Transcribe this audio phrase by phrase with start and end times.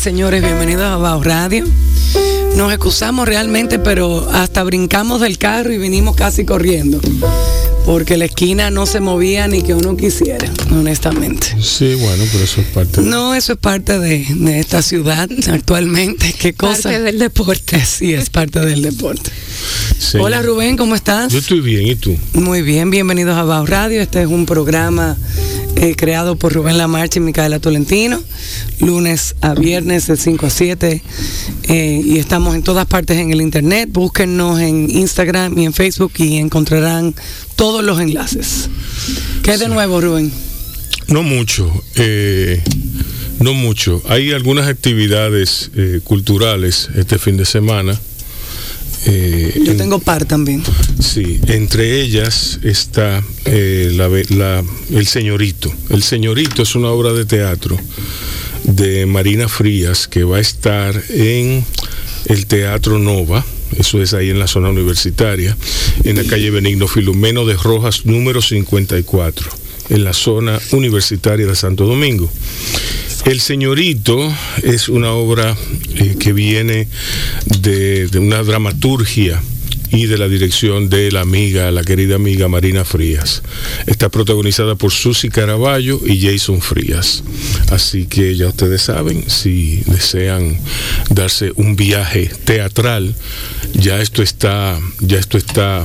[0.00, 0.42] Tardes, señores.
[0.42, 1.64] Bienvenidos a Bao Radio.
[2.56, 7.00] Nos excusamos realmente, pero hasta brincamos del carro y vinimos casi corriendo.
[7.84, 11.48] Porque la esquina no se movía ni que uno quisiera, honestamente.
[11.60, 13.02] Sí, bueno, pero eso es parte.
[13.02, 16.34] No, eso es parte de, de esta ciudad actualmente.
[16.38, 16.84] ¿Qué cosa?
[16.84, 17.82] Parte del deporte.
[17.86, 19.30] Sí, es parte del deporte.
[19.98, 20.18] Sí.
[20.18, 21.32] Hola Rubén, ¿cómo estás?
[21.32, 22.16] Yo estoy bien, ¿y tú?
[22.34, 24.00] Muy bien, bienvenidos a Bao Radio.
[24.00, 25.16] Este es un programa
[25.80, 28.22] eh, creado por Rubén Lamarche y Micaela Tolentino,
[28.80, 31.02] lunes a viernes de 5 a 7.
[31.68, 33.88] eh, y estamos en todas partes en el internet.
[33.90, 37.14] Búsquennos en Instagram y en Facebook y encontrarán
[37.56, 38.68] todos los enlaces.
[39.42, 40.30] ¿Qué de nuevo, Rubén?
[41.08, 42.62] No mucho, eh,
[43.40, 44.02] no mucho.
[44.06, 47.98] Hay algunas actividades eh, culturales este fin de semana.
[49.06, 50.62] Eh, Yo en- tengo par también.
[51.00, 55.72] Sí, entre ellas está eh, la- El Señorito.
[55.88, 57.78] El Señorito es una obra de teatro
[58.64, 61.64] de Marina Frías que va a estar en
[62.26, 63.44] el Teatro Nova.
[63.78, 65.56] Eso es ahí en la zona universitaria,
[66.04, 69.48] en la calle Benigno Filomeno de Rojas, número 54,
[69.90, 72.28] en la zona universitaria de Santo Domingo.
[73.24, 75.56] El Señorito es una obra
[75.96, 76.88] eh, que viene
[77.60, 79.42] de, de una dramaturgia
[79.92, 83.42] y de la dirección de la amiga, la querida amiga Marina Frías.
[83.86, 87.22] Está protagonizada por Susi Caraballo y Jason Frías.
[87.70, 90.58] Así que ya ustedes saben, si desean
[91.10, 93.14] darse un viaje teatral,
[93.74, 95.84] ya esto está, ya esto está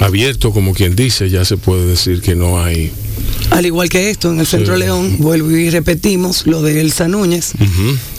[0.00, 2.90] abierto, como quien dice, ya se puede decir que no hay.
[3.50, 4.80] Al igual que esto, en el Centro Sí.
[4.80, 7.52] León, vuelvo y repetimos lo de Elsa Núñez.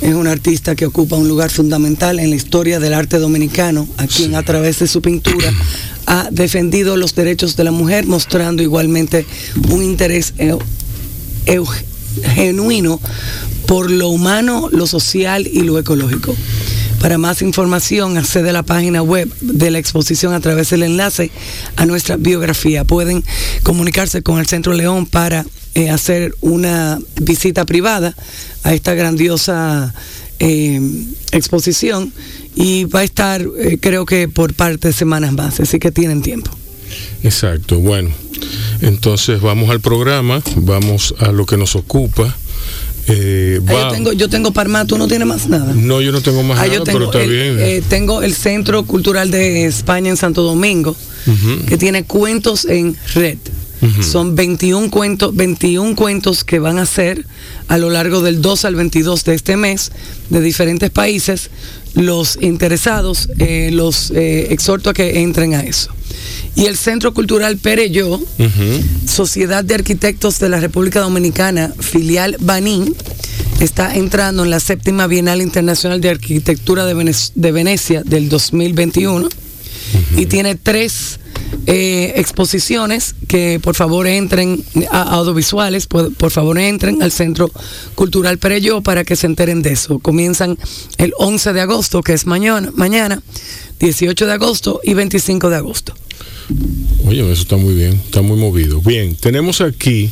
[0.02, 4.06] Es una artista que ocupa un lugar fundamental en la historia del arte dominicano, a
[4.08, 4.36] quien Sí.
[4.36, 5.52] a través de su pintura
[6.06, 9.26] ha defendido los derechos de la mujer, mostrando igualmente
[9.70, 10.62] un interés eu-
[12.36, 13.00] genuino
[13.66, 16.36] por lo humano, lo social y lo ecológico.
[17.04, 21.32] Para más información, accede a la página web de la exposición a través del enlace
[21.76, 22.86] a nuestra biografía.
[22.86, 23.26] Pueden
[23.62, 28.16] comunicarse con el Centro León para eh, hacer una visita privada
[28.64, 29.94] a esta grandiosa
[30.40, 30.80] eh,
[31.34, 32.14] exposición
[32.56, 36.22] y va a estar, eh, creo que por parte de semanas más, así que tienen
[36.22, 36.52] tiempo.
[37.22, 38.12] Exacto, bueno.
[38.80, 42.34] Entonces vamos al programa, vamos a lo que nos ocupa.
[43.08, 45.74] Eh, Ah, va- yo, tengo, yo tengo Parma, tú no tienes más nada.
[45.76, 47.58] No, yo no tengo más Ah, nada, yo tengo pero está el, bien.
[47.60, 50.96] eh, tengo el Centro Cultural de España en Santo Domingo,
[51.68, 53.38] que tiene cuentos en red.
[54.02, 57.26] Son 21 cuentos, 21 cuentos que van a ser
[57.68, 59.92] a lo largo del 2 al 22 de este mes
[60.30, 61.50] de diferentes países.
[61.94, 65.92] Los interesados eh, los eh, exhorto a que entren a eso.
[66.56, 68.20] Y el Centro Cultural Pereyó.
[69.08, 72.96] Sociedad de Arquitectos de la República Dominicana, filial Banín,
[73.60, 79.30] está entrando en la séptima Bienal Internacional de Arquitectura de, Vene- de Venecia del 2021
[80.18, 81.20] y tiene tres
[81.66, 87.52] eh, exposiciones que por favor entren a audiovisuales, por, por favor entren al Centro
[87.96, 90.00] Cultural Pereyó para que se enteren de eso.
[90.00, 90.58] Comienzan
[90.98, 93.22] el 11 de agosto, que es mañana, mañana
[93.80, 95.94] 18 de agosto y 25 de agosto.
[97.06, 98.82] Oye, eso está muy bien, está muy movido.
[98.82, 100.10] Bien, tenemos aquí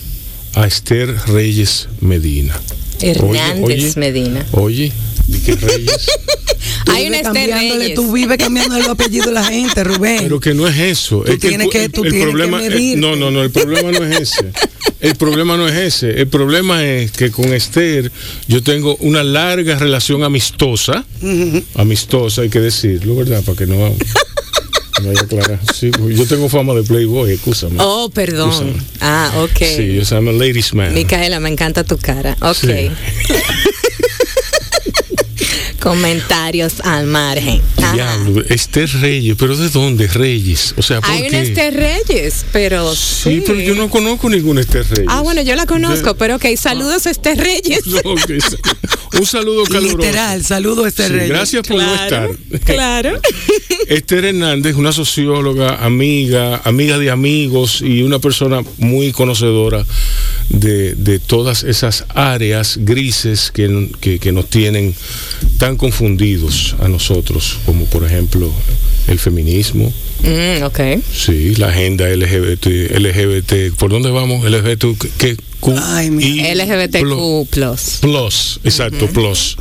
[0.56, 2.60] a Esther Reyes Medina.
[3.04, 4.46] Hernández Oye, oye, Medina.
[4.52, 4.92] Oye,
[5.28, 6.08] ¿y qué Reyes?
[6.86, 7.94] Tú Hay una Reyes.
[7.96, 10.20] Tú vives cambiando el apellido de la gente, Rubén.
[10.24, 11.22] Pero que no es eso.
[11.22, 12.62] Tú es que el tienes pu- que- el, tú el tienes que problema,
[12.98, 14.52] no, no, no, el problema no es ese.
[15.00, 16.10] El problema no es ese.
[16.22, 18.12] El problema es que con Esther
[18.48, 21.06] yo tengo una larga relación amistosa.
[21.76, 23.44] Amistosa, hay que decirlo, ¿verdad?
[23.44, 23.96] Para que no,
[25.02, 25.60] no vaya a aclarar.
[25.74, 27.76] Sí, yo tengo fama de playboy, escúchame.
[27.80, 28.50] Oh, perdón.
[28.50, 28.74] Úsame.
[29.00, 29.58] Ah, ok.
[29.58, 30.94] Sí, yo soy un ladies man.
[30.94, 32.38] Micaela, me encanta tu cara.
[32.42, 32.56] Ok.
[32.56, 32.92] Sí.
[35.82, 37.60] Comentarios al margen.
[37.94, 40.74] Diablo, Esther Reyes, pero ¿de dónde Reyes?
[40.78, 41.28] O sea, ¿por Hay qué?
[41.30, 43.22] una Esther Reyes, pero sí.
[43.24, 45.08] Sí, pero yo no conozco ninguna Esther Reyes.
[45.10, 47.82] Ah, bueno, yo la conozco, pero ok, saludos a Esther Reyes.
[48.04, 49.98] No, un saludo caluroso.
[49.98, 51.28] Literal, saludo a este Sí, rey.
[51.30, 52.60] gracias por no Claro, estar.
[52.76, 53.20] claro.
[53.90, 59.86] Esther Hernández, una socióloga, amiga, amiga de amigos y una persona muy conocedora
[60.50, 64.96] de, de todas esas áreas grises que, que- que nos tienen
[65.58, 68.52] tan confundidos a nosotros, como por ejemplo
[69.08, 69.92] el feminismo,
[70.24, 70.64] Mm,
[71.12, 72.68] sí, la agenda LGBT,
[73.00, 74.46] LGBT, ¿por dónde vamos?
[74.46, 74.86] LGBT,
[75.18, 75.36] ¿qué?
[75.84, 76.10] Ay,
[76.56, 79.56] LGBTQ plus Plus, exacto, plus.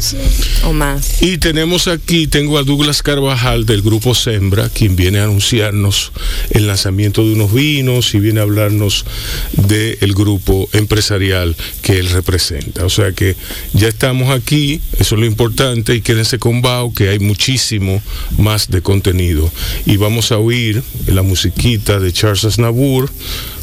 [0.65, 1.23] o más.
[1.23, 6.13] Y tenemos aquí, tengo a Douglas Carvajal del grupo Sembra, quien viene a anunciarnos
[6.51, 9.05] el lanzamiento de unos vinos y viene a hablarnos
[9.53, 12.85] del grupo empresarial que él representa.
[12.85, 13.37] O sea que
[13.75, 18.03] ya estamos aquí, eso es lo importante, y quédense con Bao, que hay muchísimo
[18.39, 19.51] más de contenido.
[19.87, 23.11] Y vamos a oír la musiquita de Charles Aznavour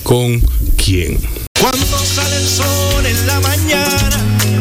[0.04, 0.42] con
[0.78, 1.20] ¿Quién?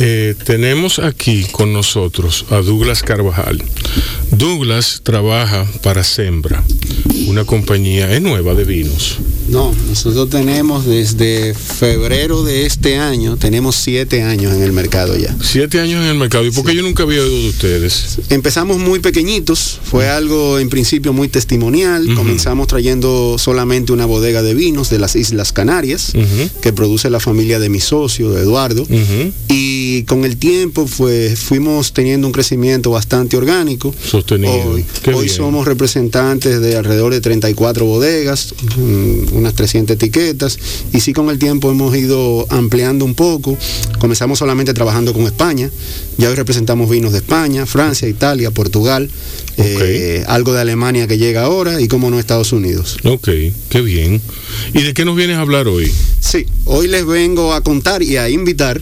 [0.00, 3.62] eh, tenemos aquí con nosotros a Douglas Carvajal.
[4.30, 6.62] Douglas trabaja para Sembra,
[7.26, 9.18] una compañía, nueva de vinos.
[9.48, 15.34] No, nosotros tenemos desde febrero de este año, tenemos siete años en el mercado ya.
[15.42, 16.44] Siete años en el mercado.
[16.44, 18.18] ¿Y por qué yo nunca había oído de ustedes?
[18.28, 22.14] Empezamos muy pequeñitos, fue algo en principio muy testimonial.
[22.14, 26.12] Comenzamos trayendo solamente una bodega de vinos de las Islas Canarias,
[26.60, 28.86] que produce la familia de mi socio, de Eduardo.
[29.48, 33.94] Y con el tiempo pues, fuimos teniendo un crecimiento bastante orgánico.
[34.04, 34.76] Sostenido.
[35.14, 40.58] Hoy, somos representantes de alrededor de 34 bodegas, mm, unas 300 etiquetas,
[40.92, 43.56] y sí con el tiempo hemos ido ampliando un poco.
[43.98, 45.70] Comenzamos solamente trabajando con España,
[46.16, 49.08] ya hoy representamos vinos de España, Francia, Italia, Portugal,
[49.56, 52.98] eh, algo de Alemania que llega ahora y como no Estados Unidos.
[53.04, 53.28] Ok,
[53.68, 54.20] qué bien.
[54.74, 55.90] ¿Y de qué nos vienes a hablar hoy?
[56.20, 58.80] Sí, hoy les vengo a contar y a invitar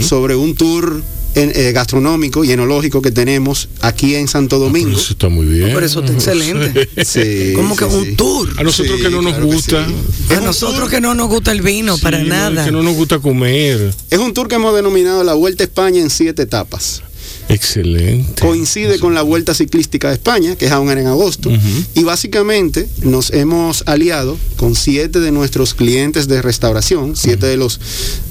[0.00, 1.02] sobre un tour
[1.42, 4.98] en- eh, gastronómico y enológico que tenemos aquí en Santo Pero Domingo.
[4.98, 5.70] eso está muy bien.
[5.74, 6.88] Pero eso está excelente.
[7.04, 8.14] Sí, Como que sí, un sí.
[8.16, 8.48] tour.
[8.58, 9.86] A nosotros Sí, que no nos claro que gusta.
[9.86, 10.34] sí.
[10.34, 12.64] A nosotros que no nos gusta el vino, Sí, para no, nada.
[12.64, 13.92] Que no nos gusta comer.
[14.10, 17.02] Es un tour que hemos denominado la Vuelta a España en siete etapas.
[17.48, 18.40] Excelente.
[18.42, 21.50] Coincide con la Vuelta Ciclística de España, que es aún en agosto,
[21.94, 27.80] y básicamente nos hemos aliado con siete de nuestros clientes de restauración, siete de los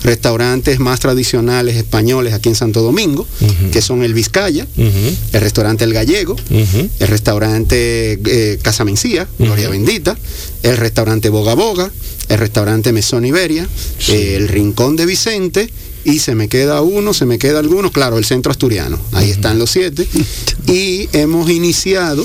[0.03, 3.27] restaurantes más tradicionales españoles aquí en Santo Domingo,
[3.71, 9.69] que son el Vizcaya, el restaurante El Gallego, el restaurante eh, Casa Mencía, Gloria.
[9.69, 10.17] Bendita,
[10.63, 11.91] el restaurante Boga Boga,
[12.29, 13.67] el restaurante Mesón Iberia,
[13.99, 14.11] Sí.
[14.11, 15.69] eh, el Rincón de Vicente,
[16.07, 19.59] y se me queda uno, se me queda alguno, claro, el Centro Asturiano, ahí están
[19.59, 20.07] los siete,
[20.65, 22.23] y hemos iniciado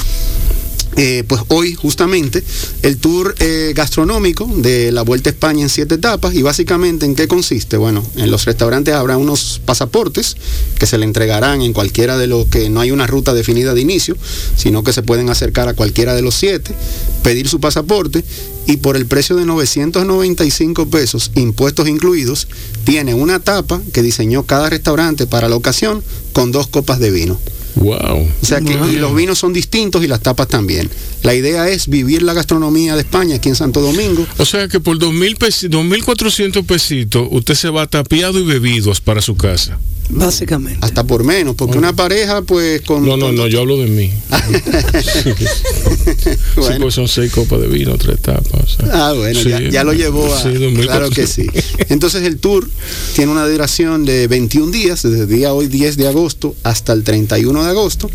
[0.97, 2.45] eh, pues hoy justamente
[2.83, 7.15] el tour eh, gastronómico de la Vuelta a España en siete etapas y básicamente en
[7.15, 7.77] qué consiste.
[7.77, 10.37] Bueno, en los restaurantes habrá unos pasaportes
[10.79, 13.81] que se le entregarán en cualquiera de los que no hay una ruta definida de
[13.81, 14.17] inicio,
[14.57, 16.75] sino que se pueden acercar a cualquiera de los siete,
[17.23, 18.23] pedir su pasaporte
[18.67, 22.49] y por el precio de 995 pesos, impuestos incluidos,
[22.85, 26.03] tiene una tapa que diseñó cada restaurante para la ocasión
[26.33, 27.39] con dos copas de vino.
[27.77, 28.29] Wow.
[28.43, 30.91] O sea que y los vinos son distintos y las tapas también.
[31.23, 34.27] La idea es vivir la gastronomía de España aquí en Santo Domingo.
[34.39, 39.21] O sea que por 2.000 pesi- 2.400 pesitos usted se va tapiado y bebidos para
[39.23, 39.79] su casa.
[40.11, 40.79] Básicamente.
[40.83, 43.07] Hasta por menos, porque una pareja, pues con.
[43.07, 44.13] No, no, no, yo hablo de mí.
[45.03, 46.81] Sí, Bueno.
[46.81, 48.63] pues son seis copas de vino, tres tapas.
[48.63, 49.09] o sea.
[49.09, 50.43] Ah, bueno, Sí, ya, ya lo llevó a.
[50.43, 50.83] sí, 2.400.
[50.83, 51.47] claro que sí.
[51.89, 52.69] Entonces el tour
[53.15, 57.05] tiene una duración de 21 días, desde el día hoy 10 de agosto hasta el
[57.05, 58.11] 31 de agosto.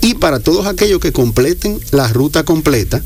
[0.00, 3.02] Y para todos aquellos que completen la ruta completa,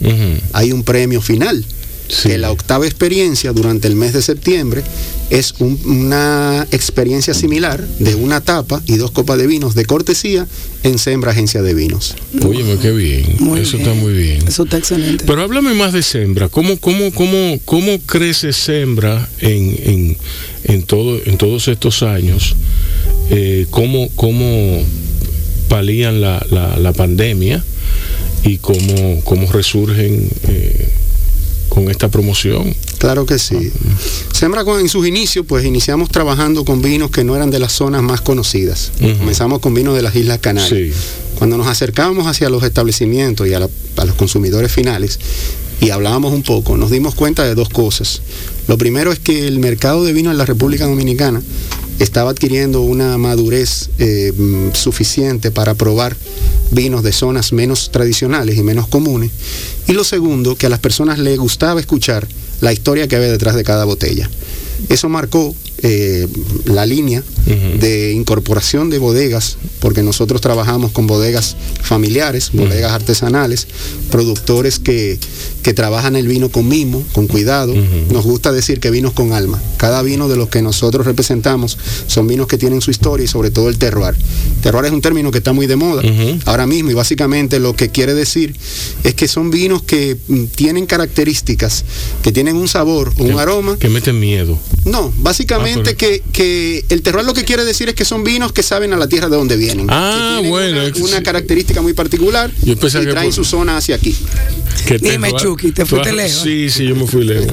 [0.52, 1.64] hay un premio final.
[2.08, 2.30] Sí.
[2.30, 4.82] Que la octava experiencia durante el mes de septiembre
[5.30, 10.46] es un- una experiencia similar de una tapa y dos copas de vinos de cortesía
[10.84, 12.14] en Sembra Agencia de Vinos.
[12.42, 13.36] Óyeme, qué bien.
[13.40, 13.88] Muy Eso bien.
[13.88, 14.48] está muy bien.
[14.48, 15.24] Eso está excelente.
[15.26, 16.48] Pero háblame más de Sembra.
[16.48, 20.16] ¿Cómo, cómo, cómo, cómo crece Sembra en, en,
[20.64, 22.56] en, todo, en todos estos años?
[23.30, 24.82] Eh, ¿cómo, ¿Cómo
[25.68, 27.62] palían la, la, la pandemia?
[28.44, 30.88] ¿Y cómo, cómo resurgen eh,
[31.68, 32.74] con esta promoción?
[32.98, 33.72] Claro que sí.
[34.32, 37.72] Sembra con- en sus inicios, pues iniciamos trabajando con vinos que no eran de las
[37.72, 38.90] zonas más conocidas.
[39.18, 40.70] Comenzamos con vinos de las Islas Canarias.
[40.70, 40.92] Sí.
[41.38, 45.18] Cuando nos acercábamos hacia los establecimientos y a, la- a los consumidores finales
[45.80, 48.20] y hablábamos un poco, nos dimos cuenta de dos cosas.
[48.66, 51.42] Lo primero es que el mercado de vino en la República Dominicana
[51.98, 54.32] estaba adquiriendo una madurez eh,
[54.72, 56.16] suficiente para probar
[56.70, 59.30] vinos de zonas menos tradicionales y menos comunes.
[59.86, 62.26] Y lo segundo, que a las personas les gustaba escuchar
[62.60, 64.28] la historia que había detrás de cada botella.
[64.88, 66.26] Eso marcó eh,
[66.64, 67.22] la línea
[67.80, 73.66] de incorporación de bodegas, porque nosotros trabajamos con bodegas familiares, bodegas artesanales,
[74.10, 75.18] productores que,
[75.62, 77.74] que trabajan el vino con mimo, con cuidado.
[78.10, 79.62] Nos gusta decir que vinos con alma.
[79.78, 83.50] Cada vino de los que nosotros representamos son vinos que tienen su historia y sobre
[83.50, 84.14] todo el terroir.
[84.62, 86.02] Terroir es un término que está muy de moda
[86.44, 88.54] ahora mismo y básicamente lo que quiere decir
[89.04, 91.84] es que son vinos que mm, tienen características,
[92.22, 93.76] que tienen un sabor un aroma.
[93.78, 94.58] Que meten miedo.
[94.84, 98.62] No, básicamente que, que el terroir lo que quiere decir es que son vinos que
[98.62, 99.86] saben a la tierra de donde vienen.
[99.88, 100.80] Ah, bueno.
[100.82, 104.14] Una, una característica muy particular Yo y traen por- su zona hacia aquí.
[104.86, 106.42] Que Dime, Chucky, ¿te fuiste lejos?
[106.42, 107.52] Sí, sí, yo me fui lejos.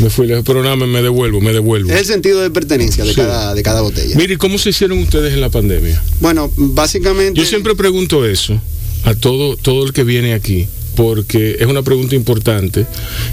[0.00, 1.90] me fui lejos, pero nada, me, me devuelvo, me devuelvo.
[1.90, 3.16] Es el sentido de pertenencia de, Sí.
[3.16, 4.16] cada, de cada botella.
[4.16, 6.02] Mire, ¿cómo se hicieron ustedes en la pandemia?
[6.20, 7.38] Bueno, básicamente...
[7.38, 8.60] Yo siempre pregunto eso
[9.04, 12.86] a todo, todo el que viene aquí, porque es una pregunta importante,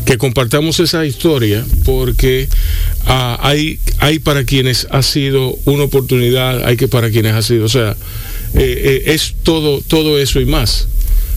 [0.06, 2.48] que compartamos esa historia, porque
[3.06, 7.65] ah, hay, hay para quienes ha sido una oportunidad, hay que para quienes ha sido,
[7.65, 7.96] o sea,
[8.53, 10.88] eh, eh, es todo, todo eso y más.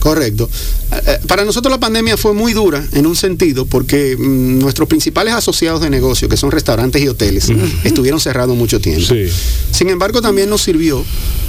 [0.05, 0.47] Correcto.
[0.91, 4.87] Eh, eh, Para nosotros la pandemia fue muy dura en un sentido porque mm, nuestros
[4.87, 7.47] principales asociados de negocio, que son restaurantes y hoteles,
[7.83, 9.07] estuvieron cerrados mucho tiempo.
[9.07, 9.25] Sí.
[9.71, 11.03] Sin embargo, también nos sirvió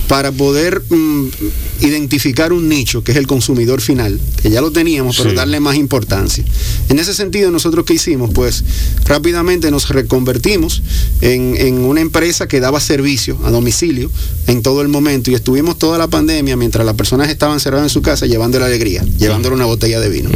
[0.09, 1.27] para poder mm,
[1.83, 5.37] identificar un nicho, que es el consumidor final, que ya lo teníamos, pero Sí.
[5.37, 6.43] darle más importancia.
[6.89, 8.31] En ese sentido, nosotros qué hicimos?
[8.33, 8.65] Pues
[9.05, 10.83] rápidamente nos reconvertimos
[11.21, 14.11] en, en una empresa que daba servicio a domicilio
[14.47, 17.91] en todo el momento y estuvimos toda la pandemia mientras las personas estaban cerradas en
[17.91, 20.31] su casa llevando la alegría, llevándole una botella de vino.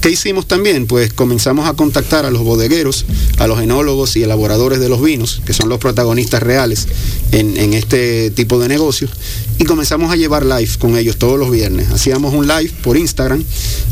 [0.00, 0.86] ¿Qué hicimos también?
[0.86, 3.06] Pues comenzamos a contactar a los bodegueros,
[3.38, 6.86] a los enólogos y elaboradores de los vinos, que son los protagonistas reales
[7.32, 9.10] en, en este tipo de negocios,
[9.58, 11.90] y comenzamos a llevar live con ellos todos los viernes.
[11.90, 13.42] Hacíamos un live por Instagram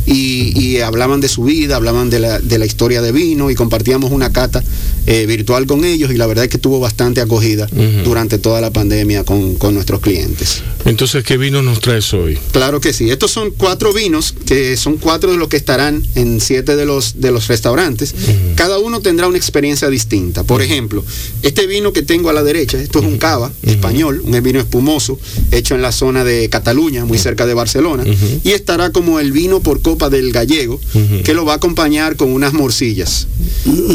[0.06, 3.54] y, y hablaban de su vida, hablaban de la, de la historia de vino y
[3.54, 4.62] compartíamos una cata
[5.06, 7.66] eh, virtual con ellos y la verdad es que tuvo bastante acogida
[8.04, 10.62] durante toda la pandemia con, con nuestros clientes.
[10.84, 12.38] Entonces, ¿qué vino nos traes hoy?
[12.52, 13.10] Claro que sí.
[13.10, 17.20] Estos son cuatro vinos, que son cuatro de los que estarán en siete de los,
[17.20, 18.14] de los restaurantes.
[18.54, 20.44] Cada uno tendrá una experiencia distinta.
[20.44, 21.04] Por ejemplo,
[21.42, 25.18] este vino que tengo a la derecha, esto es un cava español, un vino espumoso,
[25.50, 28.04] hecho en la zona de Cataluña, muy cerca de Barcelona,
[28.42, 30.80] y estará como el vino por copa del gallego,
[31.24, 33.26] que lo va a acompañar con unas morcillas.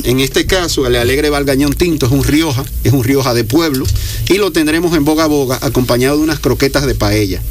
[0.04, 3.86] En este caso, el Alegre Valgañón Tinto es un Rioja, es un Rioja de pueblo,
[4.28, 7.42] y lo tendremos en boga a boga, acompañado de unas croquetas de paella.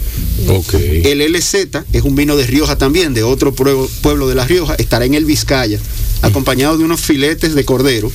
[0.48, 0.74] Ok.
[0.74, 1.54] El LZ
[1.92, 5.24] es un vino de Rioja también, de otro pueblo, de La Rioja, estará en el
[5.24, 5.78] Vizcaya,
[6.22, 8.10] acompañado de unos filetes de cordero.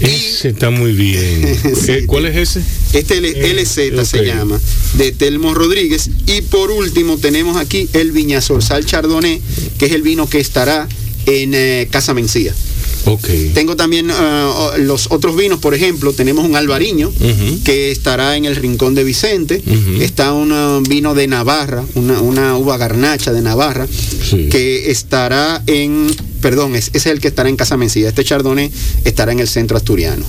[0.00, 1.58] Ese está muy bien.
[1.84, 1.92] Sí.
[1.92, 2.60] Eh, ¿Cuál es ese?
[2.92, 4.60] Este L- Eh, LZ se llama,
[4.94, 6.10] de Telmo Rodríguez.
[6.26, 9.40] Y por último tenemos aquí el Viñazorzal Chardonnay,
[9.78, 10.88] que es el vino que estará
[11.26, 12.54] en eh, Casa Mencía.
[13.54, 17.12] Tengo también ah, los otros vinos, por ejemplo, tenemos un albariño
[17.64, 19.62] que estará en el Rincón de Vicente,
[20.00, 23.86] está un ah, vino de Navarra, una, una uva garnacha de Navarra,
[24.28, 24.48] Sí.
[24.50, 26.06] que estará en,
[26.40, 28.70] perdón, es, ese es el que estará en Casa Mencía, este Chardonnay
[29.04, 30.24] estará en el centro asturiano.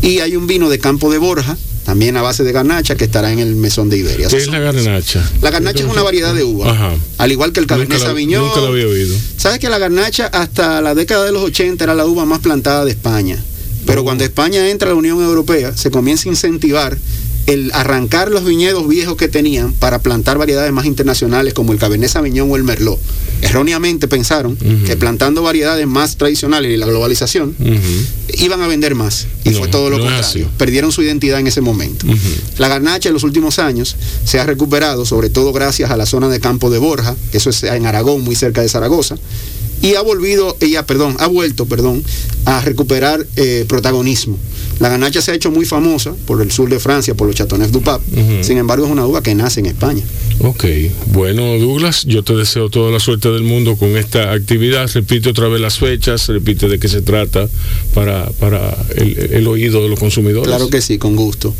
[0.00, 3.32] Y hay un vino de Campo de Borja, también a base de garnacha, que estará
[3.32, 4.28] en el Mesón de Iberia.
[4.28, 5.28] ¿Qué es la garnacha?
[5.40, 6.94] la garnacha es una variedad de uva, Ajá.
[7.18, 8.46] al igual que el Cabernet Sauvignon.
[8.46, 9.16] Nunca lo había oído.
[9.36, 12.84] ¿Sabes que la garnacha hasta la década de los 80 era la uva más plantada
[12.84, 13.42] de España?
[13.86, 16.96] Pero cuando España entra a la Unión Europea, se comienza a incentivar
[17.46, 22.08] el arrancar los viñedos viejos que tenían para plantar variedades más internacionales como el Cabernet
[22.10, 23.00] Sauvignon o el Merlot.
[23.42, 27.54] Erróneamente pensaron que plantando variedades más tradicionales y la globalización
[28.38, 29.26] iban a vender más.
[29.44, 30.48] Y No, fue todo lo no contrario.
[30.56, 32.06] Perdieron su identidad en ese momento.
[32.58, 36.28] La garnacha en los últimos años se ha recuperado, sobre todo gracias a la zona
[36.28, 39.16] de Campo de Borja, que eso es en Aragón, muy cerca de Zaragoza,
[39.82, 42.04] y ha volvido, ella, perdón, ha vuelto, perdón,
[42.44, 44.38] a recuperar eh, protagonismo.
[44.78, 47.72] La garnacha se ha hecho muy famosa por el sur de Francia, por los Chateauneuf
[47.72, 48.04] du Pape.
[48.44, 50.02] Sin embargo, es una uva que nace en España.
[50.40, 50.64] Ok,
[51.12, 54.90] bueno Douglas, yo te deseo toda la suerte del mundo con esta actividad.
[54.92, 57.48] Repite otra vez las fechas, repite de qué se trata
[57.94, 60.48] para, para el, oído de los consumidores.
[60.48, 61.54] Claro que sí, con gusto.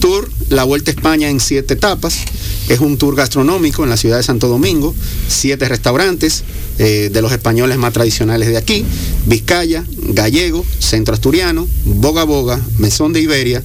[0.00, 2.24] Tour, la Vuelta a España en siete etapas.
[2.68, 4.94] Es un tour gastronómico en la ciudad de Santo Domingo.
[5.28, 6.44] Siete restaurantes
[6.78, 8.84] eh, de los españoles más tradicionales de aquí.
[9.26, 13.62] Vizcaya, Gallego, Centro Asturiano, Boga Boga, Mesón de Iberia,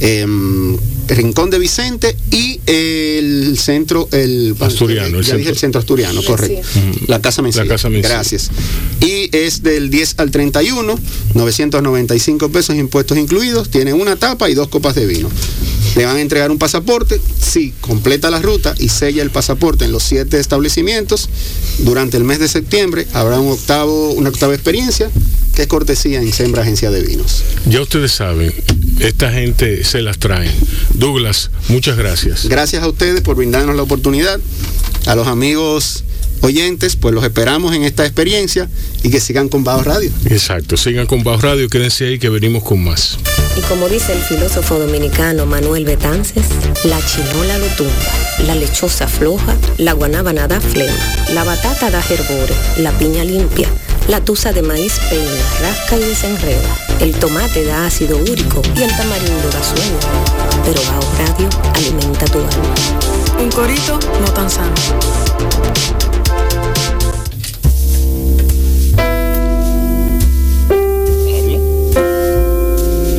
[0.00, 0.76] em,
[1.08, 5.38] Rincón de Vicente y el centro, el Asturiano, el ya centro.
[5.38, 6.66] dije el centro asturiano, correcto.
[7.06, 7.64] La Casa Mencía.
[7.64, 8.10] La Casa Mencía.
[8.10, 8.50] Gracias.
[9.00, 10.98] Y es del 10 al 31,
[11.34, 15.28] 995 pesos impuestos incluidos, tiene una tapa y dos copas de vino.
[15.96, 19.92] Le van a entregar un pasaporte, si completa la ruta y sella el pasaporte en
[19.92, 21.28] los siete establecimientos,
[21.78, 25.10] durante el mes de septiembre habrá un octavo, una octava experiencia
[25.54, 27.42] que es cortesía en Sembra Agencia de Vinos.
[27.66, 28.54] Ya ustedes saben,
[29.00, 30.52] esta gente se las traen.
[30.98, 32.46] Douglas, muchas gracias.
[32.46, 34.40] Gracias a ustedes por brindarnos la oportunidad.
[35.06, 36.04] A los amigos
[36.40, 38.68] oyentes, pues los esperamos en esta experiencia
[39.02, 40.10] y que sigan con Bajo Radio.
[40.26, 43.16] Exacto, sigan con Bajo Radio, quédense ahí que venimos con más.
[43.56, 46.46] Y como dice el filósofo dominicano Manuel Betances,
[46.84, 47.92] la chinola lo tumba,
[48.46, 50.98] la lechosa floja, la guanábana da flema,
[51.32, 53.68] la batata da hervor, la piña limpia,
[54.08, 58.96] la tusa de maíz peina, rasca y desenreda, el tomate da ácido úrico y el
[58.96, 60.37] tamarindo da sueño.
[60.68, 62.74] Pero Bajo Radio alimenta tu alma.
[63.42, 64.74] Un corito no tan sano.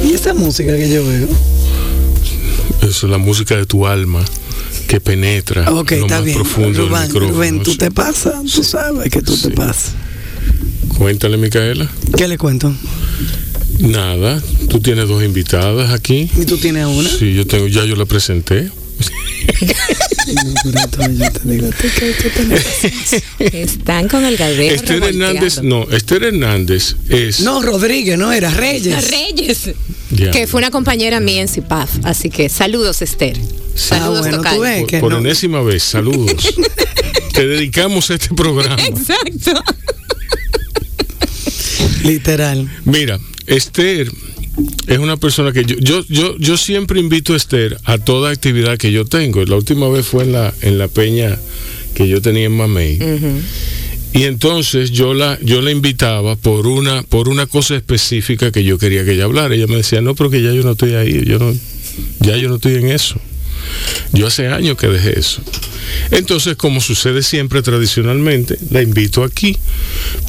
[0.03, 1.27] ¿Y esa música que yo veo?
[2.81, 4.23] Es la música de tu alma
[4.87, 6.37] que penetra Ok, lo está más bien.
[6.37, 7.33] profundo Rubén, del micrófono.
[7.35, 7.77] Rubén, tú Sí.
[7.77, 9.49] te pasas, tú sabes que tú Sí.
[9.49, 9.91] te pasas.
[10.97, 11.89] Cuéntale, Micaela.
[12.15, 12.73] ¿Qué le cuento?
[13.79, 16.29] Nada, tú tienes dos invitadas aquí.
[16.37, 17.09] ¿Y tú tienes una?
[17.09, 18.69] Sí, yo tengo, ya yo la presenté.
[23.39, 24.75] Están con el galdero.
[24.75, 27.39] Esther Hernández, no, Esther Hernández es.
[27.41, 29.09] No, Rodríguez, no era Reyes.
[29.09, 29.69] Reyes.
[30.31, 31.89] Que fue una compañera mía en CIPAF.
[32.03, 33.37] Así que saludos, Esther.
[33.75, 34.55] Saludos, Ah, bueno, tocayo.
[34.57, 34.83] tú ves.
[34.89, 35.19] Por, por no.
[35.19, 36.49] enésima vez, saludos.
[37.33, 38.81] Te dedicamos a este programa.
[38.83, 39.53] Exacto.
[42.03, 42.69] Literal.
[42.85, 43.19] Mira,
[43.49, 44.11] Esther
[44.87, 48.77] es una persona que yo, yo, yo, yo siempre invito a Esther a toda actividad
[48.77, 49.43] que yo tengo.
[49.45, 51.37] La última vez fue en la, en la peña
[51.95, 52.99] que yo tenía en Mamey.
[54.13, 58.77] Y entonces yo la, yo la invitaba por una, por una cosa específica que yo
[58.77, 59.53] quería que ella hablara.
[59.53, 61.53] Ella me decía, no, porque ya yo no estoy ahí, yo no,
[62.19, 63.19] ya yo no estoy en eso.
[64.13, 65.41] Yo hace años que dejé eso.
[66.11, 69.57] Entonces, como sucede siempre tradicionalmente, la invito aquí,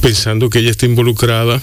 [0.01, 1.61] pensando que ella está involucrada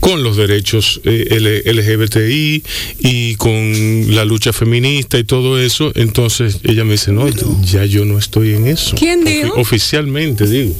[0.00, 2.62] con los derechos eh, LGBTI
[3.00, 5.92] y con la lucha feminista y todo eso.
[5.94, 7.28] Entonces ella me dice, no,
[7.64, 8.96] ya yo no estoy en eso.
[8.96, 9.54] ¿Quién dijo?
[9.56, 10.74] oficialmente digo.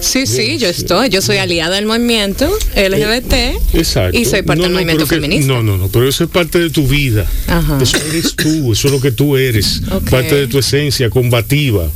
[0.00, 1.08] Sí, sí, yo estoy.
[1.08, 3.32] Yo soy aliada del movimiento LGBT.
[3.74, 4.16] Exacto.
[4.16, 5.46] Y soy parte No, del no, movimiento que- feminista.
[5.52, 7.26] no, no, no, pero eso es parte de tu vida.
[7.46, 7.78] Ajá.
[7.82, 9.80] Eso eres tú, eso es lo que tú eres.
[10.10, 11.90] Parte de tu esencia combativa.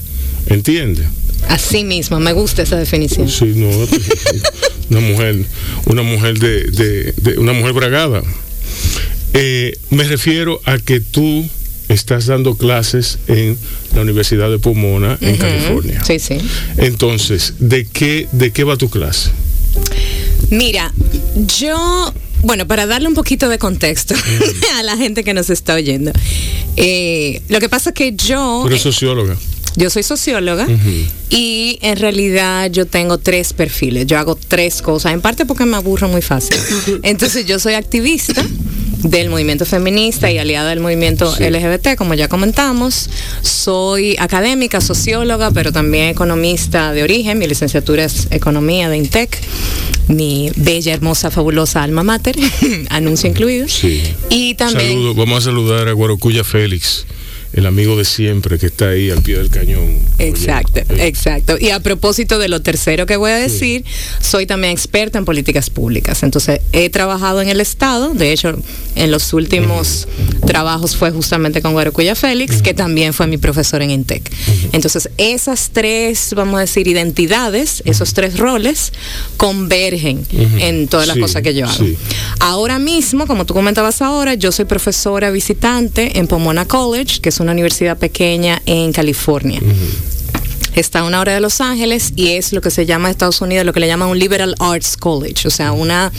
[0.47, 1.07] ¿Entiendes?
[1.51, 3.29] Así mismo, me gusta esa definición.
[3.29, 3.69] Sí, no.
[4.91, 5.45] una mujer,
[5.87, 8.23] una mujer de, de- de- una mujer bragada.
[9.35, 11.47] Eh, me refiero a que tú
[11.89, 13.57] estás dando clases en
[13.95, 16.03] la Universidad de Pomona, en California.
[16.05, 16.39] Sí, sí.
[16.77, 19.31] Entonces, ¿de qué, ¿de qué va tu clase?
[20.51, 20.93] Mira,
[21.59, 24.15] yo, bueno, para darle un poquito de contexto
[24.79, 26.13] a la gente que nos está oyendo,
[26.77, 29.37] eh, lo que pasa es que yo, Tú eres socióloga.
[29.77, 30.67] Yo soy socióloga
[31.31, 35.77] y en realidad yo tengo tres perfiles, yo hago tres cosas, en parte porque me
[35.77, 36.57] aburro muy fácil.
[37.03, 38.45] Entonces yo soy activista
[39.03, 41.45] del movimiento feminista y aliada del movimiento Sí.
[41.49, 43.09] LGBT, como ya comentamos.
[43.43, 47.39] Soy académica, socióloga, pero también economista de origen.
[47.39, 49.39] Mi licenciatura es economía de INTEC.
[50.09, 52.37] Mi bella, hermosa, fabulosa alma mater,
[52.91, 53.69] anuncio incluido.
[53.69, 54.03] Sí.
[54.29, 54.91] Y también...
[54.91, 57.07] Saludo, vamos a saludar a Guarocuya Félix,
[57.53, 59.99] el amigo de siempre que está ahí al pie del cañón.
[60.19, 61.57] Exacto, Oye, eh, exacto.
[61.59, 63.85] Y a propósito de lo tercero que voy a decir,
[64.21, 66.23] soy también experta en políticas públicas.
[66.23, 68.15] Entonces, he trabajado en el Estado.
[68.15, 68.57] De hecho,
[68.95, 70.07] en los últimos
[70.47, 74.31] trabajos fue justamente con Guarocuya Félix, que también fue mi profesor en INTEC.
[74.73, 78.93] Entonces, esas tres, vamos a decir, identidades, esos tres roles,
[79.37, 80.25] convergen
[80.59, 81.75] en todas las Sí, cosas que yo hago.
[81.85, 81.97] sí.
[82.39, 87.40] Ahora mismo, como tú comentabas ahora, yo soy profesora visitante en Pomona College, que es
[87.41, 89.61] una universidad pequeña en California.
[90.75, 93.41] Está a una hora de Los Ángeles y es lo que se llama en Estados
[93.41, 96.13] Unidos, lo que le llaman un Liberal Arts College, o sea, una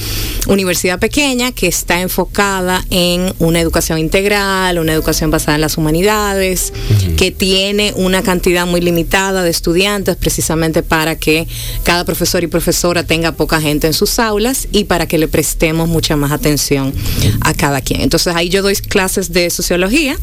[0.48, 6.74] universidad pequeña que está enfocada en una educación integral, una educación basada en las humanidades,
[7.18, 11.48] que tiene una cantidad muy limitada de estudiantes precisamente para que
[11.84, 15.88] cada profesor y profesora tenga poca gente en sus aulas y para que le prestemos
[15.88, 16.94] mucha más atención
[17.40, 18.02] a cada quien.
[18.02, 20.18] Entonces ahí yo doy clases de sociología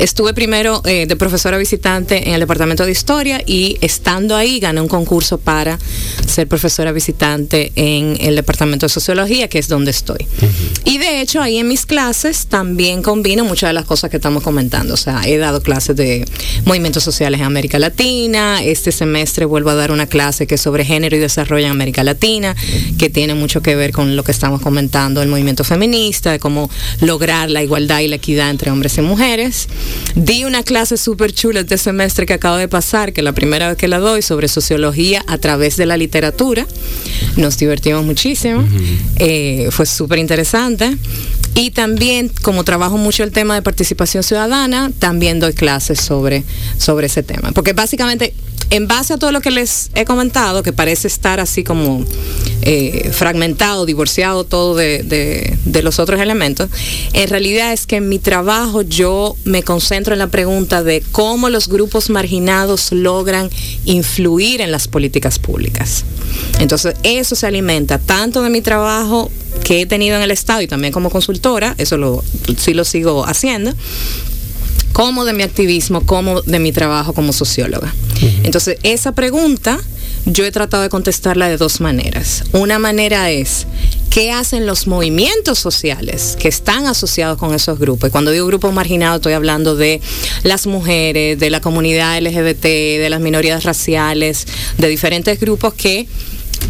[0.00, 4.80] Estuve primero eh, de profesora visitante en el departamento de historia y estando ahí gané
[4.80, 5.78] un concurso para
[6.26, 10.26] ser profesora visitante en el departamento de sociología, que es donde estoy.
[10.86, 14.42] Y de hecho ahí en mis clases también combino muchas de las cosas que estamos
[14.42, 14.94] comentando.
[14.94, 16.24] O sea, he dado clases de
[16.64, 18.64] movimientos sociales en América Latina.
[18.64, 22.02] Este semestre vuelvo a dar una clase que es sobre género y desarrollo en América
[22.04, 22.56] Latina,
[22.98, 26.70] que tiene mucho que ver con lo que estamos comentando, el movimiento feminista, de cómo
[27.02, 29.68] lograr la igualdad y la equidad entre hombres y mujeres.
[30.14, 33.76] Di una clase súper chula este semestre que acabo de pasar, que la primera vez
[33.76, 36.66] que la doy, sobre sociología a través de la literatura.
[37.36, 38.64] Nos divertimos muchísimo.
[39.16, 40.96] Eh, fue súper interesante.
[41.54, 46.44] Y también, como trabajo mucho el tema de participación ciudadana, también doy clases sobre,
[46.78, 47.52] sobre ese tema.
[47.52, 48.34] Porque básicamente,
[48.70, 52.04] en base a todo lo que les he comentado, que parece estar así como
[52.62, 56.68] eh, fragmentado, divorciado todo de, los otros elementos,
[57.12, 61.48] en realidad es que en mi trabajo yo me concentro en la pregunta de cómo
[61.48, 63.50] los grupos marginados logran
[63.86, 66.04] influir en las políticas públicas.
[66.58, 69.30] Entonces, eso se alimenta tanto de mi trabajo
[69.64, 72.22] que he tenido en el Estado y también como consultora, eso lo,
[72.56, 73.72] sí lo sigo haciendo,
[74.92, 77.94] como de mi activismo, como de mi trabajo como socióloga.
[78.42, 79.80] Entonces, esa pregunta
[80.26, 82.44] yo he tratado de contestarla de dos maneras.
[82.52, 83.66] Una manera es,
[84.10, 88.08] ¿qué hacen los movimientos sociales que están asociados con esos grupos?
[88.08, 90.00] Y cuando digo grupos marginados, estoy hablando de
[90.42, 94.46] las mujeres, de la comunidad LGBT, de las minorías raciales,
[94.78, 96.06] de diferentes grupos que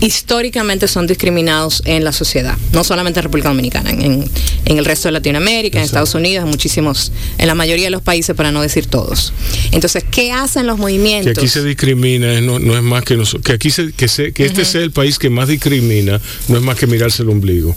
[0.00, 4.30] históricamente son discriminados en la sociedad, no solamente en República Dominicana, en,
[4.64, 8.34] el resto de Latinoamérica, en Estados Unidos, en muchísimos, en la mayoría de los países,
[8.36, 9.32] para no decir todos.
[9.72, 11.36] Entonces, ¿qué hacen los Que movimientos?
[11.38, 13.44] aquí se discrimina, no, no es más que nosotros.
[13.44, 16.62] Que aquí se, que, se- que este sea el país que más discrimina, no es
[16.62, 17.74] más que mirarse el ombligo.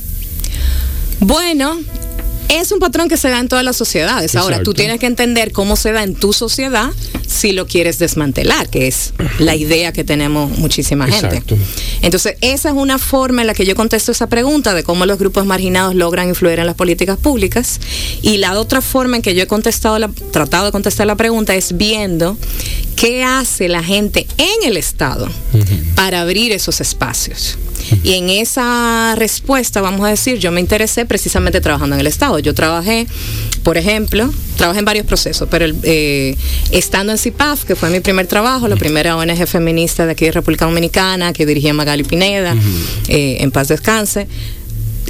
[1.20, 1.80] Bueno,
[2.50, 4.36] es un patrón que se da en todas las sociedades.
[4.36, 6.92] Ahora, tú tienes que entender cómo se da en tu sociedad
[7.28, 11.38] si lo quieres desmantelar, que es la idea que tenemos muchísima gente.
[11.38, 11.58] Exacto.
[12.02, 15.18] Entonces, esa es una forma en la que yo contesto esa pregunta de cómo los
[15.18, 17.80] grupos marginados logran influir en las políticas públicas.
[18.22, 21.56] Y la otra forma en que yo he contestado la, tratado de contestar la pregunta
[21.56, 22.38] es viendo
[22.96, 25.28] qué hace la gente en el Estado
[25.96, 27.58] para abrir esos espacios.
[28.04, 32.33] Y en esa respuesta, vamos a decir, yo me interesé precisamente trabajando en el Estado.
[32.40, 33.08] Yo trabajé,
[33.64, 36.36] por ejemplo, trabajé en varios procesos, pero el, eh,
[36.72, 40.32] estando en CIPAF, que fue mi primer trabajo, la primera ONG feminista de aquí de
[40.32, 42.56] República Dominicana, que dirigía Magali Pineda,
[43.08, 44.28] eh, en paz descanse,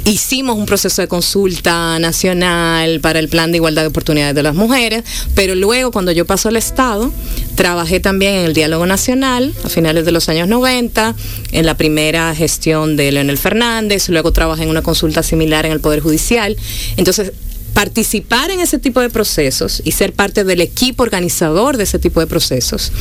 [0.04, 4.54] hicimos un proceso de consulta nacional para el plan de igualdad de oportunidades de las
[4.54, 5.02] mujeres,
[5.34, 7.12] pero luego cuando yo paso al Estado,
[7.54, 11.14] trabajé también en el diálogo nacional a finales de los años 90,
[11.52, 15.80] en la primera gestión de Leonel Fernández, luego trabajé en una consulta similar en el
[15.80, 16.56] Poder Judicial.
[16.96, 17.32] Entonces,
[17.74, 22.20] participar en ese tipo de procesos y ser parte del equipo organizador de ese tipo
[22.20, 22.92] de procesos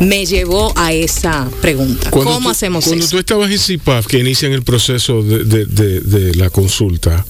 [0.00, 2.10] me llevó a esa pregunta.
[2.10, 3.10] Cuando ¿Cómo tú- hacemos Cuando eso?
[3.12, 7.24] tú estabas en CIPAF, que inician el proceso de, de- de- de la consulta,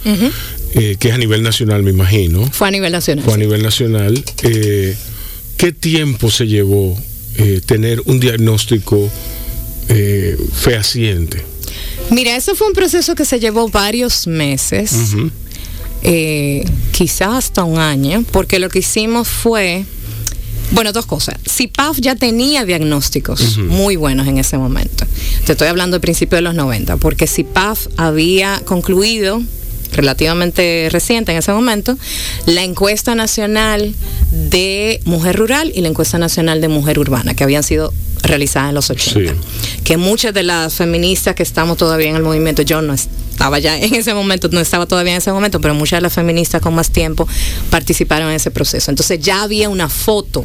[0.75, 3.25] eh, que es a nivel nacional, me imagino, Fue a nivel nacional.
[3.25, 3.41] fue a sí.
[3.41, 4.97] nivel nacional, eh,
[5.57, 6.99] ¿qué tiempo se llevó
[7.37, 9.09] eh, tener un diagnóstico
[9.89, 11.43] eh, fehaciente?
[12.11, 14.93] Mira, eso fue un proceso que se llevó varios meses.
[16.03, 19.85] Eh, quizás hasta un año, porque lo que hicimos fue,
[20.73, 21.37] bueno, dos cosas.
[21.49, 25.07] CIPAF ya tenía diagnósticos muy buenos en ese momento.
[25.45, 29.43] Te estoy hablando del principio de los 90, porque CIPAF había concluido
[29.93, 31.97] relativamente reciente en ese momento,
[32.47, 33.95] la encuesta nacional
[34.33, 38.75] de mujer rural y la encuesta nacional de mujer urbana, que habían sido realizadas en
[38.75, 39.39] los 80 Sí.
[39.85, 43.79] que muchas de las feministas que estamos todavía en el movimiento, yo no estaba ya
[43.79, 46.75] en ese momento, no estaba todavía en ese momento, pero muchas de las feministas con
[46.75, 47.29] más tiempo
[47.71, 48.91] participaron en ese proceso.
[48.91, 50.45] Entonces ya había una foto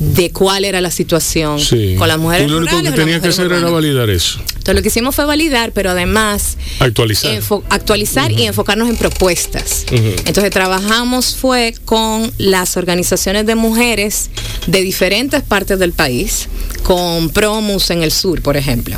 [0.00, 1.94] de cuál era la situación Sí.
[1.98, 4.74] con las mujeres Tú lo único rurales que tenías que hacer era validar eso, Entonces
[4.74, 7.38] lo que hicimos fue validar, pero además actualizar.
[7.68, 9.84] actualizar y enfocarnos en propuestas.
[9.90, 14.30] Entonces trabajamos fue con las organizaciones de mujeres
[14.66, 16.48] de diferentes partes del país,
[16.82, 18.96] con Promus en el sur, por ejemplo,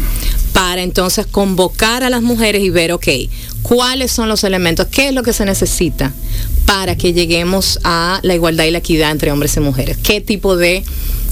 [0.52, 3.08] para entonces convocar a las mujeres y ver, ok,
[3.62, 6.12] cuáles son los elementos, qué es lo que se necesita
[6.66, 10.56] para que lleguemos a la igualdad y la equidad entre hombres y mujeres, qué tipo
[10.56, 10.84] de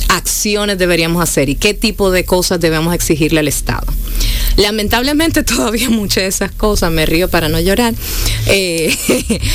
[0.08, 3.86] acciones deberíamos hacer y qué tipo de cosas debemos exigirle al Estado.
[4.56, 7.94] Lamentablemente todavía muchas de esas cosas, me río para no llorar,
[8.46, 8.94] eh,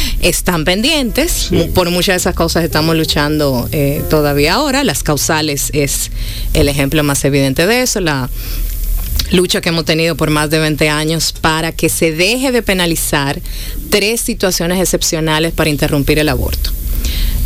[0.22, 1.50] están pendientes.
[1.74, 4.84] Por muchas de esas cosas estamos luchando eh, todavía ahora.
[4.84, 6.12] Las causales es
[6.54, 8.00] el ejemplo más evidente de eso.
[8.00, 8.30] La,
[9.32, 13.42] lucha que hemos tenido por más de 20 años para que se deje de penalizar
[13.90, 16.72] tres situaciones excepcionales para interrumpir el aborto.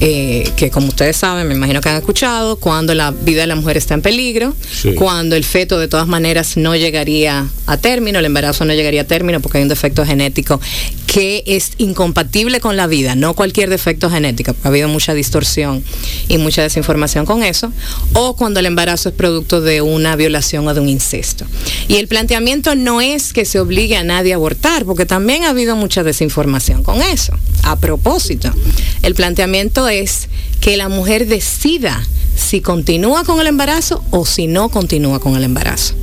[0.02, 3.56] Eh, que como ustedes saben, me imagino que han escuchado, cuando la vida de la
[3.56, 4.94] mujer está en peligro, Sí.
[4.94, 9.04] cuando el feto de todas maneras no llegaría a término, el embarazo no llegaría a
[9.04, 10.62] término porque hay un defecto genético
[11.12, 15.84] que es incompatible con la vida, no cualquier defecto genético, porque ha habido mucha distorsión
[16.28, 17.74] y mucha desinformación con eso,
[18.14, 21.46] o cuando el embarazo es producto de una violación o de un incesto.
[21.88, 25.50] Y el planteamiento no es que se obligue a nadie a abortar, porque también ha
[25.50, 27.34] habido mucha desinformación con eso.
[27.64, 28.54] A propósito,
[29.02, 30.30] el planteamiento es
[30.62, 35.44] que la mujer decida si continúa con el embarazo o si no continúa con el
[35.44, 35.96] embarazo.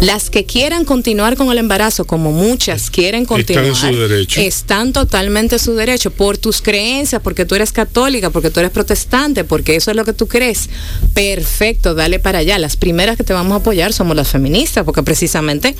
[0.00, 4.40] Las que quieran continuar con el embarazo, como muchas quieren continuar, Están en su derecho.
[4.40, 8.72] están totalmente en su derecho por tus creencias, porque tú eres católica, porque tú eres
[8.72, 10.68] protestante, porque eso es lo que tú crees.
[11.14, 12.58] Perfecto, dale para allá.
[12.58, 15.74] Las primeras que te vamos a apoyar somos las feministas, porque precisamente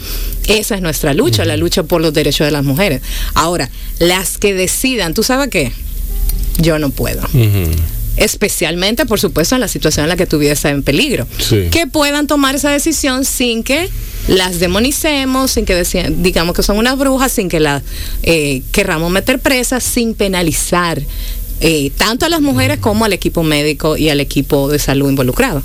[0.48, 3.00] esa es nuestra lucha, la lucha por los derechos de las mujeres.
[3.34, 5.72] Ahora, las que decidan, ¿tú sabes qué?
[6.58, 7.22] Yo no puedo.
[8.20, 11.64] Especialmente por supuesto en la situación en la que tu vida está en peligro, Sí.
[11.72, 13.88] que puedan tomar esa decisión sin que
[14.28, 17.82] las demonicemos, sin que deci- digamos que son unas brujas, sin que las
[18.22, 21.02] eh, querramos meter presas, sin penalizar
[21.62, 25.62] eh, tanto a las mujeres como al equipo médico y al equipo de salud involucrado.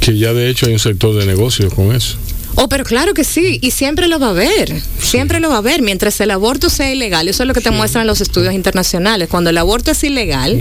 [0.00, 2.16] Que ya de hecho hay un sector de negocios con eso.
[2.58, 5.58] Oh, pero claro que sí, y siempre lo va a haber, siempre lo va a
[5.58, 9.28] haber, mientras el aborto sea ilegal, eso es lo que te muestran los estudios internacionales,
[9.28, 10.58] cuando el aborto es ilegal,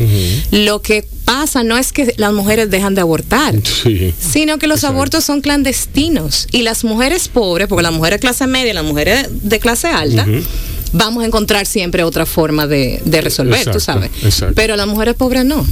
[0.52, 4.14] lo que pasa no es que las mujeres dejan de abortar, Sí.
[4.20, 4.96] sino que los Exacto.
[4.98, 9.28] abortos son clandestinos y las mujeres pobres, porque las mujeres clase media y las mujeres
[9.32, 10.26] de clase alta,
[10.92, 14.12] vamos a encontrar siempre otra forma de, de resolver, tú Exacto, sabes.
[14.24, 14.54] exacto.
[14.56, 15.66] Pero las mujeres pobres no.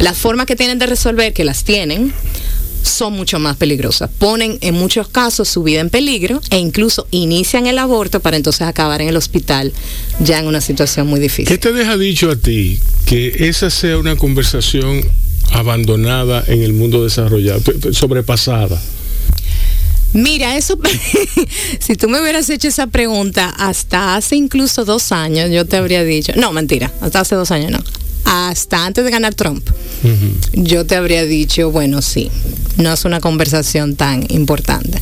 [0.00, 2.12] Las formas que tienen de resolver, que las tienen,
[2.86, 4.10] son mucho más peligrosas.
[4.18, 8.62] Ponen en muchos casos su vida en peligro e incluso inician el aborto para entonces
[8.62, 9.72] acabar en el hospital
[10.20, 11.46] ya en una situación muy difícil.
[11.46, 15.02] ¿Qué te deja dicho a ti que esa sea una conversación
[15.52, 17.60] abandonada en el mundo desarrollado,
[17.92, 18.80] sobrepasada?
[20.12, 20.78] Mira, eso,
[21.78, 26.04] si tú me hubieras hecho esa pregunta hasta hace incluso dos años, yo te habría
[26.04, 27.80] dicho, no, mentira, hasta hace dos años no,
[28.26, 29.64] hasta antes de ganar Trump,
[30.52, 32.30] yo te habría dicho, bueno, sí,
[32.76, 35.00] no es una conversación tan importante.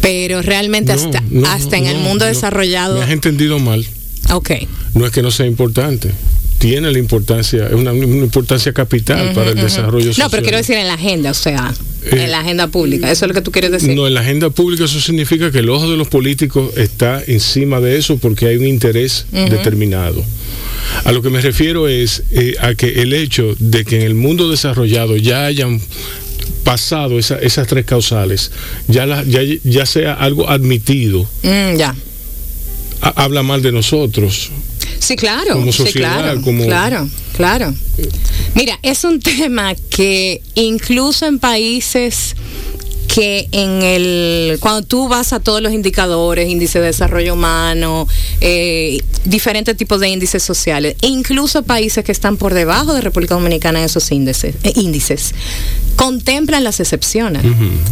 [0.00, 3.84] Pero realmente No, hasta, no, hasta en el mundo desarrollado, Me has entendido mal.
[4.30, 4.50] ok.
[4.94, 6.10] No es que no sea importante.
[6.58, 10.26] Tiene la importancia, es una, una importancia capital para el desarrollo social.
[10.26, 11.72] No, pero quiero decir en la agenda, o sea,
[12.04, 13.94] Eh, en la agenda pública, eso es lo que tú quieres decir.
[13.96, 17.80] No, en la agenda pública eso significa que el ojo de los políticos está encima
[17.80, 20.22] de eso porque hay un interés determinado.
[21.04, 24.14] A lo que me refiero es eh, a que el hecho de que en el
[24.14, 25.80] mundo desarrollado ya hayan
[26.64, 28.50] pasado esa- esas tres causales,
[28.88, 31.94] ya, la- ya, ya sea algo admitido, Mm, ya.
[33.00, 34.50] ha- habla mal de nosotros.
[34.98, 35.54] Sí, claro.
[35.54, 37.74] Como sí, sociedad, claro, como- claro, claro.
[38.54, 42.36] Mira, es un tema que incluso en países
[43.14, 48.08] que en el cuando tú vas a todos los indicadores, índice de desarrollo humano,
[48.40, 53.34] eh, diferentes tipos de índices sociales, e incluso países que están por debajo de República
[53.34, 55.34] Dominicana en esos índices, eh, índices
[55.96, 57.44] contemplan las excepciones,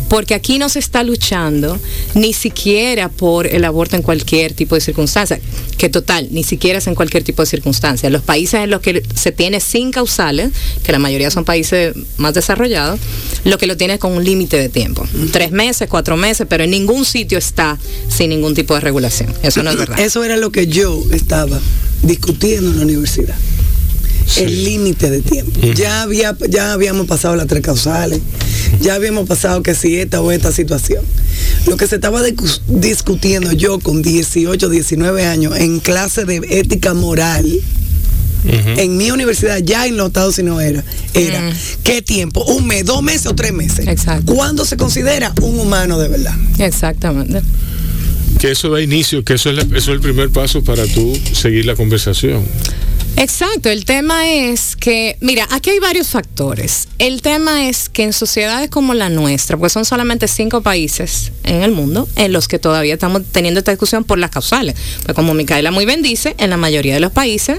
[0.08, 1.78] porque aquí no se está luchando
[2.14, 5.38] ni siquiera por el aborto en cualquier tipo de circunstancia,
[5.76, 8.10] que total, ni siquiera es en cualquier tipo de circunstancia.
[8.10, 10.50] Los países en los que se tiene sin causales,
[10.82, 12.98] que la mayoría son países más desarrollados,
[13.44, 16.64] lo que lo tiene es con un límite de tiempo, tres meses, cuatro meses, pero
[16.64, 19.32] en ningún sitio está sin ningún tipo de regulación.
[19.42, 19.98] Eso no es verdad.
[20.00, 21.58] Eso era lo que yo estaba
[22.02, 23.34] discutiendo en la universidad.
[24.36, 25.60] El límite de tiempo.
[25.74, 28.20] Ya había, ya habíamos pasado las tres causales,
[28.80, 31.02] ya habíamos pasado que si esta o esta situación.
[31.66, 36.94] Lo que se estaba discu- discutiendo yo con 18, 19 años en clase de ética
[36.94, 37.44] moral,
[38.44, 41.52] en mi universidad, ya en los Estados Unidos era, era,
[41.84, 42.42] ¿qué tiempo?
[42.44, 43.86] ¿Un mes, dos meses o tres meses?
[43.86, 44.34] Exacto.
[44.34, 46.34] ¿Cuándo se considera un humano de verdad?
[46.58, 47.42] Exactamente.
[48.38, 51.18] Que eso da inicio, que eso es, la- eso es el primer paso para tú
[51.34, 52.42] seguir la conversación.
[53.16, 56.88] Exacto, el tema es que, mira, aquí hay varios factores.
[56.98, 61.62] El tema es que en sociedades como la nuestra, pues son solamente cinco países en
[61.62, 64.74] el mundo en los que todavía estamos teniendo esta discusión por las causales.
[65.04, 67.58] Pues como Micaela muy bien dice, en la mayoría de los países,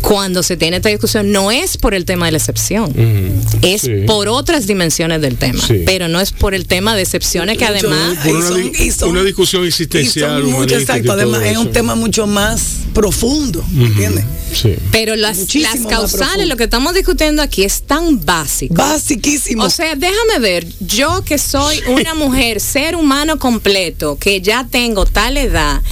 [0.00, 2.92] cuando se tiene esta discusión no es por el tema de la excepción,
[3.62, 3.90] es Sí.
[4.06, 5.82] por otras dimensiones del tema, Sí.
[5.86, 8.18] pero no es por el tema de excepciones que Mucho además...
[8.24, 11.94] Por una, son- di- y son- una discusión existencial, mucho, exacto, además es un tema
[11.94, 12.60] mucho más
[12.94, 14.24] profundo, ¿entiendes?
[14.54, 14.74] Sí.
[14.90, 15.38] Pero las,
[15.88, 18.74] causales, lo que estamos discutiendo aquí es tan básico.
[18.74, 19.64] Basiquísimo.
[19.64, 25.04] O sea, déjame ver, yo que soy una mujer, ser humano completo, que ya tengo
[25.04, 25.82] tal edad,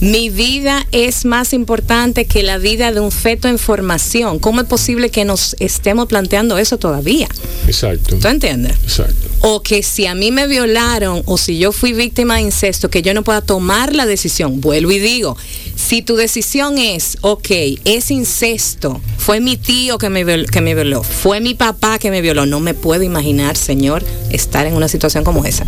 [0.00, 4.38] mi vida es más importante que la vida de un feto en formación.
[4.38, 7.28] ¿Cómo es posible que nos estemos planteando eso todavía?
[7.66, 8.16] Exacto.
[8.18, 8.76] ¿Tú entiendes?
[8.82, 9.28] Exacto.
[9.40, 13.02] O que si a mí me violaron o si yo fui víctima de incesto, que
[13.02, 14.60] yo no pueda tomar la decisión.
[14.60, 15.36] Vuelvo y digo,
[15.76, 17.48] Si tu decisión es, ok,
[17.84, 22.10] es incesto, fue mi tío que me, viol- que me violó, fue mi papá que
[22.10, 25.64] me violó, no me puedo imaginar, Señor, estar en una situación como esa.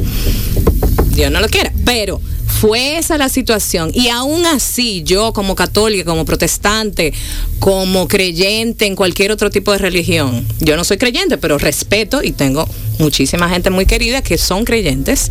[1.11, 2.21] Dios no lo quiera, pero
[2.61, 7.13] fue esa la situación y aún así yo como católica, como protestante,
[7.59, 12.33] como creyente en cualquier otro tipo de religión, yo no soy creyente, pero respeto y
[12.33, 12.67] tengo
[12.99, 15.29] muchísima gente muy querida que son creyentes,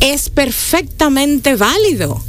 [0.00, 2.22] es perfectamente válido.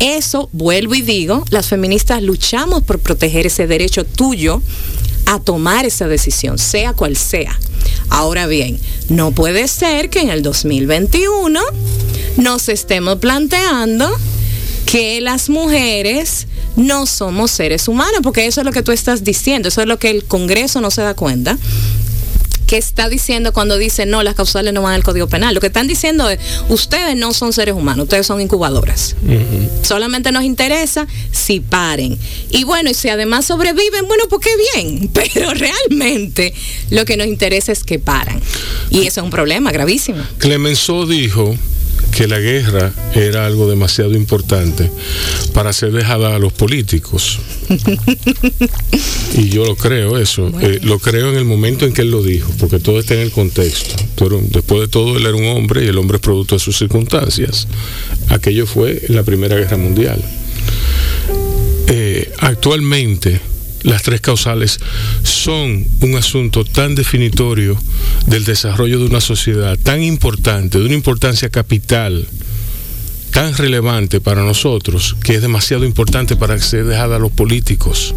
[0.00, 4.60] Eso, vuelvo y digo, las feministas luchamos por proteger ese derecho tuyo
[5.26, 7.58] a tomar esa decisión, sea cual sea.
[8.08, 11.60] Ahora bien, no puede ser que en el 2021
[12.38, 14.10] nos estemos planteando
[14.86, 16.46] que las mujeres
[16.76, 19.98] no somos seres humanos, porque eso es lo que tú estás diciendo, eso es lo
[19.98, 21.58] que el Congreso no se da cuenta
[22.68, 25.54] que está diciendo cuando dice no, las causales no van al Código Penal.
[25.54, 29.16] Lo que están diciendo es, ustedes no son seres humanos, ustedes son incubadoras.
[29.82, 32.18] Solamente nos interesa si paren.
[32.50, 35.08] Y bueno, y si además sobreviven, bueno, pues qué bien.
[35.14, 36.52] Pero realmente
[36.90, 38.38] lo que nos interesa es que paran.
[38.90, 40.22] Y eso es un problema gravísimo.
[40.36, 41.56] Clemenceau dijo
[42.10, 44.90] que la guerra era algo demasiado importante
[45.52, 47.38] para ser dejada a los políticos.
[49.34, 50.50] y yo lo creo eso.
[50.60, 53.20] Eh, lo creo en el momento en que él lo dijo, porque todo está en
[53.20, 53.94] el contexto.
[54.50, 57.68] Después de todo, él era un hombre y el hombre es producto de sus circunstancias.
[58.28, 60.22] Aquello fue en la Primera Guerra Mundial.
[61.86, 63.40] Eh, actualmente
[63.82, 64.80] las tres causales
[65.22, 67.80] son un asunto tan definitorio
[68.26, 72.26] del desarrollo de una sociedad, tan importante, de una importancia capital,
[73.30, 78.14] tan relevante para nosotros, que es demasiado importante para ser dejada a los políticos.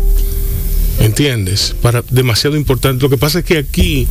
[1.00, 1.76] ¿Entiendes?
[1.82, 3.02] Para, demasiado importante.
[3.04, 4.08] Lo que pasa es que aquí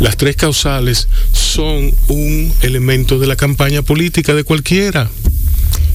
[0.00, 5.10] las tres causales son un elemento de la campaña política de cualquiera.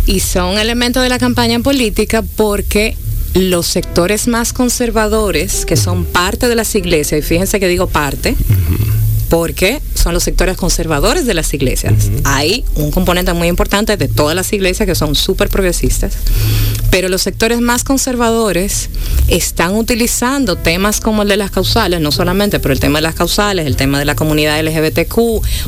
[0.05, 2.97] Y son elementos de la campaña política porque
[3.33, 8.35] los sectores más conservadores, que son parte de las iglesias, y fíjense que digo parte,
[9.29, 11.93] porque son los sectores conservadores de las iglesias.
[12.25, 16.15] Hay un componente muy importante de todas las iglesias que son súper progresistas,
[16.91, 18.89] pero los sectores más conservadores
[19.29, 23.15] están utilizando temas como el de las causales, no solamente, pero el tema de las
[23.15, 25.17] causales, el tema de la comunidad LGBTQ,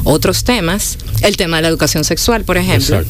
[0.04, 3.04] otros temas, el tema de la educación sexual, por ejemplo,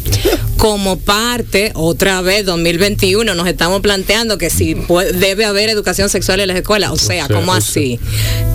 [0.57, 4.75] como parte, otra vez, 2021, nos estamos planteando que si
[5.15, 7.99] debe haber educación sexual en las escuelas, o sea, sea, ¿cómo o así?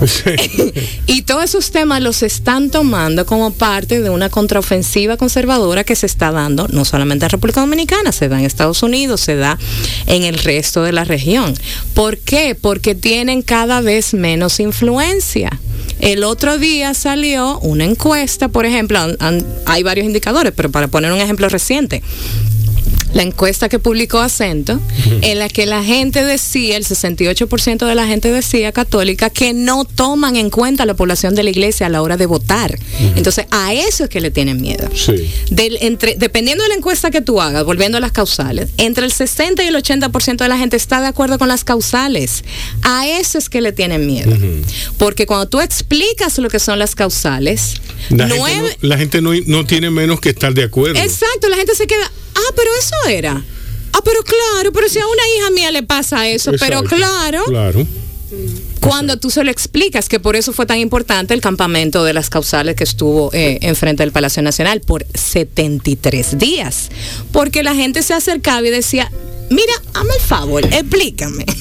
[1.07, 6.05] y todos esos temas los están tomando como parte de una contraofensiva conservadora que se
[6.05, 9.57] está dando no solamente en República Dominicana, se da en Estados Unidos, se da
[10.05, 11.53] en el resto de la región.
[11.93, 12.55] ¿Por qué?
[12.55, 15.59] Porque tienen cada vez menos influencia.
[15.99, 18.99] El otro día salió una encuesta, por ejemplo,
[19.65, 22.01] hay varios indicadores, pero para poner un ejemplo reciente,
[23.13, 24.79] la encuesta que publicó Acento,
[25.21, 29.83] en la que la gente decía, el 68% de la gente decía católica, que no
[29.85, 32.77] toman en cuenta la población de la iglesia a la hora de votar.
[33.15, 34.89] Entonces, a eso es que le tienen miedo.
[34.95, 35.29] Sí.
[35.49, 39.11] Del- entre, dependiendo de la encuesta que tú hagas, volviendo a las causales, entre el
[39.11, 42.43] 60 y el 80% de la gente está de acuerdo con las causales.
[42.81, 44.35] A eso es que le tienen miedo.
[44.97, 47.75] Porque cuando tú explicas lo que son las causales,
[48.09, 50.99] La gente, nueve, no, la gente no, no tiene menos que estar de acuerdo.
[50.99, 52.11] Exacto, la gente se queda,
[52.49, 53.43] ah, pero eso era.
[53.93, 57.85] Ah, pero claro, pero si a una hija mía le pasa eso, pero claro, Claro.
[58.79, 62.29] cuando tú se lo explicas, que por eso fue tan importante el campamento de las
[62.29, 66.89] causales que estuvo eh, enfrente del Palacio Nacional por 73 días,
[67.33, 69.11] porque la gente se acercaba y decía,
[69.49, 71.45] mira, hazme el favor, explícame.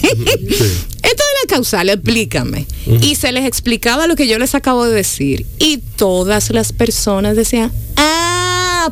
[1.03, 2.67] Esto de la causal, explícame.
[3.03, 5.47] Y se les explicaba lo que yo les acabo de decir.
[5.59, 8.40] Y todas las personas decían, ah,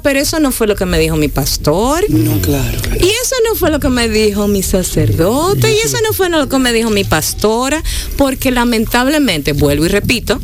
[0.03, 2.05] pero eso no fue lo que me dijo mi pastor.
[2.11, 2.79] No, claro.
[3.01, 6.49] Y eso no fue lo que me dijo mi sacerdote, y eso no fue lo
[6.49, 7.83] que me dijo mi pastora,
[8.17, 10.41] porque lamentablemente, vuelvo y repito,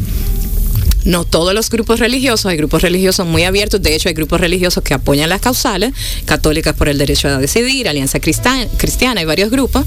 [1.05, 4.83] no todos los grupos religiosos, hay grupos religiosos muy abiertos, de hecho hay grupos religiosos
[4.83, 5.93] que apoyan las causales,
[6.25, 9.85] católicas por el derecho a decidir, Alianza Cristiana, hay varios grupos,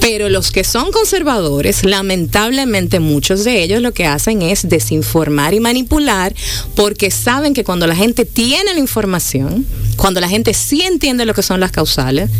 [0.00, 5.60] pero los que son conservadores, lamentablemente muchos de ellos lo que hacen es desinformar y
[5.60, 6.34] manipular
[6.74, 11.34] porque saben que cuando la gente tiene la información, cuando la gente sí entiende lo
[11.34, 12.30] que son las causales,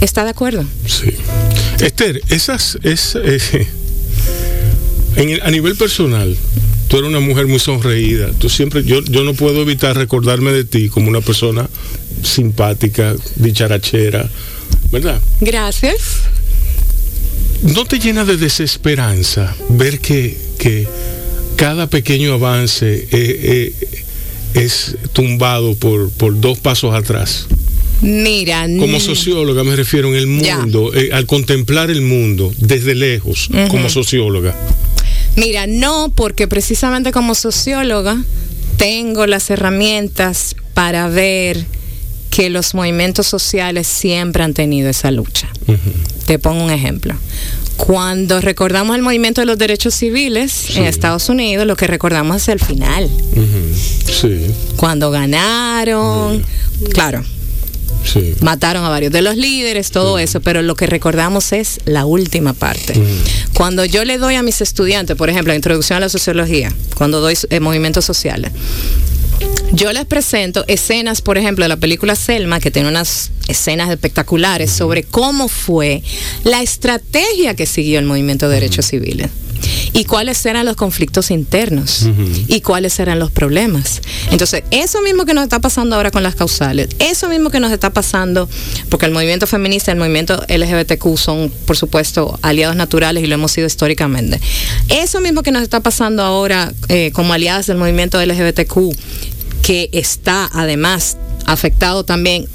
[0.00, 0.64] está de acuerdo.
[0.86, 1.14] Sí.
[1.80, 3.66] Esther, esas es eh,
[5.42, 6.36] a nivel personal.
[6.94, 8.30] Tú eres una mujer muy sonreída.
[8.38, 11.68] Tú siempre, yo, yo no puedo evitar recordarme de ti como una persona
[12.22, 14.30] simpática, dicharachera,
[14.92, 15.20] ¿verdad?
[15.40, 16.20] Gracias.
[17.62, 20.86] ¿No te llena de desesperanza ver que, que
[21.56, 23.72] cada pequeño avance eh, eh,
[24.54, 27.48] es tumbado por, por dos pasos atrás?
[28.02, 33.48] Mira, Como socióloga me refiero en el mundo, eh, al contemplar el mundo desde lejos,
[33.68, 34.54] como socióloga.
[35.36, 38.18] Mira, no, porque precisamente como socióloga
[38.76, 41.64] tengo las herramientas para ver
[42.30, 45.48] que los movimientos sociales siempre han tenido esa lucha.
[46.26, 47.14] Te pongo un ejemplo.
[47.76, 52.48] Cuando recordamos el movimiento de los derechos civiles en Estados Unidos, lo que recordamos es
[52.48, 53.08] el final.
[54.06, 56.44] Sí, Cuando ganaron,
[56.92, 57.24] claro,
[58.04, 58.34] sí.
[58.40, 62.52] mataron a varios de los líderes, todo eso, pero lo que recordamos es la última
[62.52, 62.94] parte.
[63.54, 67.20] Cuando yo le doy a mis estudiantes, por ejemplo, la introducción a la sociología, cuando
[67.20, 68.52] doy eh, movimientos sociales,
[69.72, 74.70] yo les presento escenas, por ejemplo, de la película Selma, que tiene unas escenas espectaculares
[74.70, 76.02] sobre cómo fue
[76.44, 79.30] la estrategia que siguió el movimiento de derechos civiles.
[79.92, 82.06] Y cuáles eran los conflictos internos
[82.48, 84.00] y cuáles eran los problemas.
[84.30, 87.72] Entonces, eso mismo que nos está pasando ahora con las causales, eso mismo que nos
[87.72, 88.48] está pasando,
[88.88, 93.34] porque el movimiento feminista y el movimiento LGBTQ son, por supuesto, aliados naturales y lo
[93.34, 94.40] hemos sido históricamente.
[94.88, 98.76] Eso mismo que nos está pasando ahora eh, como aliadas del movimiento LGBTQ,
[99.62, 102.46] que está además afectado también,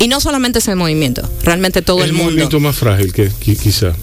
[0.00, 2.30] y no solamente ese movimiento, realmente todo el, el mundo.
[2.30, 3.94] movimiento más frágil que, qui- quizá.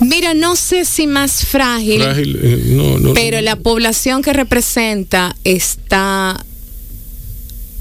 [0.00, 3.14] Mira, no sé si más frágil, Frágil, eh, no, no.
[3.14, 6.42] pero la población que representa está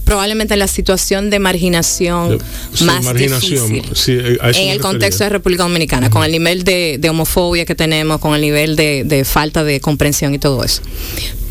[0.04, 2.40] probablemente en la situación de marginación
[2.74, 3.96] Sí, más marginación, difícil.
[3.96, 7.76] sí, eh, en el contexto de República Dominicana, con el nivel de, de homofobia que
[7.76, 10.82] tenemos, con el nivel de, de falta de comprensión y todo eso.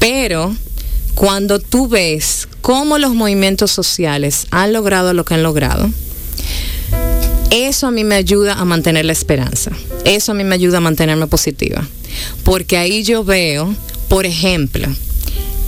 [0.01, 0.55] Pero
[1.15, 5.89] cuando tú ves cómo los movimientos sociales han logrado lo que han logrado,
[7.51, 9.71] eso a mí me ayuda a mantener la esperanza.
[10.05, 11.87] Eso a mí me ayuda a mantenerme positiva.
[12.45, 13.75] Porque ahí yo veo,
[14.09, 14.89] por ejemplo,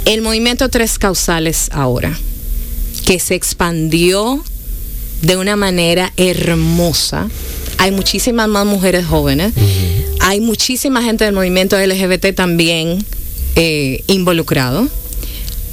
[0.04, 2.18] el movimiento Tres Causales ahora,
[3.06, 4.42] que se expandió
[5.22, 7.28] de una manera hermosa.
[7.78, 9.52] Hay muchísimas más mujeres jóvenes.
[10.20, 13.04] Hay muchísima gente del movimiento LGBT también
[13.56, 14.88] eh, involucrado.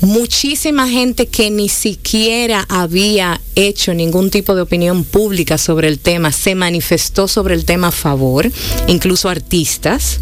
[0.02, 6.32] Muchísima gente que ni siquiera había hecho ningún tipo de opinión pública sobre el tema
[6.32, 8.52] se manifestó sobre el tema a favor,
[8.88, 10.20] incluso artistas.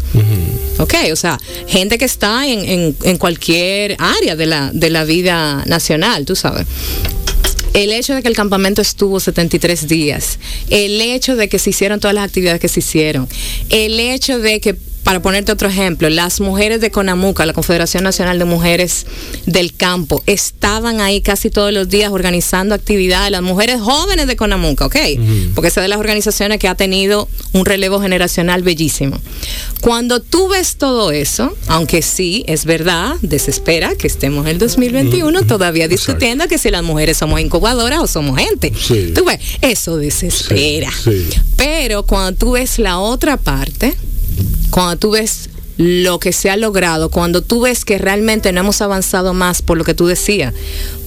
[0.78, 5.04] Ok, o sea, gente que está en, en- en cualquier área de la, de la
[5.04, 6.66] vida nacional, tú sabes.
[7.74, 10.38] El hecho de que el campamento estuvo 73 días,
[10.70, 13.28] el hecho de que se hicieron todas las actividades que se hicieron,
[13.68, 18.40] el hecho de que, para ponerte otro ejemplo, las mujeres de Conamuca, la Confederación Nacional
[18.40, 19.06] de Mujeres
[19.46, 24.86] del Campo, estaban ahí casi todos los días organizando actividades, las mujeres jóvenes de Conamuca,
[24.86, 24.96] ¿ok?
[25.54, 29.20] Porque esa es de las organizaciones que ha tenido un relevo generacional bellísimo.
[29.80, 35.46] Cuando tú ves todo eso, aunque sí, es verdad, desespera que estemos en el 2021
[35.46, 38.72] todavía discutiendo que si las mujeres somos incubadoras o somos gente.
[38.76, 39.12] Sí.
[39.14, 40.90] Tú ves, eso desespera.
[40.90, 41.40] Sí, sí.
[41.56, 43.94] Pero cuando tú ves la otra parte,
[44.70, 48.80] cuando tú ves lo que se ha logrado, cuando tú ves que realmente no hemos
[48.80, 50.54] avanzado más por lo que tú decías,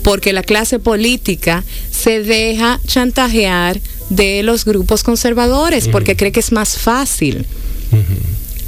[0.04, 6.52] porque la clase política se deja chantajear de los grupos conservadores porque cree que es
[6.52, 7.46] más fácil.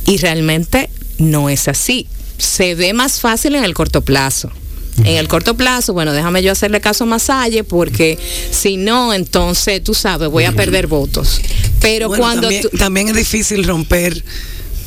[0.07, 0.89] Y realmente
[1.19, 2.07] no es así.
[2.37, 4.51] Se ve más fácil en el corto plazo.
[4.97, 8.19] En el corto plazo, bueno, déjame yo hacerle caso a Masalle porque
[8.51, 11.41] si no, entonces tú sabes, voy a perder votos.
[11.79, 14.23] Pero Bueno, cuando también, tú- también es difícil romper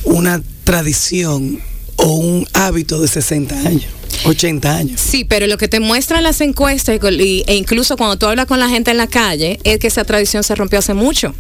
[0.05, 1.61] una tradición
[1.97, 3.87] o un hábito de 60 años,
[4.25, 5.01] 80 años.
[5.01, 8.69] Sí, pero lo que te muestran las encuestas e incluso cuando tú hablas con la
[8.69, 11.35] gente en la calle es que esa tradición se rompió hace mucho.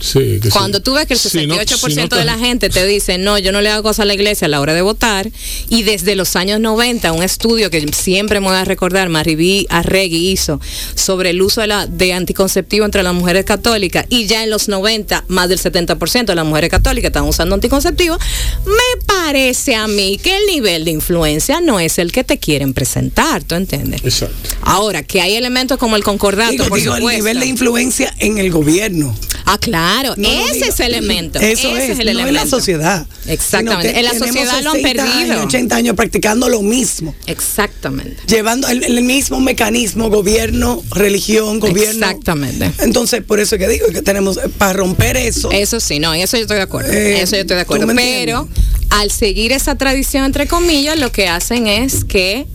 [0.00, 0.50] Sí, que sí.
[0.50, 3.18] Cuando tú ves que el Si no- 68% si no de la gente te dice,
[3.18, 5.30] no, yo no le hago cosas a la iglesia a la hora de votar,
[5.68, 10.30] y desde los años 90, un estudio que siempre me voy a recordar, Maribí Arregui
[10.30, 10.60] hizo
[10.94, 14.68] sobre el uso de, la, de anticonceptivo entre las mujeres católicas, y ya en los
[14.68, 18.18] 90, más del 70% de las mujeres católicas estaban usando anticonceptivo,
[18.66, 22.74] me parece a mí que el nivel de influencia no es el que te quieren
[22.74, 24.02] presentar, ¿tú entiendes?
[24.04, 24.50] Exacto.
[24.62, 28.38] Ahora, que hay elementos como el concordato, Digo, por digo, el nivel de influencia en
[28.38, 29.14] el gobierno.
[29.44, 31.38] Ah, claro, No lo ese es el elemento.
[31.38, 32.28] Eso ese es, el no elemento.
[32.28, 33.06] en la sociedad.
[33.26, 33.98] Exactamente.
[33.98, 35.32] En la sociedad lo han 60 perdido.
[35.34, 37.14] años, 80 años practicando lo mismo.
[37.26, 38.16] Exactamente.
[38.26, 42.06] Llevando el, el mismo mecanismo, gobierno, religión, gobierno.
[42.06, 42.70] Exactamente.
[42.78, 46.36] Entonces, por eso que digo que tenemos, eh, para romper eso, Eso sí, no, eso
[46.36, 46.92] yo estoy de acuerdo.
[46.92, 47.92] Eh, eso yo estoy de ¿tú acuerdo.
[47.94, 48.48] Pero
[48.90, 52.46] al seguir esa tradición, entre comillas, lo que hacen es que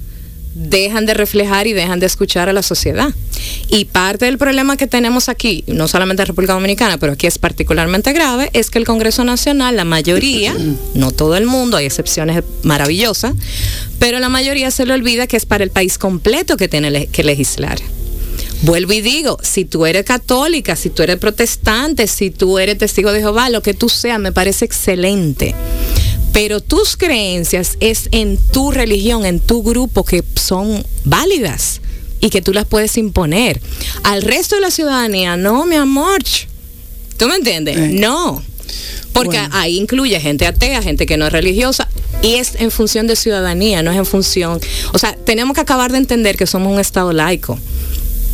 [0.54, 3.10] dejan de reflejar y dejan de escuchar a la sociedad.
[3.70, 7.38] Y parte del problema que tenemos aquí, no solamente en República Dominicana, pero aquí es
[7.38, 10.56] particularmente grave, es que el Congreso Nacional, la mayoría,
[10.94, 13.34] no todo el mundo, hay excepciones maravillosas,
[14.00, 17.24] pero la mayoría se le olvida que es para el país completo que tiene que
[17.24, 17.78] legislar.
[18.64, 23.12] Vuelvo y digo, si tú eres católica, si tú eres protestante, si tú eres testigo
[23.12, 25.56] de Jehová, lo que tú seas, me parece excelente.
[26.34, 31.82] Pero tus creencias es en tu religión, en tu grupo, que son válidas
[32.20, 33.60] y que tú las puedes imponer.
[34.04, 36.22] Al resto de la ciudadanía, no, mi amor.
[37.18, 37.78] ¿Tú me entiendes?
[37.78, 37.90] Eh.
[37.94, 38.42] No.
[39.14, 39.56] Porque Bueno.
[39.56, 41.90] ahí incluye gente atea, gente que no es religiosa,
[42.22, 44.60] y es en función de ciudadanía, no es en función.
[44.94, 47.60] O sea, tenemos que acabar de entender que somos un Estado laico.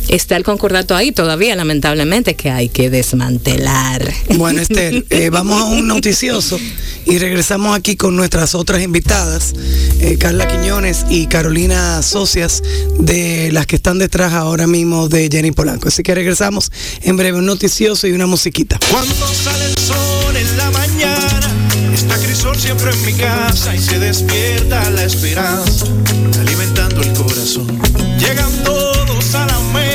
[0.08, 4.10] Está el concordato ahí todavía, lamentablemente, que hay que desmantelar.
[4.36, 6.58] Bueno, Esther, eh, vamos a un noticioso
[7.04, 9.54] y regresamos aquí con nuestras otras invitadas,
[10.00, 12.62] eh, Carla Quiñones y Carolina Socias,
[12.98, 15.88] de las que están detrás ahora mismo de Jenny Polanco.
[15.88, 16.70] Así que regresamos
[17.02, 18.78] en breve, un noticioso y una musiquita.
[18.90, 21.50] Cuando sale el sol en la mañana,
[21.94, 25.86] está Crisol siempre en mi casa y se despierta la esperanza,
[26.40, 27.66] alimentando el corazón.
[28.18, 29.87] Llegan todos a la mesa,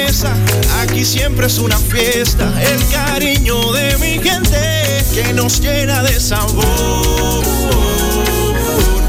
[0.82, 7.43] aquí siempre es una fiesta, el cariño de mi gente que nos llena de sabor.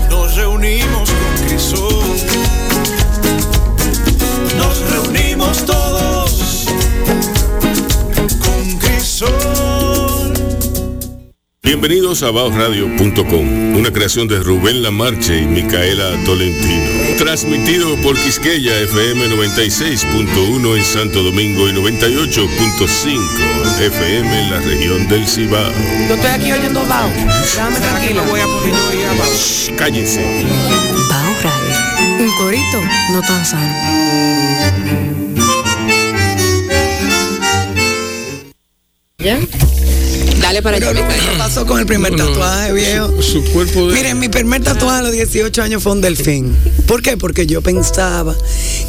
[0.09, 2.17] Nos reunimos con Crisol,
[4.57, 6.65] nos reunimos todos
[8.41, 9.54] con Crisol.
[11.65, 17.17] Bienvenidos a baosradio.com, una creación de Rubén Lamarche y Micaela Tolentino.
[17.17, 25.27] Transmitido por Quisqueya FM 96.1 en Santo Domingo y 98.5 FM en la región del
[25.27, 25.73] Cibao.
[26.07, 27.09] Yo estoy aquí oyendo Bao.
[27.09, 28.23] Déjame tranquila.
[28.29, 28.75] Voy a poner
[29.35, 30.23] Shh, Cállense.
[31.09, 32.25] Bao Radio.
[32.25, 33.73] Un corito no tan sano.
[39.19, 39.39] ¿Ya?
[40.55, 41.09] Dale para allá.
[41.09, 43.21] ¿qué pasó con el primer No, no, tatuaje, viejo?
[43.21, 43.95] Su, su cuerpo de...
[43.95, 46.55] Miren, mi primer tatuaje a los 18 años fue un delfín.
[46.87, 47.17] ¿Por qué?
[47.17, 48.37] Porque yo pensaba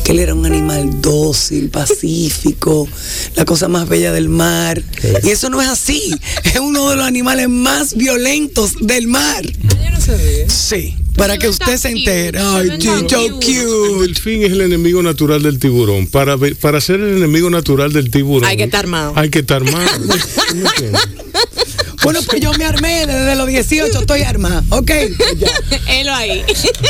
[0.03, 2.87] que él era un animal dócil, pacífico,
[3.35, 4.83] la cosa más bella del mar.
[5.23, 6.11] Y eso no es así.
[6.43, 9.43] Es uno de los animales más violentos del mar.
[9.43, 10.47] Yo no sabía.
[10.47, 12.37] Sí, para que usted se entere.
[12.39, 14.01] Ay, chicho El cute.
[14.01, 16.05] delfín es el enemigo natural del tiburón.
[16.05, 18.47] Para, para ser el enemigo natural del tiburón...
[18.47, 19.13] Hay que estar armado.
[19.15, 19.89] Hay que estar armado.
[22.05, 24.63] Bueno, pues yo me armé desde los 18, estoy armada.
[24.69, 24.91] Ok.
[25.89, 26.43] Él ahí.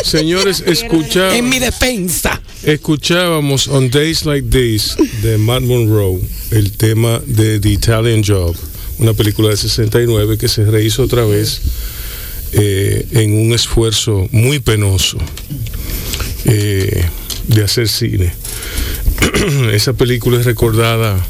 [0.03, 1.37] Señores, escucha...
[1.37, 2.41] En mi defensa.
[2.63, 6.19] Escuchábamos On Days Like This de Matt Monroe
[6.51, 8.57] el tema de The Italian Job,
[8.97, 11.61] una película de 69 que se rehizo otra vez
[12.51, 15.17] eh, en un esfuerzo muy penoso
[16.43, 17.05] eh,
[17.47, 18.33] de hacer cine.
[19.71, 21.25] Esa película es recordada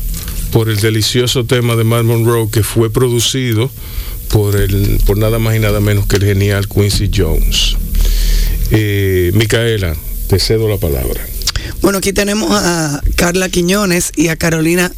[0.55, 3.69] por el delicioso tema de Matt Monroe que fue producido
[4.29, 7.75] por, el, por nada más y nada menos que el genial Quincy Jones.
[8.71, 9.93] Eh, Micaela,
[10.29, 11.27] te cedo la palabra.
[11.81, 14.93] Bueno, aquí tenemos a Carla Quiñones y a Carolina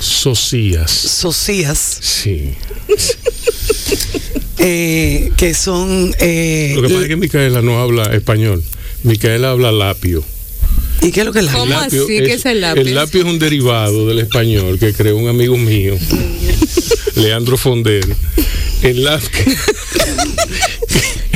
[0.00, 0.90] Socias.
[0.90, 2.54] Socias, Sí.
[4.58, 6.16] eh, que son...
[6.18, 8.60] eh, Lo que pasa es que Micaela no habla español.
[9.04, 10.24] Micaela habla lapio.
[11.02, 12.82] ¿Y qué es lo que es la ¿Cómo así que es el lapio?
[12.82, 15.94] El lapio es un derivado del español que creó un amigo mío,
[17.16, 18.04] Leandro Fonder.
[18.82, 19.44] El lapio.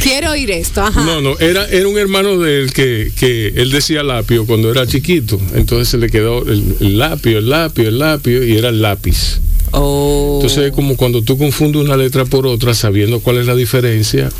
[0.02, 1.04] Quiero oír esto, ajá.
[1.04, 4.86] No, no, era, era un hermano de él que, que él decía lapio cuando era
[4.86, 5.40] chiquito.
[5.54, 9.40] Entonces se le quedó el, el lapio, el lapio, el lapio y era el lápiz.
[9.72, 10.38] Oh.
[10.40, 14.30] Entonces es como cuando tú confundes una letra por otra sabiendo cuál es la diferencia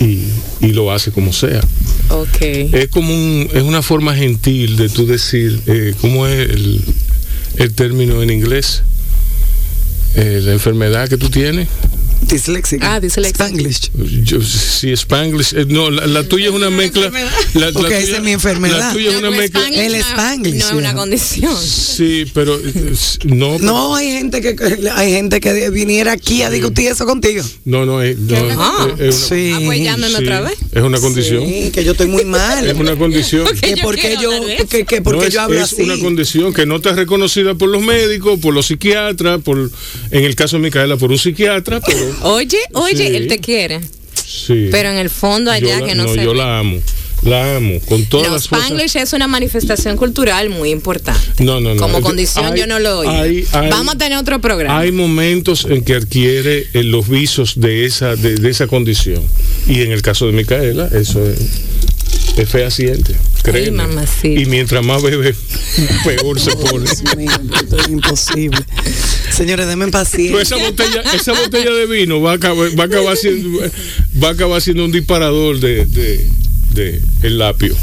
[0.00, 0.24] y,
[0.60, 1.60] y lo hace como sea.
[2.10, 2.40] ok.
[2.40, 6.80] Es como un, es una forma gentil de tú decir, eh, ¿cómo es el,
[7.56, 8.82] el término en inglés?
[10.14, 11.68] Eh, la enfermedad que tú tienes.
[12.28, 12.94] Disléxica.
[12.94, 13.46] Ah, disléxica.
[13.46, 13.90] Spanglish.
[14.24, 17.10] Yo, si Spanglish, eh, no, la, la tuya es una mezcla.
[17.54, 18.78] La, la Ok, esa tuya- es mi enfermedad.
[18.78, 19.60] La tuya es una mezcla.
[19.60, 21.56] Spanglish El Spanglish, No es una condición.
[21.60, 22.92] Sí, pero eh,
[23.24, 24.56] no, No, hay gente que
[24.94, 27.42] hay gente que viniera aquí a discutir eso contigo.
[27.64, 28.88] no, no, es, no, Ah.
[28.98, 29.52] es- es una, Sí.
[29.54, 29.78] Ah, pues
[30.10, 30.58] sí, otra vez.
[30.72, 31.44] es una condición.
[31.46, 32.66] Sí, que yo estoy muy mal.
[32.66, 33.46] Es una condición.
[33.60, 34.30] que yo porque yo,
[34.68, 35.82] que, que porque No, es, yo hablo es así.
[35.82, 39.70] una condición que no está reconocida por los médicos, por los psiquiatras, por
[40.10, 43.16] en el caso de Micaela por un psiquiatra, pero Oye, oye, Sí.
[43.16, 43.80] él te quiere.
[44.14, 44.68] sí.
[44.70, 46.38] Pero en el fondo allá la- que no, no, se yo ve.
[46.38, 46.78] la amo.
[47.24, 48.66] La amo con todas No, las cosas.
[48.66, 51.42] Spanglish es una manifestación cultural muy importante.
[51.42, 51.80] No, no, no.
[51.80, 54.78] Como Es- condición hay- yo no lo hay- hay- Vamos a tener otro programa.
[54.78, 59.20] Hay momentos en que adquiere eh, los visos de esa de, de esa condición.
[59.66, 61.38] Y en el caso de Micaela, eso es,
[62.42, 63.14] es fehaciente.
[63.42, 63.84] Créeme.
[64.24, 65.34] y mientras más bebe,
[66.04, 66.84] peor se pone.
[66.90, 67.30] Dios mío,
[67.60, 68.58] esto es imposible.
[69.34, 70.42] Señores, denme Pero paciencia.
[70.42, 73.60] esa botella, esa botella de vino va a acabar, va a acabar siendo,
[74.22, 76.26] va a acabar siendo un disparador de, de,
[76.74, 77.74] de el lapio.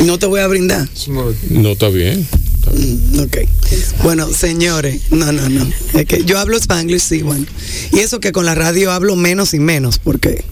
[0.00, 0.88] No te voy a brindar.
[1.50, 2.26] No está bien.
[2.72, 3.36] Mm, Ok.
[4.02, 5.68] Bueno, señores, no, no, no.
[5.94, 7.46] Es que yo hablo spanglish, sí, bueno.
[7.92, 10.44] Y eso que con la radio hablo menos y menos, porque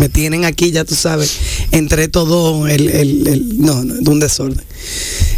[0.00, 1.36] me tienen aquí, ya tú sabes,
[1.72, 4.64] entre todo el, el- el- no, no, de un desorden.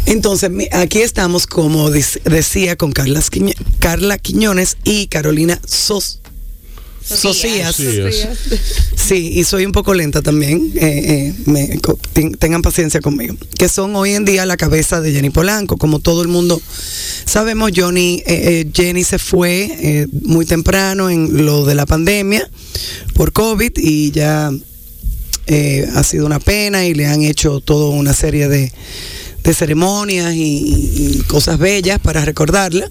[0.05, 6.21] Entonces, aquí estamos, como decía, con Carla Quiñones y Carolina Sos.
[7.05, 7.75] Socias.
[8.95, 10.71] Sí, y soy un poco lenta también.
[10.75, 11.79] eh, eh, me-
[12.13, 13.35] ten- tengan paciencia conmigo.
[13.57, 15.77] Que son hoy en día la cabeza de Jenny Polanco.
[15.77, 16.61] Como todo el mundo
[17.25, 22.49] sabemos, Johnny, eh, eh, Jenny se fue eh, muy temprano en lo de la pandemia
[23.13, 24.51] por COVID y ya
[25.47, 28.71] eh, ha sido una pena y le han hecho toda una serie de,
[29.43, 32.89] de ceremonias y, y- y cosas bellas para recordarla.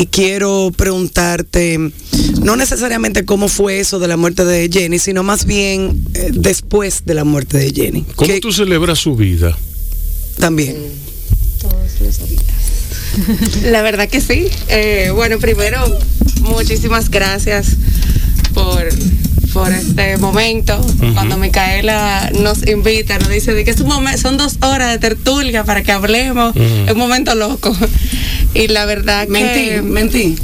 [0.00, 1.78] Y quiero preguntarte,
[2.42, 7.04] no necesariamente cómo fue eso de la muerte de Jenny, sino más bien eh, después
[7.04, 8.06] de la muerte de Jenny.
[8.16, 9.54] ¿Cómo Que tú celebras su vida?
[10.38, 10.78] También.
[13.64, 14.46] La verdad que sí.
[14.68, 15.78] Eh, bueno, primero,
[16.40, 17.76] muchísimas gracias
[18.54, 18.88] por,
[19.52, 20.80] por este momento.
[21.14, 25.64] Cuando Micaela nos invita, nos dice de que es un son dos horas de tertulia
[25.64, 26.54] para que hablemos.
[26.56, 27.76] Es un momento loco.
[28.54, 29.82] Y la verdad Mentí, que...
[29.82, 30.36] mentí.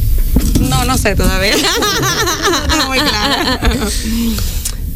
[0.60, 1.54] No, no sé todavía.
[2.76, 3.60] No muy clara.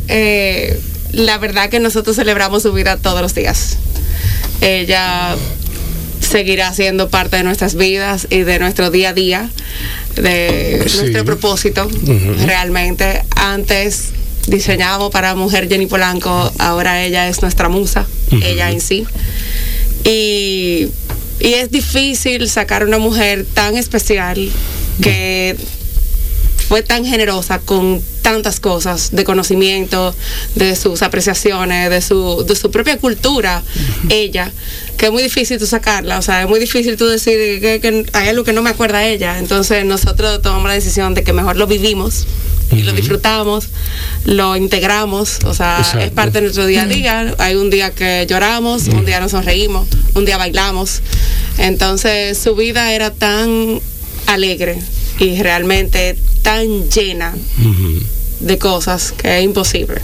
[0.09, 0.81] Eh,
[1.13, 3.79] la verdad que nosotros celebramos su vida todos los días.
[4.61, 5.35] Ella
[6.31, 9.51] seguirá siendo parte de nuestras vidas y de nuestro día a día,
[10.17, 10.99] de Sí.
[10.99, 11.89] nuestro propósito.
[12.47, 14.11] Realmente, antes
[14.47, 18.07] diseñábamos para Mujer Jenny Polanco, ahora ella es nuestra musa,
[18.43, 19.05] ella en sí.
[20.05, 20.89] Y,
[21.41, 24.51] y es difícil sacar una mujer tan especial
[25.03, 25.57] que
[26.71, 30.15] fue tan generosa con tantas cosas de conocimiento,
[30.55, 33.65] de sus apreciaciones, de su, de su propia cultura,
[34.09, 34.53] ella,
[34.97, 38.07] que es muy difícil tú sacarla, o sea, es muy difícil tú decir que, que
[38.13, 41.57] hay algo que no me acuerda ella, entonces nosotros tomamos la decisión de que mejor
[41.57, 42.29] lo vivimos
[42.71, 43.67] y lo disfrutamos,
[44.25, 45.99] lo integramos, o sea, Exacto.
[45.99, 49.33] es parte de nuestro día a día, hay un día que lloramos, un día nos
[49.33, 51.01] sonreímos, un día bailamos,
[51.59, 53.81] entonces su vida era tan
[54.27, 54.79] alegre
[55.21, 57.35] y realmente tan llena
[58.41, 60.01] de cosas que es imposible.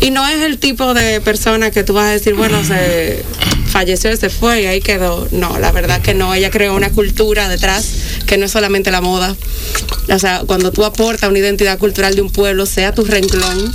[0.00, 3.24] Y no es el tipo de persona que tú vas a decir, bueno, se
[3.68, 5.26] falleció, se fue y ahí quedó.
[5.32, 6.32] No, la verdad que no.
[6.32, 7.90] Ella creó una cultura detrás
[8.26, 9.36] que no es solamente la moda.
[10.08, 13.74] O sea, cuando tú aportas una identidad cultural de un pueblo, sea tu renglón,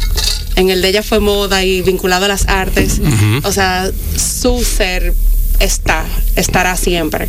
[0.56, 3.02] en el de ella fue moda y vinculado a las artes,
[3.44, 5.14] o sea, su ser
[5.60, 7.28] está, estará siempre.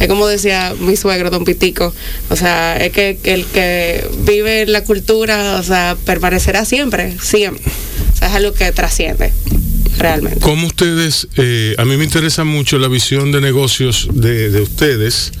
[0.00, 1.94] Es como decía mi suegro, don Pitico,
[2.28, 7.62] o sea, es que, el que vive en la cultura, o sea, permanecerá siempre, siempre.
[8.12, 9.32] O sea, es algo que trasciende,
[9.98, 10.40] realmente.
[10.40, 15.32] ¿Cómo ustedes, eh, a mí me interesa mucho la visión de negocios de, de ustedes,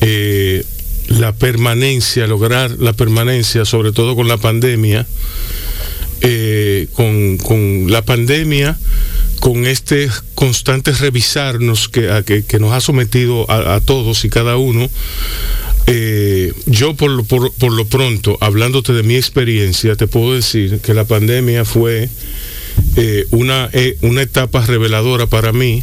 [0.00, 0.64] eh,
[1.08, 5.06] la permanencia, lograr la permanencia, sobre todo con la pandemia,
[6.20, 8.78] eh, con, con la pandemia,
[9.40, 14.28] con este constante revisarnos que, a- que, que nos ha sometido a, a todos y
[14.28, 14.88] cada uno.
[15.86, 20.80] Eh, yo por lo, por, por lo pronto, hablándote de mi experiencia, te puedo decir
[20.80, 22.10] que la pandemia fue
[22.96, 25.82] eh, una, eh, una etapa reveladora para mí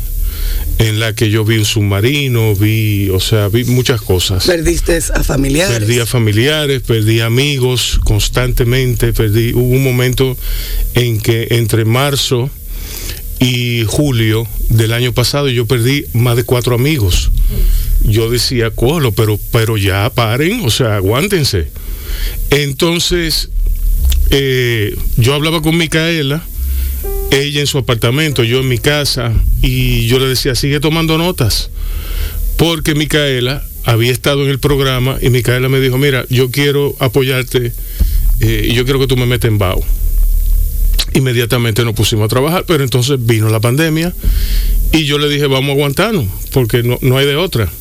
[0.78, 4.46] en la que yo vi un submarino, vi, o sea, vi muchas cosas.
[4.46, 5.80] Perdiste a familiares.
[5.80, 10.38] Perdí a familiares, perdí amigos constantemente, perdí, hubo un momento
[10.94, 12.52] en que entre marzo
[13.40, 17.32] y julio del año pasado yo perdí más de cuatro amigos.
[18.04, 21.68] Yo decía, colo, pero, pero ya paren, o sea, aguántense.
[22.50, 23.50] Entonces,
[24.30, 26.46] eh, yo hablaba con Micaela,
[27.32, 31.70] ella en su apartamento, yo en mi casa, y yo le decía, sigue tomando notas,
[32.58, 37.74] porque Micaela había estado en el programa y Micaela me dijo, mira, yo quiero apoyarte
[38.40, 39.84] eh, y yo quiero que tú me metas en BAO.
[41.16, 44.14] Inmediatamente nos pusimos a trabajar, pero entonces vino la pandemia
[44.92, 47.72] y yo le dije, vamos a aguantarnos, porque no, no hay de otra.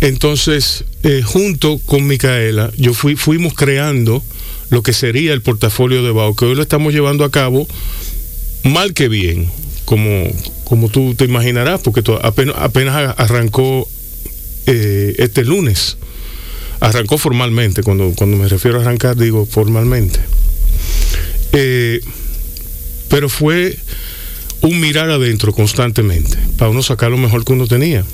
[0.00, 4.22] Entonces, eh, junto con Micaela, yo fui, fuimos creando
[4.70, 7.66] lo que sería el portafolio de BAO, que hoy lo estamos llevando a cabo
[8.64, 9.48] mal que bien,
[9.84, 10.26] como,
[10.64, 13.86] como tú te imaginarás, porque apenas, apenas arrancó
[14.66, 15.98] eh, este lunes.
[16.80, 20.20] Arrancó formalmente, cuando, cuando me refiero a arrancar, digo formalmente.
[21.52, 22.00] Eh,
[23.08, 23.78] pero fue
[24.60, 28.04] un mirar adentro constantemente, para uno sacar lo mejor que uno tenía.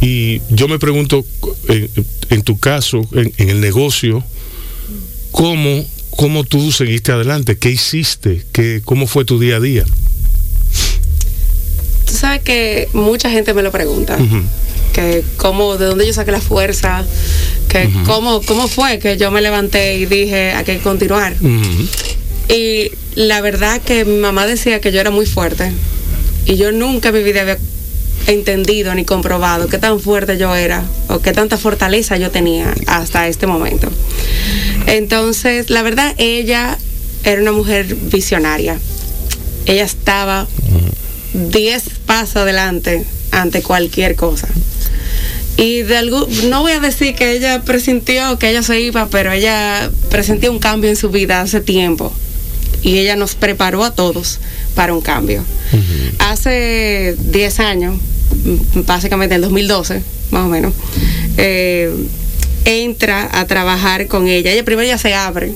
[0.00, 1.24] Y yo me pregunto,
[1.68, 1.88] en,
[2.30, 4.24] en tu caso, en, en el negocio,
[5.30, 7.56] ¿cómo, ¿cómo tú seguiste adelante?
[7.56, 8.44] ¿Qué hiciste?
[8.52, 9.84] ¿Qué, ¿Cómo fue tu día a día?
[12.12, 14.18] tú sabes que mucha gente me lo pregunta.
[14.92, 17.04] Que cómo, de dónde yo saqué la fuerza,
[17.68, 21.34] que cómo, cómo fue que yo me levanté y dije, hay que continuar.
[22.48, 25.72] Y la verdad que mi mamá decía que yo era muy fuerte.
[26.46, 27.58] Y yo nunca en mi vida había
[28.26, 33.28] entendido ni comprobado qué tan fuerte yo era o qué tanta fortaleza yo tenía hasta
[33.28, 33.90] este momento.
[34.86, 36.78] Entonces, la verdad, ella
[37.24, 38.78] era una mujer visionaria.
[39.66, 40.46] Ella estaba
[41.34, 44.48] 10 pasos adelante ante cualquier cosa.
[45.56, 49.32] Y de algún, no voy a decir que ella presintió que ella se iba, pero
[49.32, 52.12] ella presentía un cambio en su vida hace tiempo.
[52.82, 54.40] Y ella nos preparó a todos
[54.74, 55.44] para un cambio.
[56.18, 57.96] Hace 10 años,
[58.86, 60.72] básicamente en el 2012, más o menos,
[61.36, 61.92] eh,
[62.64, 64.52] entra a trabajar con ella.
[64.52, 65.52] Ella primero ya se abre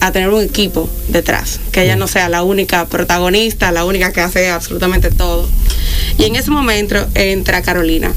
[0.00, 4.20] a tener un equipo detrás, que ella no sea la única protagonista, la única que
[4.20, 5.48] hace absolutamente todo.
[6.18, 8.12] Y en ese momento entra Carolina.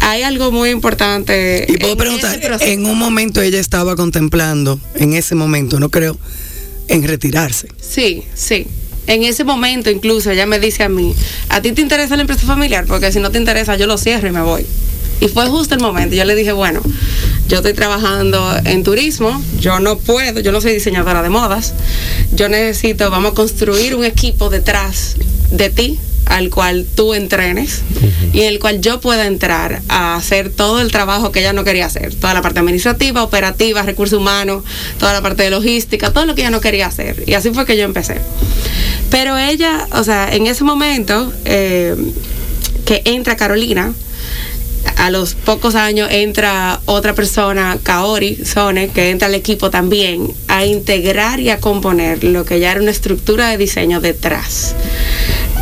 [0.00, 1.66] Hay algo muy importante.
[1.68, 6.16] Y puedo en preguntar, en un momento ella estaba contemplando, en ese momento, no creo,
[6.88, 7.68] en retirarse.
[7.80, 8.66] Sí, sí.
[9.06, 11.14] En ese momento incluso ella me dice a mí,
[11.48, 12.86] ¿a ti te interesa la empresa familiar?
[12.86, 14.66] Porque si no te interesa yo lo cierro y me voy.
[15.20, 16.14] Y fue justo el momento.
[16.14, 16.82] Yo le dije, bueno,
[17.48, 21.72] yo estoy trabajando en turismo, yo no puedo, yo no soy diseñadora de modas,
[22.32, 25.16] yo necesito, vamos a construir un equipo detrás
[25.50, 27.82] de ti al cual tú entrenes
[28.32, 31.64] y en el cual yo pueda entrar a hacer todo el trabajo que ella no
[31.64, 34.64] quería hacer, toda la parte administrativa, operativa, recursos humanos,
[34.98, 37.24] toda la parte de logística, todo lo que ella no quería hacer.
[37.26, 38.20] Y así fue que yo empecé.
[39.10, 41.96] Pero ella, o sea, en ese momento eh,
[42.84, 43.94] que entra Carolina,
[44.96, 50.64] a los pocos años entra otra persona, Kaori Sone, que entra al equipo también a
[50.64, 54.74] integrar y a componer lo que ya era una estructura de diseño detrás.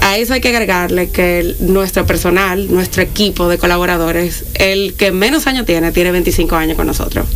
[0.07, 5.13] A eso hay que agregarle que el- nuestro personal, nuestro equipo de colaboradores, el que
[5.13, 7.27] menos años tiene, tiene 25 años con nosotros.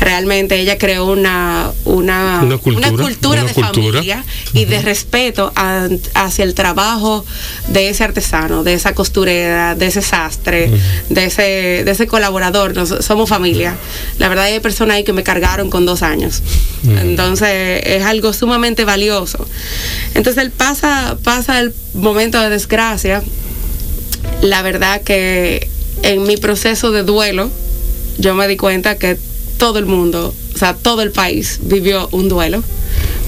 [0.00, 3.98] Realmente ella creó una, una, Una cultura, cultura una de cultura.
[3.98, 7.26] familia y de respeto a- hacia el trabajo
[7.68, 10.70] de ese artesano, de esa costurera, de ese sastre,
[11.10, 11.42] de ese,
[11.84, 12.74] de ese colaborador.
[12.74, 13.76] Nos- somos familia.
[14.18, 16.42] La verdad hay personas ahí que me cargaron con dos años.
[16.88, 19.46] Entonces es algo sumamente valioso.
[20.14, 23.22] Entonces él pasa, pasa el momento de desgracia.
[24.42, 25.68] La verdad que
[26.02, 27.50] en mi proceso de duelo,
[28.18, 29.18] yo me di cuenta que
[29.58, 32.62] todo el mundo, o sea, todo el país vivió un duelo,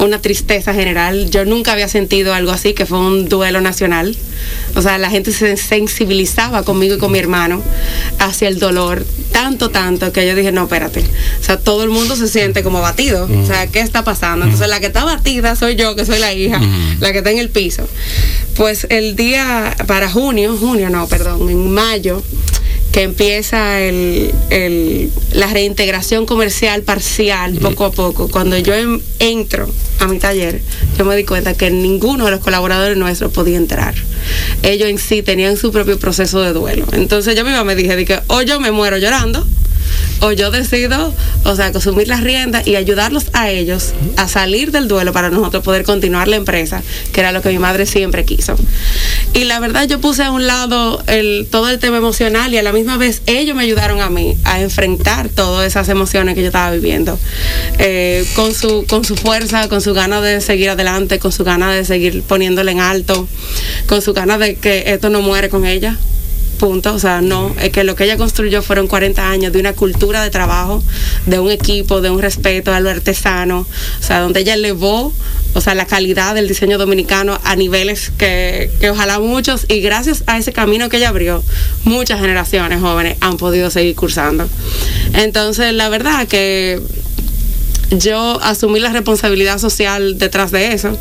[0.00, 1.30] una tristeza general.
[1.30, 4.16] Yo nunca había sentido algo así, que fue un duelo nacional.
[4.74, 7.62] O sea, la gente se sensibilizaba conmigo y con mi hermano
[8.18, 11.00] hacia el dolor, tanto, tanto, que yo dije, no, espérate.
[11.40, 13.28] O sea, todo el mundo se siente como batido.
[13.30, 14.44] O sea, ¿qué está pasando?
[14.44, 16.60] Entonces, la que está batida soy yo, que soy la hija,
[17.00, 17.86] la que está en el piso.
[18.56, 22.22] Pues el día, para junio, junio no, perdón, en mayo,
[22.92, 28.28] que empieza el, el- la reintegración comercial parcial poco a poco.
[28.28, 28.74] Cuando yo
[29.20, 29.68] entro
[30.00, 30.60] a mi taller,
[30.98, 33.94] yo me di cuenta que ninguno de los colaboradores nuestros podía entrar.
[34.62, 36.84] Ellos en sí tenían su propio proceso de duelo.
[36.92, 39.46] Entonces yo misma me dije, de que o yo me muero llorando,
[40.20, 41.14] o yo decido,
[41.44, 45.62] o sea, asumir las riendas y ayudarlos a ellos a salir del duelo para nosotros
[45.64, 48.56] poder continuar la empresa, que era lo que mi madre siempre quiso.
[49.32, 52.62] Y la verdad yo puse a un lado el, todo el tema emocional y a
[52.62, 56.48] la misma vez ellos me ayudaron a mí a enfrentar todas esas emociones que yo
[56.48, 57.18] estaba viviendo.
[57.78, 61.74] Eh, con, su, con su fuerza, con su ganas de seguir adelante, con su ganas
[61.74, 63.26] de seguir poniéndole en alto,
[63.86, 65.96] con su ganas de que esto no muere con ella
[66.60, 69.72] punto, o sea, no, es que lo que ella construyó fueron 40 años de una
[69.72, 70.82] cultura de trabajo,
[71.24, 75.14] de un equipo, de un respeto a lo artesano, o sea, donde ella elevó,
[75.54, 80.22] o sea, la calidad del diseño dominicano a niveles que, que ojalá muchos, y gracias
[80.26, 81.42] a ese camino que ella abrió,
[81.84, 84.46] muchas generaciones jóvenes han podido seguir cursando.
[85.14, 86.78] Entonces, la verdad que
[87.90, 90.96] yo asumí la responsabilidad social detrás de eso.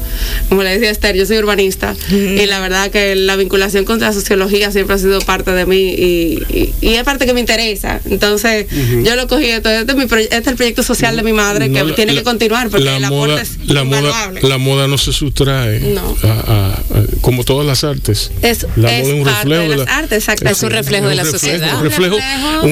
[0.49, 4.11] Como le decía Esther, yo soy urbanista y la verdad que la vinculación con la
[4.13, 7.99] sociología siempre ha sido parte de mí y, y- y es parte que me interesa.
[8.09, 8.65] Entonces
[9.03, 11.65] yo lo cogí, esto, este, es mi este es el proyecto social de mi madre
[11.71, 14.87] que No, la- tiene la- que continuar porque la moda, es la moda, la moda
[14.87, 16.15] no se sustrae No.
[16.23, 18.31] a- a- a- como todas las artes.
[18.41, 20.49] Es- la es moda es un reflejo de de, las artes, exacto.
[20.49, 21.77] Es un reflejo de la reflejo, sociedad.
[21.77, 21.83] Un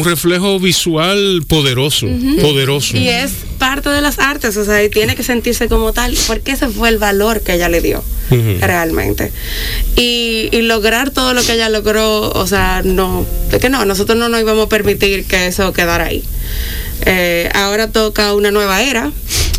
[0.04, 2.08] reflejo, Un visual poderoso,
[2.42, 2.98] poderoso.
[2.98, 6.54] Y es parte de las artes, o sea, y tiene que sentirse como tal, porque
[6.54, 8.04] ese fue el valor que ella le dio
[8.62, 9.32] realmente.
[9.96, 14.18] Y, y lograr todo lo que ella logró, o sea, no, es que no, nosotros
[14.18, 16.24] no nos íbamos a permitir que eso quedara ahí.
[17.06, 19.12] Eh, ahora toca una nueva era,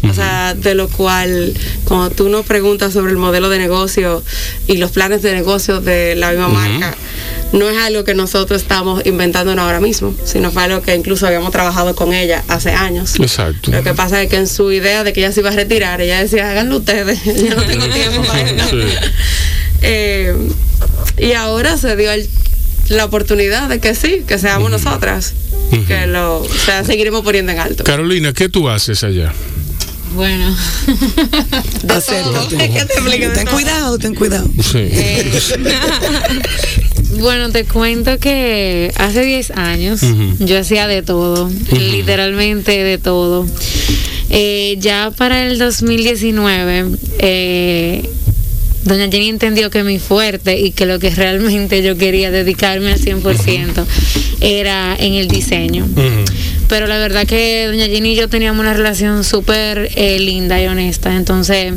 [0.09, 4.23] o sea, de lo cual cuando tú nos preguntas sobre el modelo de negocio
[4.67, 6.97] y los planes de negocio de la misma marca,
[7.53, 11.51] no es algo que nosotros estamos inventando ahora mismo, sino fue algo que incluso habíamos
[11.51, 13.15] trabajado con ella hace años.
[13.19, 13.71] Exacto.
[13.71, 16.01] Lo que pasa es que en su idea de que ella se iba a retirar,
[16.01, 18.67] ella decía, háganlo ustedes, yo no tengo tiempo para.
[18.69, 18.81] Sí.
[19.83, 20.35] Eh,
[21.17, 22.29] y ahora se dio el-
[22.89, 25.35] la oportunidad de que sí, que seamos nosotras,
[25.87, 27.85] que lo o sea, seguiremos poniendo en alto.
[27.85, 29.33] Carolina, ¿qué tú haces allá?
[30.15, 30.57] Bueno,
[31.89, 32.57] Acércate.
[32.57, 34.49] ¿Qué te explico de Ten cuidado, ten cuidado.
[34.63, 34.79] Sí.
[34.79, 35.41] Eh,
[37.17, 40.01] bueno, te cuento que hace 10 años
[40.39, 43.47] yo hacía de todo, literalmente de todo.
[44.31, 46.87] Eh, ya para el 2019,
[47.19, 48.09] eh,
[48.85, 52.99] Doña Jenny entendió que mi fuerte y que lo que realmente yo quería dedicarme al
[52.99, 53.85] 100%
[54.41, 55.87] era en el diseño.
[56.69, 60.67] Pero la verdad que doña Jenny y yo teníamos una relación súper eh, linda y
[60.67, 61.15] honesta.
[61.17, 61.75] Entonces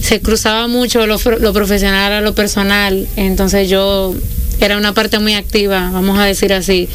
[0.00, 3.08] se cruzaba mucho lo, lo profesional a lo personal.
[3.16, 4.14] Entonces yo
[4.60, 6.88] era una parte muy activa, vamos a decir así,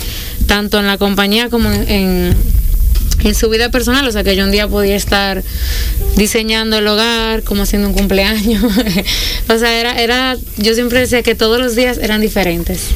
[0.48, 2.36] tanto en la compañía como en,
[3.24, 4.08] en, su vida personal.
[4.08, 5.44] O sea que yo un día podía estar
[6.16, 8.64] diseñando el hogar, como haciendo un cumpleaños.
[9.50, 12.88] o sea, era, era, yo siempre decía que todos los días eran diferentes.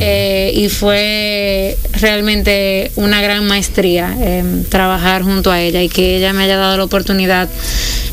[0.00, 6.32] Eh, y fue realmente una gran maestría eh, trabajar junto a ella y que ella
[6.32, 7.48] me haya dado la oportunidad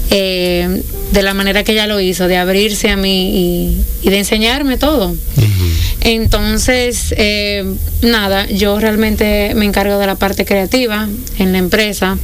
[0.09, 4.19] eh, de la manera que ella lo hizo, de abrirse a mí y, y de
[4.19, 5.15] enseñarme todo.
[6.01, 7.65] Entonces, eh,
[8.01, 11.07] nada, yo realmente me encargo de la parte creativa
[11.37, 12.17] en la empresa.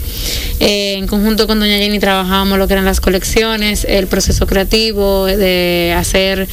[0.60, 5.26] Eh, en conjunto con Doña Jenny trabajábamos lo que eran las colecciones, el proceso creativo,
[5.26, 6.48] de hacer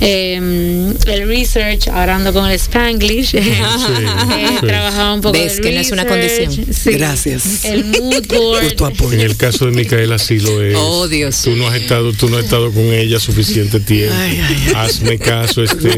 [0.00, 3.34] eh, el research, ahora ando con el Spanglish.
[3.42, 4.66] Eh, sí.
[4.66, 6.52] Trabajaba un poco Ves que no es una condición.
[6.72, 6.90] sí.
[6.92, 7.64] Gracias.
[7.64, 8.76] El mood board.
[8.96, 9.12] Por.
[9.14, 10.74] En el caso de Micaela sí lo es.
[10.78, 11.40] Oh, Dios.
[11.42, 14.14] Tú no has estado, tú no has estado con ella suficiente tiempo.
[14.16, 14.72] Ay, ay, ay.
[14.76, 15.90] Hazme caso, este.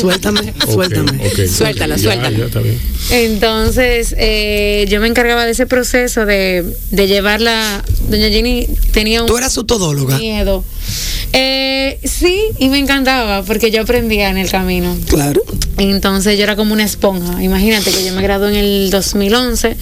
[0.00, 1.30] Suéltame, suéltame.
[1.48, 2.30] Suéltala, Ya, suéltala.
[2.38, 2.78] ya, está bien.
[3.10, 7.84] Entonces, eh, yo me encargaba de ese proceso de, de llevarla.
[8.08, 10.18] Doña Jenny tenía un Tú eras su todóloga.
[10.18, 10.64] miedo.
[11.32, 14.96] Eh, sí, y me encantaba porque yo aprendía en el camino.
[15.08, 15.42] Claro.
[15.76, 17.42] Entonces yo era como una esponja.
[17.42, 19.76] Imagínate que yo me gradué en el 2011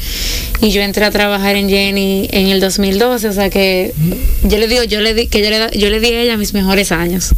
[0.61, 3.29] y yo entré a trabajar en Jenny en el 2012.
[3.29, 3.95] O sea que
[4.43, 6.53] yo le digo, yo le di, que yo le, yo le di a ella mis
[6.53, 7.35] mejores años.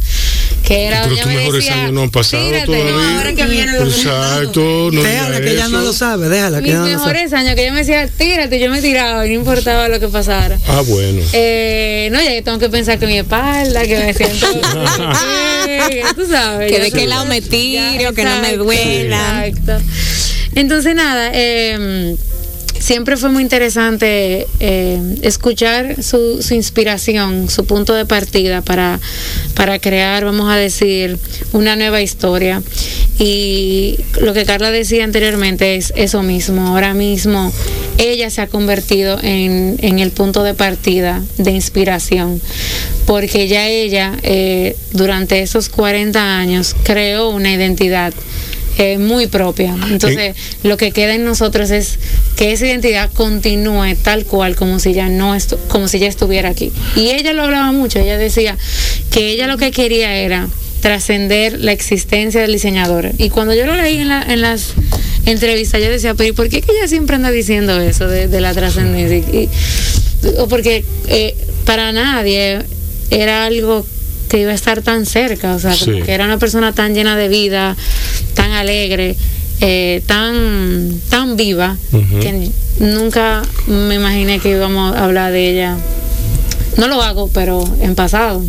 [0.69, 2.65] Que era, Pero ella tus me mejores decía, años no han pasado "Tírate".
[2.67, 2.91] todavía.
[2.91, 6.75] No, ahora que viene Exacto, no déjala que ella no lo sabe, déjala que mis
[6.75, 9.99] no mejores años, que ella me decía, tírate, yo me tiraba y no importaba lo
[9.99, 10.59] que pasara.
[10.67, 11.21] Ah, bueno.
[11.33, 14.45] Eh, no, ya yo tengo que pensar que mi espalda, que me siento.
[15.67, 16.71] Eh, tú sabes.
[16.71, 19.45] Que ya de qué tú- lado me ya, tiro, que no me duela.
[19.47, 19.81] Exacto.
[20.55, 22.15] Entonces, nada, eh,
[22.79, 28.99] siempre fue muy interesante eh, escuchar su, su inspiración, su punto de partida para,
[29.55, 31.17] para crear, vamos a decir,
[31.53, 32.61] una nueva historia.
[33.17, 36.67] Y lo que Carla decía anteriormente es eso mismo.
[36.67, 37.51] Ahora mismo
[37.97, 42.41] ella se ha convertido en, en el punto de partida de inspiración,
[43.05, 48.13] porque ya ella eh, durante esos 40 años creó una identidad
[48.79, 49.75] eh, muy propia.
[49.91, 51.99] Entonces, lo que queda en nosotros es
[52.37, 55.35] que esa identidad continúe tal cual como si ya no
[55.67, 56.71] como si ya estuviera aquí.
[56.95, 58.57] Y ella lo hablaba mucho, ella decía
[59.11, 60.47] que ella lo que quería era
[60.81, 63.11] trascender la existencia del diseñador.
[63.17, 64.73] Y cuando yo lo leí en, la- en las
[65.25, 68.39] entrevistas, yo decía, pero ¿y por qué que ella siempre anda diciendo eso de, de
[68.41, 69.21] la trascendencia?
[70.37, 72.61] O porque eh, para nadie
[73.09, 73.85] era algo
[74.29, 77.17] que iba a estar tan cerca, o sea, como que era una persona tan llena
[77.17, 77.75] de vida,
[78.35, 79.15] tan alegre,
[79.59, 81.77] eh, tan, tan viva,
[82.21, 82.49] que
[82.79, 85.77] nunca me imaginé que íbamos a hablar de ella.
[86.77, 88.41] No lo hago, pero en pasado.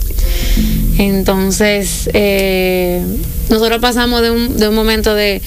[0.98, 3.02] Entonces, eh,
[3.48, 5.40] nosotros pasamos de un, de un momento de,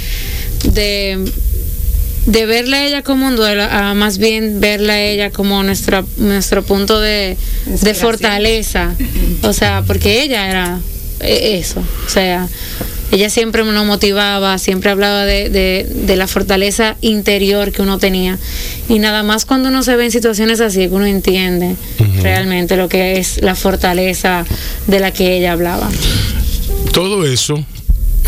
[0.74, 1.32] de,
[2.26, 6.06] de verla a ella como un duelo a más bien verla a ella como nuestra,
[6.18, 8.96] nuestro punto de, de fortaleza.
[9.42, 10.80] O sea, porque ella era
[11.20, 11.84] eh, eso.
[12.06, 12.48] O sea,
[13.12, 18.40] ella siempre nos motivaba, siempre hablaba de, de, de la fortaleza interior que uno tenía.
[18.90, 21.76] Y nada más cuando uno se ve en situaciones así, que uno entiende
[22.22, 24.46] realmente lo que es la fortaleza
[24.88, 25.90] de la que ella hablaba.
[26.92, 27.64] Todo eso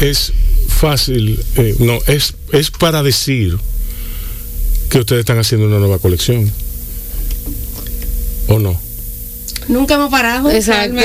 [0.01, 0.33] es
[0.67, 3.57] fácil, eh, no, es, es para decir
[4.89, 6.51] que ustedes están haciendo una nueva colección.
[8.47, 8.79] ¿O no?
[9.67, 10.51] Nunca hemos parado.
[10.51, 10.93] Exacto.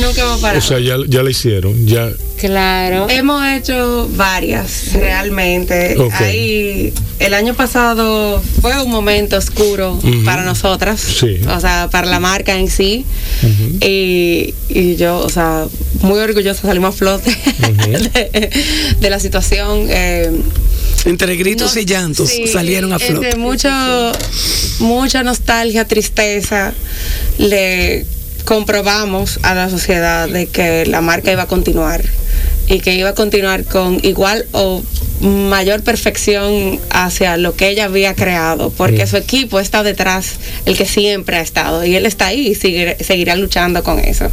[0.00, 0.58] Nunca hemos parado.
[0.58, 2.10] O sea, ya, ya la hicieron, ya.
[2.38, 3.06] Claro.
[3.08, 5.96] Hemos hecho varias, realmente.
[5.98, 6.12] Ok.
[6.20, 11.38] Ahí, el año pasado fue un momento oscuro para nosotras, Sí.
[11.48, 13.06] o sea, para la marca en sí.
[13.80, 15.64] y, y yo, o sea,
[16.02, 17.30] muy orgullosa, salimos a flote
[17.88, 18.50] de,
[19.00, 19.86] de la situación.
[19.88, 20.30] eh,
[21.04, 23.26] Entre gritos no- y llantos sí, salieron a flote.
[23.26, 23.68] Entre mucho,
[24.78, 26.72] mucha nostalgia, tristeza,
[27.38, 28.06] le
[28.44, 32.04] comprobamos a la sociedad de que la marca iba a continuar
[32.66, 34.82] y que iba a continuar con igual o
[35.20, 40.32] mayor perfección hacia lo que ella había creado, porque su equipo está detrás,
[40.66, 44.30] el que siempre ha estado, y él está ahí y seguirá luchando con eso.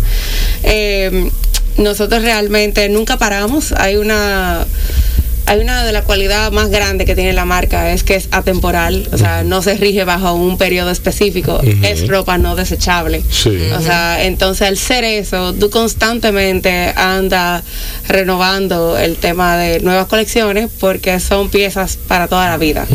[0.63, 1.29] Eh,
[1.77, 4.65] nosotros realmente nunca paramos, hay una
[5.45, 9.09] hay una de las cualidades más grandes que tiene la marca es que es atemporal,
[9.11, 13.23] o sea, no se rige bajo un periodo específico, es ropa no desechable.
[13.29, 13.69] Sí.
[13.77, 17.63] O sea, entonces al ser eso, tú constantemente andas
[18.07, 22.87] renovando el tema de nuevas colecciones porque son piezas para toda la vida.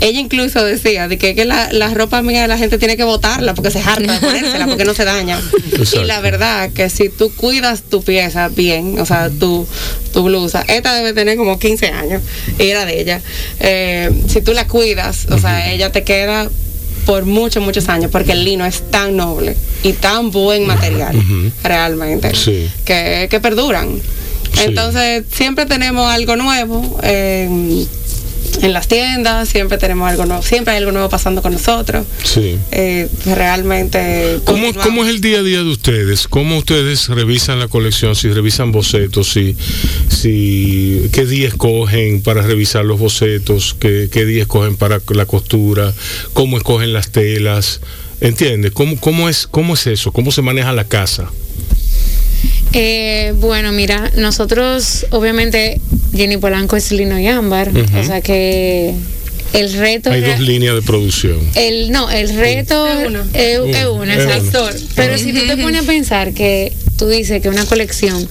[0.00, 3.54] Ella incluso decía de que, que la, la ropa mía la gente tiene que botarla
[3.54, 5.40] porque se harta de ponérsela porque no se daña.
[5.72, 6.02] Exacto.
[6.02, 9.66] Y la verdad que si tú cuidas tu pieza bien, o sea, tu,
[10.14, 12.22] tu blusa, esta debe tener como 15 años
[12.58, 13.20] y era de ella.
[13.60, 16.48] Eh, si tú la cuidas, o sea, ella te queda
[17.04, 21.20] por muchos, muchos años, porque el lino es tan noble y tan buen material,
[21.62, 22.70] realmente, Sí.
[22.86, 24.00] que, que perduran.
[24.54, 24.60] Sí.
[24.66, 27.84] Entonces, siempre tenemos algo nuevo eh,
[28.62, 32.06] en las tiendas, siempre tenemos algo nuevo, siempre hay algo nuevo pasando con nosotros.
[32.22, 32.58] Sí.
[32.70, 34.40] Eh, realmente.
[34.44, 34.72] ¿Cómo.
[34.74, 36.28] ¿Cómo es el día a día de ustedes?
[36.28, 38.14] ¿Cómo ustedes revisan la colección?
[38.16, 39.56] Si revisan bocetos, si,
[40.08, 45.92] si qué día escogen para revisar los bocetos, qué, qué día escogen para la costura,
[46.32, 47.80] cómo escogen las telas,
[48.20, 48.72] ¿entiendes?
[48.72, 50.12] ¿Cómo, cómo, es, ¿Cómo es eso?
[50.12, 51.30] ¿Cómo se maneja la casa?
[52.74, 55.80] Eh, bueno, mira, nosotros, obviamente,
[56.14, 58.94] Jenny Polanco es lino y ámbar, o sea que
[59.52, 60.10] el reto.
[60.10, 61.38] Hay dos líneas de producción.
[61.54, 63.20] El, no, el reto Es uno.
[63.32, 64.68] es, es Uno, uno, es exacto.
[64.70, 64.86] uno.
[64.96, 68.28] Pero si tú te pones a pensar que tú dices que una colección,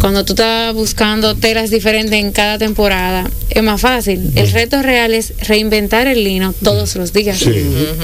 [0.00, 4.30] cuando tú estás buscando telas diferentes en cada temporada, es más fácil.
[4.34, 7.38] El reto real es reinventar el lino todos los días.
[7.38, 7.50] Sí.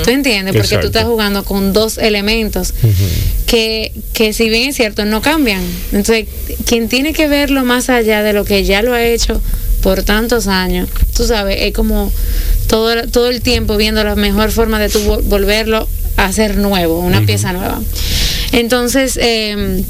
[0.05, 0.53] ¿Tú entiendes?
[0.55, 0.81] Porque Exacto.
[0.91, 2.73] tú estás jugando con dos elementos
[3.47, 5.63] que, que si bien es cierto, no cambian.
[5.93, 6.27] Entonces,
[6.67, 9.41] quien tiene que verlo más allá de lo que ya lo ha hecho
[9.83, 12.11] por tantos años, tú sabes, es como
[12.67, 16.99] todo, todo el tiempo viendo la mejor forma de tú vol- volverlo a hacer nuevo,
[17.01, 17.81] una pieza nueva.
[18.57, 19.85] Entonces, eh,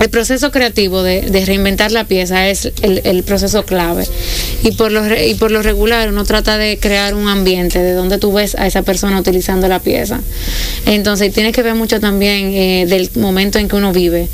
[0.00, 4.06] el proceso creativo de, de reinventar la pieza es el, proceso clave.
[4.62, 8.18] Y por, lo, y por lo regular uno trata de crear un ambiente de donde
[8.18, 10.20] tú ves a esa persona utilizando la pieza.
[10.86, 14.28] Entonces tiene que ver mucho también eh, del momento en que uno vive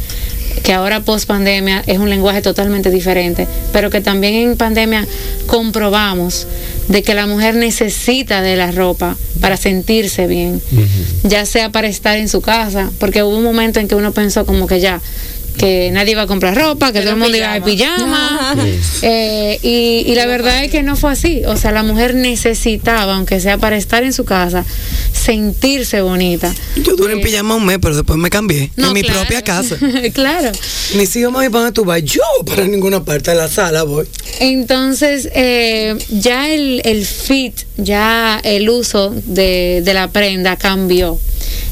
[0.62, 5.06] que ahora post pandemia es un lenguaje totalmente diferente, pero que también en pandemia
[5.46, 6.46] comprobamos
[6.88, 10.60] de que la mujer necesita de la ropa para sentirse bien,
[11.22, 14.46] ya sea para estar en su casa, porque hubo un momento en que uno pensó
[14.46, 15.00] como que ya
[15.56, 18.54] que nadie iba a comprar ropa, que todo el mundo iba de pijama.
[19.02, 21.42] eh, y, y la verdad es que no fue así.
[21.46, 24.64] O sea, la mujer necesitaba, aunque sea para estar en su casa,
[25.12, 26.52] sentirse bonita.
[26.76, 28.70] Yo duré en pijama un mes, pero después me cambié.
[28.76, 29.20] No, en mi claro.
[29.20, 29.76] propia casa.
[30.12, 30.50] claro.
[30.96, 32.02] Mis hijos, ¿para dónde tú vas?
[32.02, 34.06] Yo para ninguna parte de la sala voy.
[34.40, 41.18] Entonces, eh, ya el, el fit, ya el uso de, de la prenda cambió.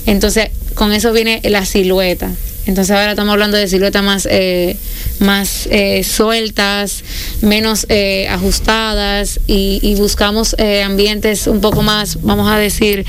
[0.07, 2.31] Entonces, con eso viene la silueta.
[2.67, 4.77] Entonces ahora estamos hablando de siluetas más, eh,
[5.19, 7.03] más eh, sueltas,
[7.41, 13.05] menos eh, ajustadas y, buscamos ambientes un poco más, vamos a decir,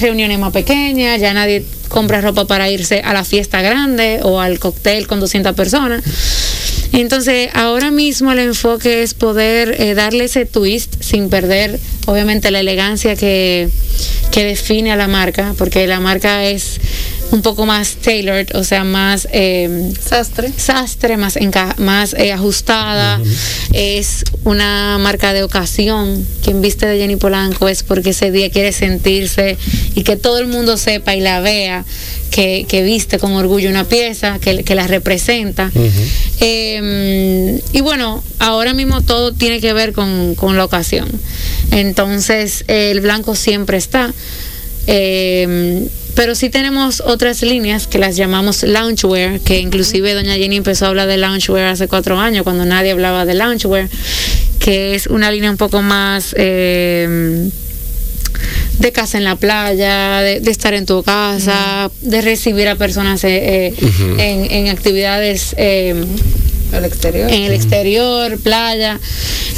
[0.00, 4.60] reuniones más pequeñas, ya nadie compra ropa para irse a la fiesta grande o al
[4.60, 6.02] cóctel con 200 personas.
[6.92, 13.16] Entonces, ahora mismo el enfoque es poder darle ese twist sin perder, obviamente, la elegancia
[13.16, 13.68] que
[14.32, 16.78] define a la marca, porque la marca es
[17.32, 20.52] un poco más tailored, o sea, más eh, Sastre.
[20.56, 23.20] sastre, más, enca- más eh, ajustada.
[23.72, 26.24] Es una marca de ocasión.
[26.44, 29.56] Quien viste de Jenny Polanco es porque ese día quiere sentirse
[29.94, 31.84] y que todo el mundo sepa y la vea
[32.30, 35.70] que, que viste con orgullo una pieza, que, que la representa.
[36.40, 41.08] Eh, y bueno, ahora mismo todo tiene que ver con, con la ocasión.
[41.70, 44.12] Entonces, el blanco siempre está.
[44.86, 50.86] Eh, pero sí tenemos otras líneas que las llamamos loungewear, que inclusive doña Jenny empezó
[50.86, 53.88] a hablar de loungewear hace cuatro años, cuando nadie hablaba de loungewear,
[54.58, 57.48] que es una línea un poco más, eh,
[58.78, 63.22] de casa en la playa, de, de estar en tu casa, de recibir a personas
[63.24, 63.74] eh, eh,
[64.18, 65.94] en, en actividades eh,
[66.72, 67.30] Al exterior.
[67.30, 68.98] en el exterior, playa.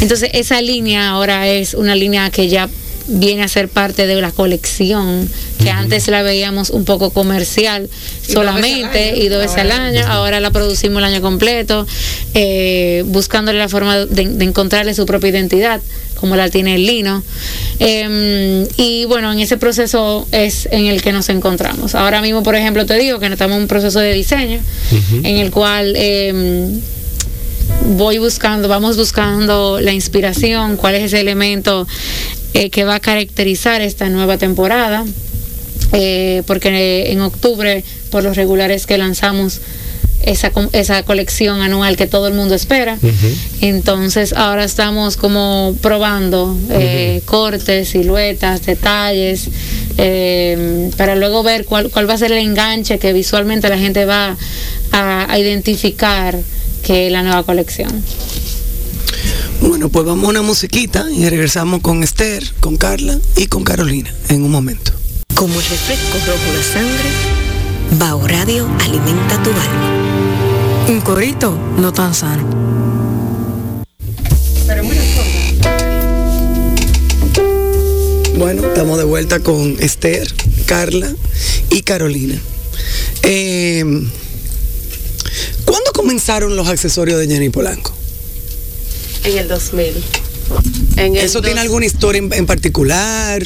[0.01, 2.69] Entonces esa línea ahora es una línea que ya
[3.07, 5.29] viene a ser parte de la colección,
[5.63, 7.89] que antes la veíamos un poco comercial
[8.29, 11.87] Y solamente y dos veces al año, ahora la producimos el año completo,
[12.35, 15.81] eh, buscándole la forma de, de encontrarle su propia identidad,
[16.19, 17.23] como la tiene el lino.
[17.79, 21.95] Eh, y bueno, en ese proceso es en el que nos encontramos.
[21.95, 24.61] Ahora mismo, por ejemplo, te digo que estamos en un proceso de diseño,
[25.23, 25.95] en el cual...
[25.97, 26.71] eh,
[27.87, 31.87] voy buscando, vamos buscando la inspiración, cuál es ese elemento
[32.55, 35.05] eh, que va a caracterizar esta nueva temporada,
[35.93, 39.61] eh, porque en octubre, por los regulares que lanzamos,
[40.27, 42.99] esa, esa colección anual que todo el mundo espera.
[43.61, 49.49] Entonces ahora estamos como probando eh, cortes, siluetas, detalles,
[49.99, 54.05] eh, para luego ver cuál, cuál va a ser el enganche que visualmente la gente
[54.05, 54.37] va
[54.93, 56.39] a, a identificar
[56.83, 57.91] que es la nueva colección.
[59.67, 64.15] Bueno, pues vamos a una musiquita y regresamos con Esther, con Carla y con Carolina
[64.29, 64.93] en un momento.
[65.35, 70.87] Como el refresco rojo la sangre, Bao Radio alimenta tu alma.
[70.91, 72.47] Un corito no tan sano.
[78.37, 80.31] Bueno, estamos de vuelta con Esther,
[80.67, 81.11] Carla
[81.71, 82.39] y Carolina.
[83.23, 83.83] Eh,
[85.65, 88.04] ¿Cuándo comenzaron los accesorios de Jenny Polanco?
[89.25, 90.05] En el 2000.
[90.97, 93.43] En el ¿Eso tiene alguna historia en, en particular?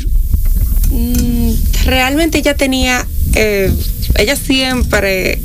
[0.90, 1.52] Mm,
[1.84, 3.72] realmente ella tenía, eh,
[4.16, 5.40] ella siempre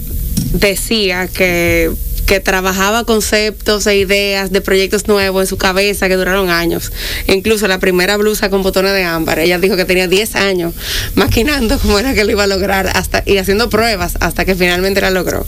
[0.54, 1.92] decía que,
[2.26, 6.92] que trabajaba conceptos e ideas de proyectos nuevos en su cabeza que duraron años.
[7.28, 10.74] Incluso la primera blusa con botones de ámbar, ella dijo que tenía 10 años
[11.16, 15.02] maquinando cómo era que lo iba a lograr hasta y haciendo pruebas hasta que finalmente
[15.02, 15.46] la logró.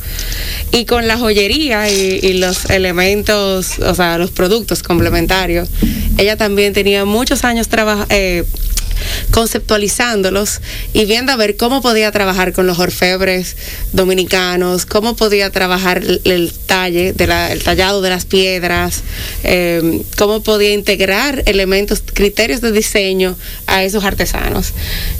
[0.71, 5.69] Y con la joyería y, los elementos, o sea, los productos complementarios,
[6.17, 8.05] ella también tenía muchos años trabajando
[9.31, 10.61] conceptualizándolos
[10.93, 13.55] y viendo a ver cómo podía trabajar con los orfebres
[13.93, 19.03] dominicanos, cómo podía trabajar el, talle, de la- el tallado de las piedras,
[19.43, 23.37] eh, cómo podía integrar elementos, criterios de diseño
[23.67, 24.73] a esos artesanos.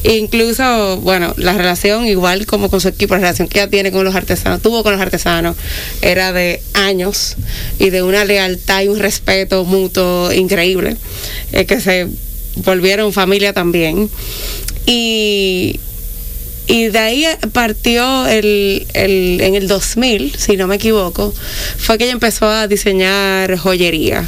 [0.03, 4.03] Incluso, bueno, la relación, igual como con su equipo, la relación que ella tiene con
[4.03, 5.55] los artesanos, tuvo con los artesanos,
[6.01, 7.35] era de años
[7.79, 10.97] y de una lealtad y un respeto mutuo increíble,
[11.51, 12.07] eh, que se
[12.57, 14.09] volvieron familia también.
[14.85, 15.79] Y,
[16.67, 21.33] y de ahí partió el, el- en el 2000, si no me equivoco,
[21.77, 24.27] fue que ella empezó a diseñar joyería.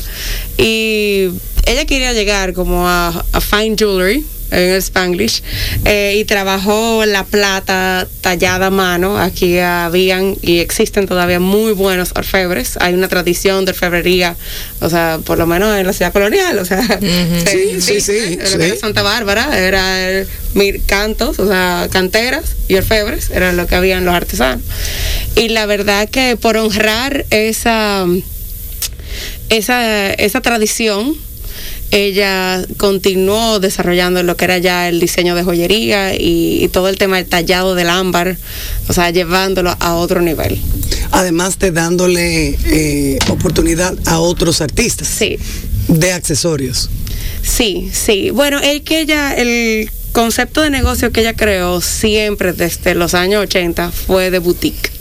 [0.58, 1.30] Y
[1.66, 5.44] ella quería llegar como a, a fine jewelry en el Spanglish
[5.86, 9.18] eh, y trabajó la plata tallada a mano.
[9.20, 12.78] Aquí habían y existen todavía muy buenos orfebres.
[12.80, 14.36] Hay una tradición de orfebrería,
[14.80, 16.82] o sea, por lo menos en la ciudad colonial, o sea,
[17.46, 18.56] Sí, sí, sí, en lo que sí.
[18.62, 20.28] era Santa Bárbara era el-
[20.88, 24.64] cantos, o sea, canteras y orfebres, era lo que habían los artesanos.
[25.36, 28.06] Y la verdad que por honrar esa,
[29.50, 31.16] esa, esa tradición,
[31.92, 36.98] ella continuó desarrollando lo que era ya el diseño de joyería y, y todo el
[36.98, 38.38] tema del tallado del ámbar,
[38.88, 40.60] o sea, llevándolo a otro nivel.
[41.12, 45.38] Además de dándole eh, oportunidad a otros artistas Sí.
[45.88, 46.90] de accesorios.
[47.42, 48.30] Sí, sí.
[48.32, 53.44] Bueno, es que ella, el concepto de negocio que ella creó siempre desde los años
[53.44, 54.92] 80 fue de boutique.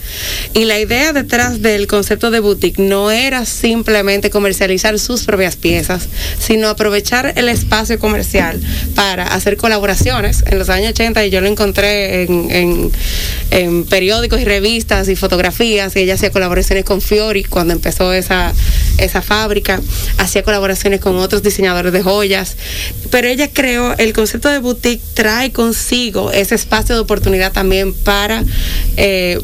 [0.55, 6.09] Y la idea detrás del concepto de boutique no era simplemente comercializar sus propias piezas,
[6.39, 8.61] sino aprovechar el espacio comercial
[8.95, 10.45] para hacer colaboraciones.
[10.47, 12.91] En los años 80 y yo lo encontré en,
[13.51, 15.95] en- periódicos y revistas y fotografías.
[15.97, 18.53] Y ella hacía colaboraciones con Fiori cuando empezó esa,
[18.99, 19.81] esa fábrica.
[20.19, 22.57] Hacía colaboraciones con otros diseñadores de joyas.
[23.11, 28.45] Pero ella creó el concepto de boutique, trae consigo ese espacio de oportunidad también para
[28.97, 29.39] eh,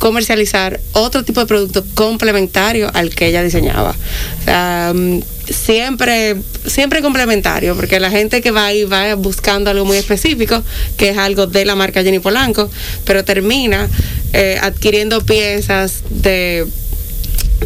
[0.00, 3.90] comercializar otro tipo de producto complementario al que ella diseñaba.
[3.90, 6.36] O sea, mm, siempre,
[6.66, 10.64] siempre complementario, porque la gente que va ahí va buscando algo muy específico,
[10.96, 12.68] que es algo de la marca Jenny Polanco,
[13.04, 13.88] pero termina
[14.32, 16.66] eh, adquiriendo piezas de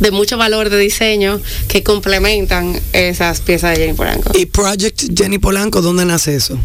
[0.01, 4.33] de mucho valor de diseño que complementan esas piezas de Jenny Polanco.
[4.35, 6.59] Y Project Jenny Polanco, ¿dónde nace eso?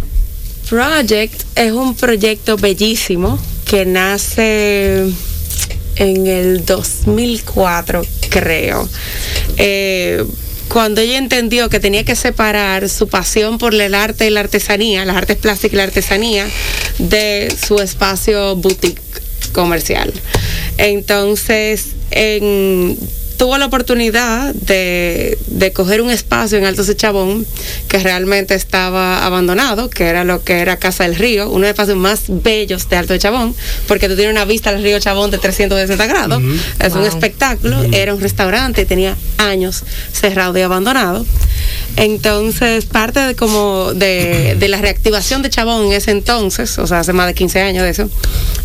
[0.68, 5.06] Project es un proyecto bellísimo que nace
[5.96, 8.88] en el 2004, creo.
[9.58, 10.26] Eh,
[10.70, 15.04] cuando ella entendió que tenía que separar su pasión por el arte y la artesanía,
[15.04, 16.48] las artes plásticas y la artesanía,
[17.00, 19.02] de su espacio boutique
[19.52, 20.14] comercial.
[20.78, 22.98] Entonces, en
[23.40, 27.46] tuvo la oportunidad de, de coger un espacio en Alto Chabón
[27.88, 31.70] que realmente estaba abandonado, que era lo que era Casa del Río, uno de los
[31.70, 33.56] espacios más bellos de Alto de Chabón,
[33.88, 36.44] porque tú tienes una vista al río Chabón de 360 grados,
[36.84, 41.26] es un espectáculo, era un restaurante, tenía años cerrado y abandonado.
[41.96, 47.00] Entonces, parte de como de, de la reactivación de Chabón en ese entonces, o sea,
[47.00, 48.10] hace más de 15 años de eso,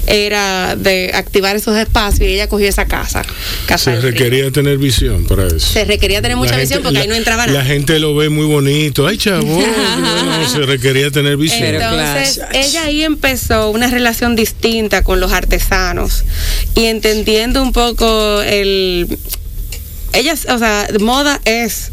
[0.06, 3.22] era de activar esos espacios y ella cogió esa casa.
[3.66, 5.59] casa Se requería tener visión para eso.
[5.61, 7.65] Se requería tener mucha La visión gente- porque ahí la- no entraba La nada.
[7.65, 9.07] gente lo ve muy bonito.
[9.07, 9.19] Ay.
[9.24, 11.74] Bueno, se requería tener visión.
[11.74, 16.24] Entonces, ella ahí empezó una relación distinta con los artesanos
[16.74, 19.07] y entendiendo un poco el...
[20.12, 21.91] Ella, o sea, moda es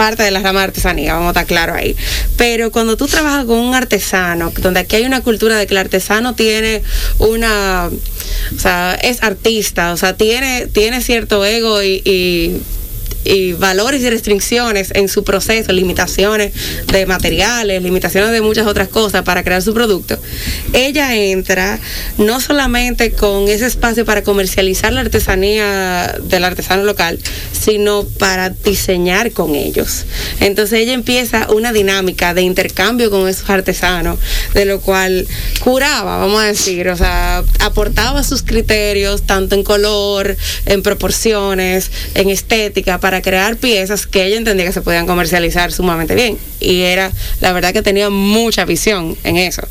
[0.00, 1.94] parte de la rama de artesanía, vamos a estar claro ahí.
[2.38, 5.78] Pero cuando tú trabajas con un artesano, donde aquí hay una cultura de que el
[5.78, 6.82] artesano tiene
[7.18, 12.62] una, o sea, es artista, o sea, tiene, tiene cierto ego y, y
[13.24, 16.52] y valores y restricciones en su proceso, limitaciones
[16.86, 20.18] de materiales, limitaciones de muchas otras cosas para crear su producto,
[20.72, 21.78] ella entra
[22.18, 27.18] no solamente con ese espacio para comercializar la artesanía del artesano local,
[27.52, 30.04] sino para diseñar con ellos.
[30.40, 34.18] Entonces ella empieza una dinámica de intercambio con esos artesanos,
[34.54, 35.26] de lo cual
[35.60, 40.36] curaba, vamos a decir, o sea, aportaba sus criterios tanto en color,
[40.66, 46.14] en proporciones, en estética, para crear piezas que ella entendía que se podían comercializar sumamente
[46.14, 46.38] bien.
[46.60, 47.10] Y era,
[47.40, 49.62] la verdad que tenía mucha visión en eso.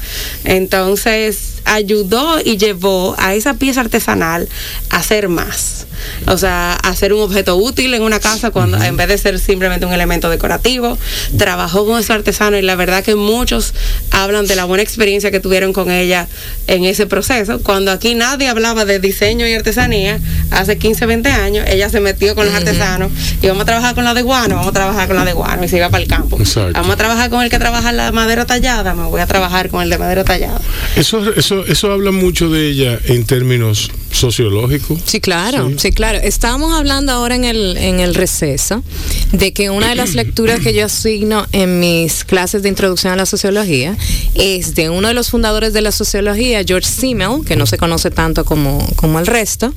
[0.43, 4.49] Entonces ayudó y llevó a esa pieza artesanal
[4.89, 5.85] a hacer más.
[6.27, 9.39] O sea, a ser un objeto útil en una casa cuando en vez de ser
[9.39, 10.97] simplemente un elemento decorativo.
[11.37, 13.73] Trabajó con ese artesano y la verdad que muchos
[14.11, 16.27] hablan de la buena experiencia que tuvieron con ella
[16.67, 17.59] en ese proceso.
[17.61, 20.19] Cuando aquí nadie hablaba de diseño y artesanía,
[20.51, 24.03] hace 15, 20 años, ella se metió con los artesanos y vamos a trabajar con
[24.03, 26.09] la de guano, vamos a trabajar con la de guano y se iba para el
[26.09, 26.37] campo.
[26.39, 26.73] Exacto.
[26.73, 29.81] Vamos a trabajar con el que trabaja la madera tallada, me voy a trabajar con
[29.81, 30.61] el de madera tallada.
[30.95, 34.99] Eso, eso, eso habla mucho de ella en términos sociológicos.
[35.05, 35.75] Sí, claro, Sí.
[35.79, 36.17] sí, claro.
[36.21, 38.83] Estábamos hablando ahora en el, en el receso
[39.31, 43.15] de que una de las lecturas que yo asigno en mis clases de introducción a
[43.15, 43.97] la sociología
[44.35, 48.09] es de uno de los fundadores de la sociología, George Simmel, que no se conoce
[48.11, 49.73] tanto como, como el resto,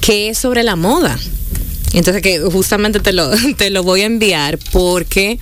[0.00, 1.18] que es sobre la moda.
[1.92, 5.38] Entonces que justamente te lo, te lo voy a enviar porque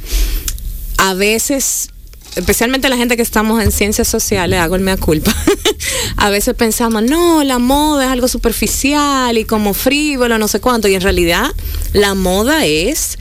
[0.99, 1.89] a veces,
[2.37, 5.35] especialmente la gente que estamos en ciencias sociales, hago el mea culpa,
[6.17, 10.89] a veces pensamos, no, la moda es algo superficial y como frívolo, no sé cuánto,
[10.89, 11.51] y en realidad
[11.93, 13.19] la moda es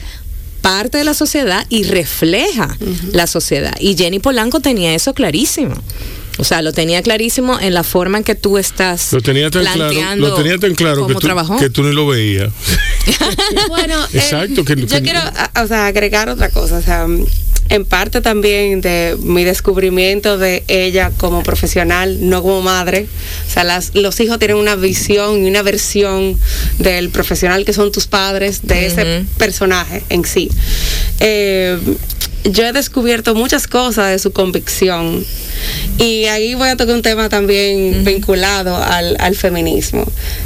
[0.62, 2.78] parte de la sociedad y refleja
[3.12, 3.76] la sociedad.
[3.80, 5.76] Y Jenny Polanco tenía eso clarísimo.
[6.38, 9.64] O sea, lo tenía clarísimo en la forma en que tú estás Lo tenía tan
[9.64, 11.58] claro, planteando lo tenía tan claro que cómo tú, trabajó.
[11.58, 12.50] que tú ni lo veías.
[13.68, 16.78] Bueno, eh, Exacto, que- yo que- quiero a- o sea, agregar otra cosa.
[16.78, 17.06] O sea,
[17.70, 23.08] en parte también de mi descubrimiento de ella como profesional, no como madre.
[23.48, 26.38] O sea, las, los hijos tienen una visión y una versión
[26.80, 30.50] del profesional que son tus padres, de ese personaje en sí.
[31.20, 31.78] Eh,
[32.44, 35.26] yo he descubierto muchas cosas de su convicción
[35.98, 40.06] y ahí voy a tocar un tema también vinculado al, al feminismo.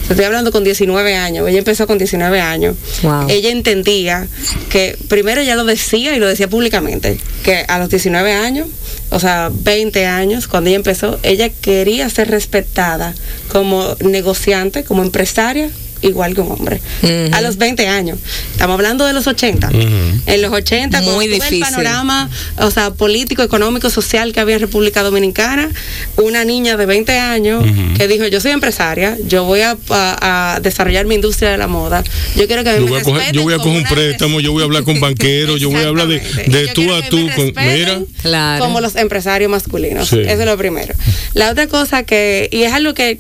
[0.09, 2.76] Estoy hablando con 19 años, ella empezó con 19 años.
[3.01, 3.27] Wow.
[3.30, 4.27] Ella entendía
[4.69, 8.67] que primero ella lo decía y lo decía públicamente, que a los 19 años,
[9.11, 13.15] o sea, 20 años, cuando ella empezó, ella quería ser respetada
[13.47, 15.69] como negociante, como empresaria
[16.06, 16.82] igual que un hombre.
[17.02, 17.36] Ujú.
[17.36, 18.19] A los 20 años.
[18.52, 19.69] Estamos hablando de los 80.
[20.26, 24.56] En los 80, Muy con todo el panorama, o sea, político, económico, social que había
[24.56, 25.69] en República Dominicana,
[26.18, 27.64] una niña de 20 años
[27.98, 31.68] que dijo, yo soy empresaria, yo voy a, a- a desarrollar mi industria de la
[31.68, 32.03] moda,
[32.36, 33.84] yo quiero que a mí Yo me voy a coger, yo voy a coger un
[33.84, 37.02] préstamo, yo voy a hablar con banqueros, yo voy a hablar de, de tú a
[37.10, 37.27] tú.
[37.36, 38.64] Con, mira, Claro.
[38.64, 40.07] como los empresarios masculinos.
[40.10, 40.19] Sí.
[40.19, 40.94] Eso es lo primero.
[41.34, 43.19] La otra cosa que, y es algo que,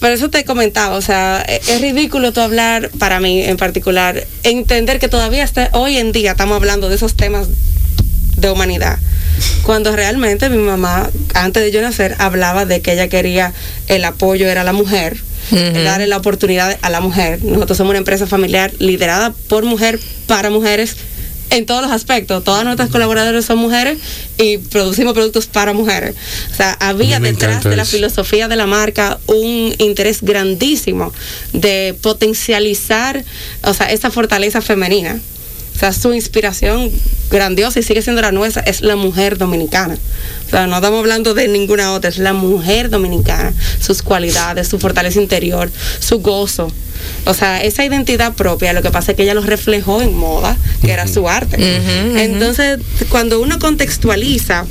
[0.00, 4.26] por eso te comentaba, o sea, e- es ridículo tú hablar, para mí en particular,
[4.42, 7.46] entender que todavía hasta hoy en día estamos hablando de esos temas
[8.36, 8.98] de humanidad.
[9.62, 13.52] Cuando realmente mi mamá, antes de yo nacer, hablaba de que ella quería
[13.88, 15.16] el apoyo, era la mujer,
[15.84, 17.42] darle la oportunidad a la mujer.
[17.42, 20.96] Nosotros somos una empresa familiar liderada por mujer, para mujeres,
[21.50, 22.42] en todos los aspectos.
[22.44, 23.98] Todas nuestras colaboradoras son mujeres
[24.38, 26.14] y producimos productos para mujeres.
[26.52, 27.92] O sea, había detrás de la eso.
[27.92, 31.12] filosofía de la marca un interés grandísimo
[31.52, 33.24] de potencializar,
[33.62, 35.20] o sea, esa fortaleza femenina.
[35.80, 36.90] O sea, su inspiración
[37.30, 39.96] grandiosa y sigue siendo la nuestra es la mujer dominicana.
[40.46, 44.78] O sea, no estamos hablando de ninguna otra, es la mujer dominicana, sus cualidades, su
[44.78, 46.70] fortaleza interior, su gozo.
[47.24, 50.54] O sea, esa identidad propia, lo que pasa es que ella lo reflejó en moda,
[50.82, 51.56] que era su arte.
[52.18, 52.78] Entonces,
[53.08, 54.66] cuando uno contextualiza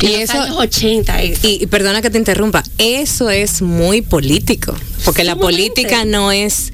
[0.00, 4.74] Y eso- años 80 y- Y, y perdona que te interrumpa, eso es muy político,
[5.04, 6.72] porque la política no es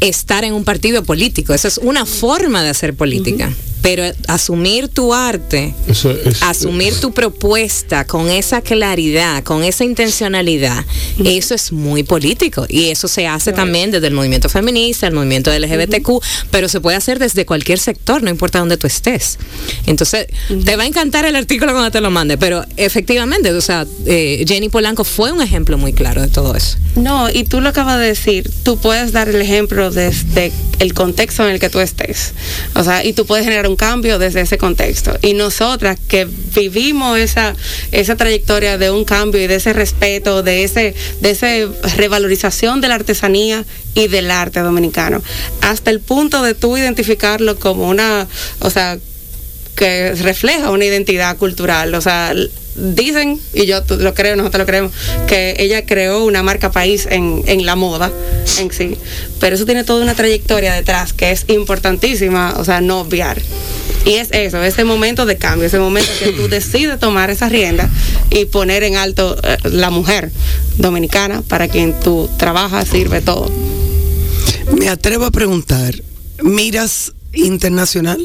[0.00, 3.52] estar en un partido político, eso es una forma de hacer política.
[3.82, 10.84] Pero asumir tu arte, Eso asumir tu propuesta con esa claridad, con esa intencionalidad,
[11.24, 12.66] eso es muy político.
[12.68, 16.96] Y eso se hace también desde el movimiento feminista, el movimiento LGBTQ, pero se puede
[16.96, 19.38] hacer desde cualquier sector, no importa dónde tú estés.
[19.86, 20.26] Entonces,
[20.64, 24.44] te va a encantar el artículo cuando te lo mande, pero efectivamente, o sea, eh,
[24.46, 26.76] Jenny Polanco fue un ejemplo muy claro de todo eso.
[26.96, 31.44] No, y tú lo acabas de decir, tú puedes dar el ejemplo desde el contexto
[31.44, 32.32] en el que tú estés.
[32.74, 35.18] O sea, y tú puedes generar un cambio desde ese contexto.
[35.22, 37.54] Y nosotras que vivimos esa,
[37.92, 41.48] esa trayectoria de un cambio y de ese respeto, de ese, de esa
[41.96, 43.64] revalorización de la artesanía
[43.94, 45.22] y del arte dominicano,
[45.60, 48.26] hasta el punto de tú identificarlo como una,
[48.60, 48.98] o sea,
[49.76, 51.94] que refleja una identidad cultural.
[51.94, 52.34] O sea,
[52.76, 54.92] dicen, y yo lo creo, nosotros lo creemos,
[55.26, 58.12] que ella creó una marca país en, en la moda
[58.58, 58.96] en sí.
[59.40, 63.40] Pero eso tiene toda una trayectoria detrás que es importantísima, o sea, no obviar.
[64.04, 67.88] Y es eso, ese momento de cambio, ese momento que tú decides tomar esa rienda
[68.30, 70.30] y poner en alto eh, la mujer
[70.78, 73.50] dominicana para quien tú trabajas, sirve todo.
[74.78, 75.94] Me atrevo a preguntar,
[76.42, 78.24] ¿miras internacional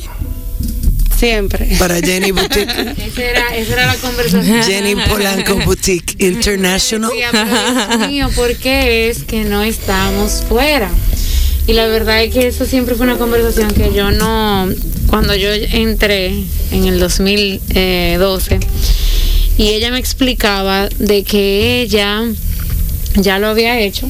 [1.21, 1.67] Siempre.
[1.77, 2.67] para Jenny Boutique?
[2.97, 4.63] Esa era, esa era la conversación.
[4.63, 7.11] Jenny Polanco Boutique International.
[7.11, 10.89] Decía, pero Dios mío, ¿por qué es que no estamos fuera?
[11.67, 14.67] Y la verdad es que eso siempre fue una conversación que yo no,
[15.05, 16.33] cuando yo entré
[16.71, 18.59] en el 2012,
[19.59, 22.23] y ella me explicaba de que ella
[23.13, 24.09] ya lo había hecho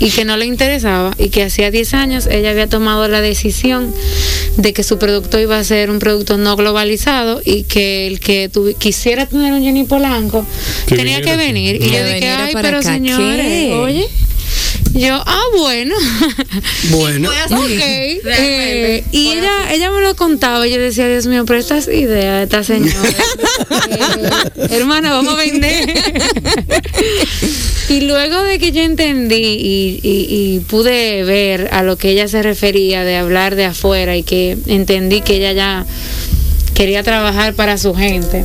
[0.00, 3.92] y que no le interesaba y que hacía 10 años ella había tomado la decisión
[4.56, 8.50] de que su producto iba a ser un producto no globalizado y que el que
[8.50, 10.44] tuvi- quisiera tener un Jenny Polanco
[10.86, 11.86] Que tenía que venir aquí.
[11.86, 13.72] y yo dije, ay, pero acá, señores, ¿qué?
[13.74, 14.06] oye,
[14.94, 15.94] yo, ah, bueno.
[16.90, 21.58] Bueno, Ok, eh, y ella, ella me lo contaba y yo decía, Dios mío, pero
[21.58, 22.94] estas ideas de esta señora.
[23.90, 26.02] eh, hermana, vamos a vender.
[27.88, 32.28] y luego de que yo entendí y, y- y pude ver a lo que ella
[32.28, 35.86] se refería de hablar de afuera y que entendí que ella ya
[36.74, 38.44] quería trabajar para su gente.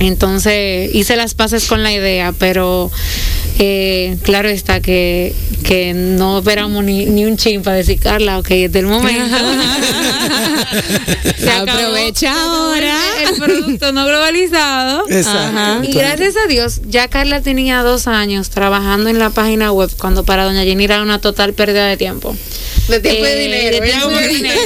[0.00, 2.90] Entonces hice las paces con la idea, pero
[3.58, 8.48] eh, claro está que, que no esperamos ni, ni un chin para decir, Carla, ok,
[8.48, 9.36] desde el momento.
[11.38, 12.96] Se Aprovecha ahora.
[13.22, 15.04] El, el producto no globalizado.
[15.08, 15.88] Exacto.
[15.88, 20.24] Y gracias a Dios, ya Carla tenía dos años trabajando en la página web cuando
[20.24, 22.36] para Doña Jenny era una total pérdida de tiempo.
[22.88, 23.80] De tiempo y Eh, dinero.
[23.80, 24.60] de tiempo y dinero.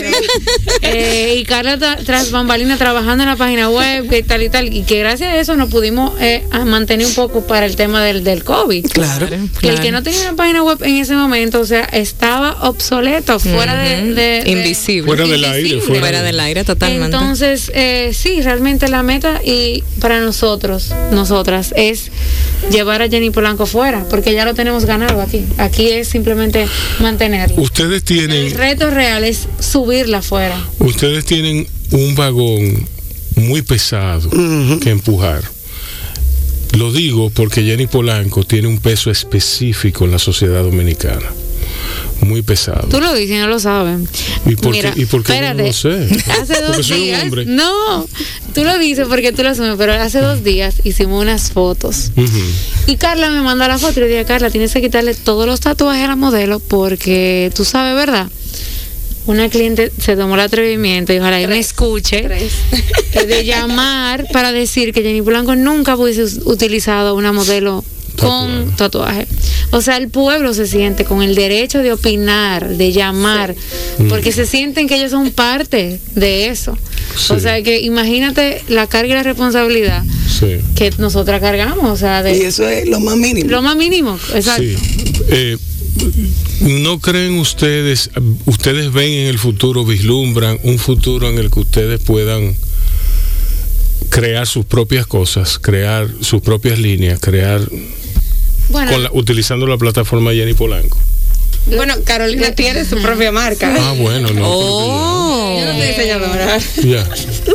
[0.82, 4.72] Eh, y Carla tra- tras bambalina trabajando en la página web y tal y tal.
[4.74, 8.24] Y que gracias a eso nos pudimos eh, mantener un poco para el tema del,
[8.24, 8.86] del COVID.
[8.86, 9.28] claro.
[9.60, 13.38] Que el que no tenía una página web en ese momento, o sea, estaba obsoleto,
[13.38, 15.06] fuera de, de- de- Invisible.
[15.06, 17.16] Fuera del aire, fuera Fuera del aire totalmente.
[17.16, 22.10] Entonces, eh, sí, realmente la meta y para nosotros, nosotras, es
[22.70, 25.44] llevar a Jenny Polanco fuera, porque ya lo tenemos ganado aquí.
[25.58, 26.66] Aquí es simplemente
[27.00, 27.60] mantenerlo.
[27.62, 30.58] Ustedes El tienen, reto real es subirla fuera.
[30.78, 32.86] ustedes tienen un vagón
[33.36, 34.30] muy pesado
[34.82, 35.42] que empujar.
[36.76, 41.26] Lo digo porque Jenny Polanco tiene un peso específico en la sociedad dominicana.
[42.20, 42.88] Muy pesado.
[42.88, 44.08] Tú lo dices y no lo saben.
[44.46, 46.08] ¿Y por Mira, qué, y por qué no lo sé?
[46.40, 47.24] Hace dos días.
[47.46, 48.08] No,
[48.54, 52.10] tú lo dices porque tú lo asumes, pero hace dos días hicimos unas fotos.
[52.86, 55.60] Y Carla me manda la foto y le dije, Carla, tienes que quitarle todos los
[55.60, 58.28] tatuajes a la modelo porque tú sabes, ¿verdad?
[59.26, 62.28] Una cliente se tomó el atrevimiento y ojalá y me escuche
[63.26, 67.84] de llamar para decir que Jenny Blanco nunca hubiese utilizado una modelo
[68.18, 69.26] con tatuaje.
[69.70, 73.54] O sea, el pueblo se siente con el derecho de opinar, de llamar,
[74.08, 76.76] porque se sienten que ellos son parte de eso.
[77.30, 80.02] O sea, que imagínate la carga y la responsabilidad
[80.38, 80.56] Sí.
[80.76, 83.50] que nosotras cargamos, o sea, Y de eso es lo más mínimo.
[83.50, 84.62] lo más mínimo, exacto.
[84.62, 84.76] Sí.
[85.30, 85.56] Eh,
[86.60, 88.10] ¿No creen ustedes,
[88.46, 92.54] ustedes ven en el futuro, vislumbran un futuro en el que ustedes puedan
[94.10, 97.60] crear sus propias cosas, crear sus propias líneas, crear
[98.68, 100.98] Bueno, con la- utilizando la plataforma Jenny Polanco?
[101.66, 103.74] Bueno, Carolina tiene su propia marca.
[103.78, 104.42] Ah, bueno, no.
[104.46, 105.58] Oh.
[105.58, 106.58] Yo no soy diseñadora.
[106.82, 107.06] Ya.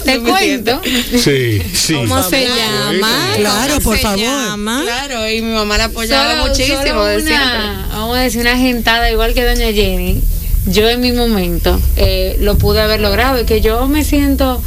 [0.06, 0.81] Te cuento.
[1.18, 1.94] Sí, sí.
[1.95, 3.31] ¿Cómo se llama?
[3.38, 4.19] Claro, ¿Cómo por se favor.
[4.19, 4.81] llama?
[4.84, 7.90] Claro, y mi mamá la apoyaba Solo- muchísimo solo de una- siempre.
[7.91, 10.22] vamos a decir una gentada igual que doña Jenny.
[10.68, 14.61] Yo en mi momento eh, lo pude haber logrado y que yo me siento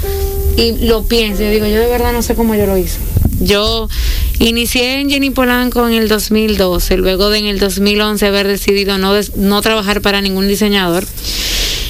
[0.56, 2.98] y lo pienso y digo, yo de verdad no sé cómo yo lo hice.
[3.40, 3.88] Yo
[4.38, 9.12] inicié en Jenny Polanco en el 2012, luego de en el 2011 haber decidido no,
[9.36, 11.04] no trabajar para ningún diseñador.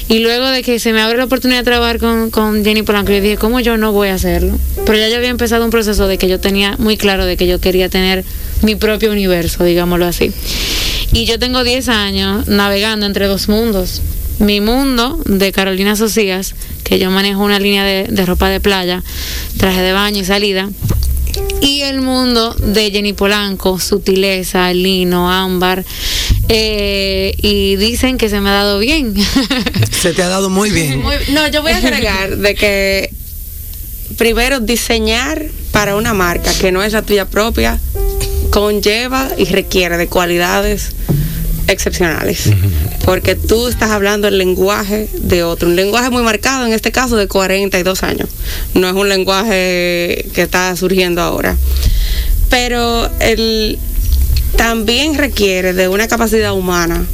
[0.09, 3.11] Y luego de que se me abre la oportunidad de trabajar con, con Jenny Polanco,
[3.11, 4.57] yo dije, ¿cómo yo no voy a hacerlo?
[4.85, 7.45] Pero ya yo había empezado un proceso de que yo tenía muy claro de que
[7.45, 8.23] yo quería tener
[8.61, 10.31] mi propio universo, digámoslo así.
[11.11, 14.01] Y yo tengo 10 años navegando entre dos mundos.
[14.39, 19.03] Mi mundo de Carolina Socias, que yo manejo una línea de, de ropa de playa,
[19.57, 20.69] traje de baño y salida.
[21.61, 25.83] Y el mundo de Jenny Polanco, sutileza, lino, ámbar.
[26.49, 29.13] eh, y dicen que se me ha dado bien.
[29.91, 31.01] Se te ha dado muy bien.
[31.01, 33.11] Muy- no, yo voy a agregar de que
[34.17, 37.79] primero diseñar para una marca que no es la tuya propia
[38.51, 40.91] conlleva y requiere de cualidades
[41.67, 42.49] excepcionales.
[43.05, 47.15] Porque tú estás hablando el lenguaje de otro, un lenguaje muy marcado, en este caso
[47.15, 48.29] de 42 años.
[48.73, 51.55] No es un lenguaje que está surgiendo ahora.
[52.49, 53.77] Pero el,
[54.55, 57.05] también requiere de una capacidad humana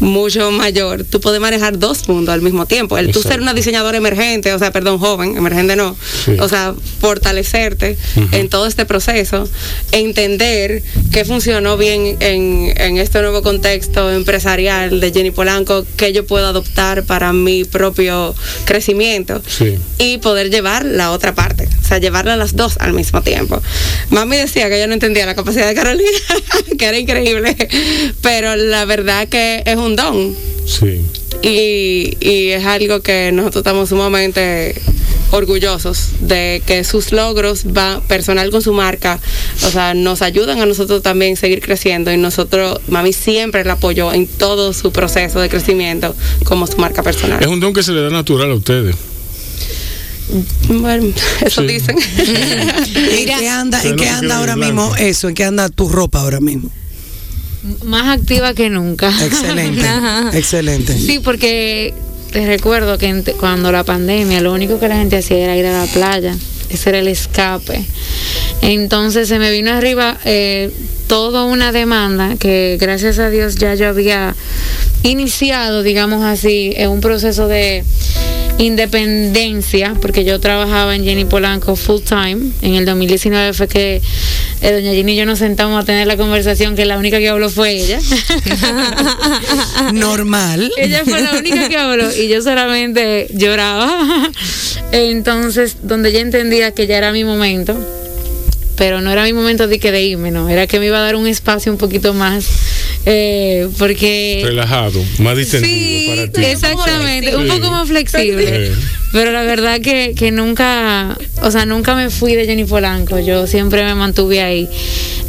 [0.00, 1.04] mucho mayor.
[1.04, 2.98] Tú puedes manejar dos mundos al mismo tiempo.
[2.98, 3.42] El tú ser Exacto.
[3.42, 5.96] una diseñadora emergente, o sea, perdón, joven, emergente no.
[6.24, 6.36] Sí.
[6.40, 7.96] O sea, fortalecerte
[8.32, 9.48] en todo este proceso,
[9.92, 16.26] entender qué funcionó bien en, en este nuevo contexto empresarial de Jenny Polanco, que yo
[16.26, 18.34] puedo adoptar para mi propio
[18.64, 19.78] crecimiento Sí.
[19.98, 23.60] y poder llevar la otra parte, o sea, llevarla las dos al mismo tiempo.
[24.10, 26.08] Mami decía que yo no entendía la capacidad de Carolina,
[26.78, 27.56] que era increíble,
[28.22, 30.34] pero la verdad que es un don
[30.66, 31.00] Sí.
[31.42, 34.74] y, y es algo que nosotros estamos sumamente
[35.30, 39.20] orgullosos de que sus logros va personal con su marca,
[39.62, 44.12] o sea, nos ayudan a nosotros también seguir creciendo y nosotros, mami siempre la apoyó
[44.12, 47.42] en todo su proceso de crecimiento como su marca personal.
[47.42, 48.96] Es un don que se le da natural a ustedes.
[50.68, 51.06] Bueno,
[51.44, 51.66] eso Sí.
[51.66, 51.96] dicen.
[52.18, 54.72] ¿En qué anda, en qué anda ahora blanco.
[54.84, 55.28] mismo eso?
[55.28, 56.70] ¿En qué anda tu ropa ahora mismo?
[57.84, 59.08] Más activa que nunca.
[59.24, 60.30] Excelente, Ajá.
[60.32, 60.96] excelente.
[60.96, 61.94] Sí, porque
[62.32, 65.84] te recuerdo que cuando la pandemia lo único que la gente hacía era ir a
[65.84, 66.36] la playa.
[66.70, 67.82] Ese era el escape.
[68.60, 70.70] Entonces se me vino arriba eh,
[71.08, 74.36] toda una demanda que gracias a Dios ya yo había
[75.02, 77.82] iniciado, digamos así, en un proceso de
[78.58, 82.50] independencia, porque yo trabajaba en Jenny Polanco full time.
[82.60, 84.02] En el 2019 fue que
[84.60, 87.28] eh, doña Jenny y yo nos sentamos a tener la conversación que la única que
[87.28, 88.00] habló fue ella.
[89.92, 90.70] Normal.
[90.76, 94.30] Ella fue la única que habló y yo solamente lloraba.
[94.92, 97.78] Entonces, donde ella entendía que ya era mi momento,
[98.78, 101.02] pero no era mi momento de que de irme, no, era que me iba a
[101.02, 102.46] dar un espacio un poquito más,
[103.04, 104.40] eh, porque...
[104.44, 106.44] Relajado, más distendido Sí, para ti.
[106.44, 108.72] exactamente, un poco más flexible.
[108.72, 108.80] Sí.
[109.12, 113.46] Pero la verdad que, que nunca, o sea, nunca me fui de Jenny Polanco, yo
[113.48, 114.68] siempre me mantuve ahí.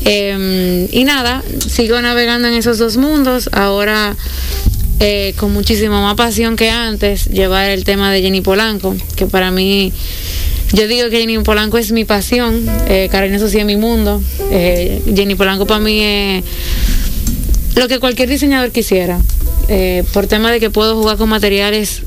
[0.06, 4.16] Eh, y nada, sigo navegando en esos dos mundos, ahora
[5.00, 9.50] eh, con muchísimo más pasión que antes, llevar el tema de Jenny Polanco, que para
[9.50, 9.92] mí,
[10.74, 14.22] yo digo que Jenny Polanco es mi pasión, eh, Carolina Socia es mi mundo,
[14.52, 16.44] eh, Jenny Polanco para mí es
[17.76, 19.20] lo que cualquier diseñador quisiera.
[19.72, 22.02] Eh, por tema de que puedo jugar con materiales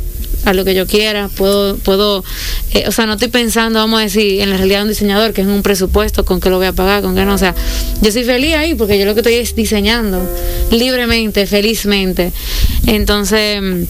[0.45, 2.25] a lo que yo quiera, puedo, puedo,
[2.73, 5.33] eh, o sea, no estoy pensando, vamos a decir, en la realidad de un diseñador,
[5.33, 7.55] que es un presupuesto, con qué lo voy a pagar, con qué no, o sea,
[8.01, 10.21] yo soy feliz ahí porque yo lo que estoy es diseñando
[10.71, 12.33] libremente, felizmente.
[12.87, 13.83] Entonces, mm,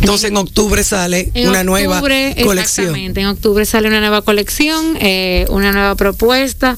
[0.00, 2.58] Entonces en octubre sale en una nueva colección.
[2.58, 6.76] Exactamente, en octubre sale una nueva colección, eh, una nueva propuesta.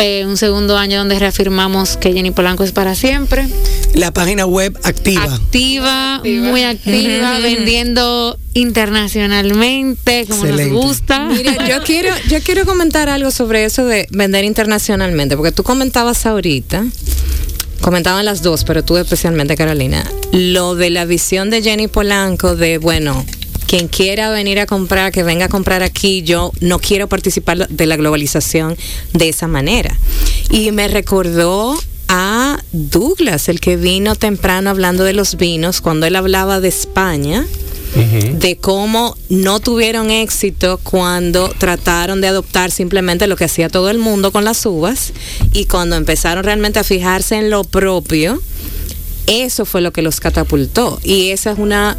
[0.00, 3.46] Eh, un segundo año donde reafirmamos que Jenny Polanco es para siempre.
[3.94, 5.24] La página web activa.
[5.24, 10.72] Activa, muy activa, vendiendo internacionalmente, como Excelente.
[10.72, 11.26] nos gusta.
[11.26, 16.24] Mira, yo quiero, yo quiero comentar algo sobre eso de vender internacionalmente, porque tú comentabas
[16.24, 16.86] ahorita,
[17.82, 22.78] comentaban las dos, pero tú especialmente, Carolina, lo de la visión de Jenny Polanco de,
[22.78, 23.26] bueno,
[23.70, 27.86] quien quiera venir a comprar, que venga a comprar aquí, yo no quiero participar de
[27.86, 28.76] la globalización
[29.12, 29.96] de esa manera.
[30.50, 36.16] Y me recordó a Douglas, el que vino temprano hablando de los vinos, cuando él
[36.16, 37.46] hablaba de España
[37.94, 43.98] de cómo no tuvieron éxito cuando trataron de adoptar simplemente lo que hacía todo el
[43.98, 45.12] mundo con las uvas
[45.52, 48.40] y cuando empezaron realmente a fijarse en lo propio,
[49.28, 50.98] eso fue lo que los catapultó.
[51.04, 51.96] Y esa es una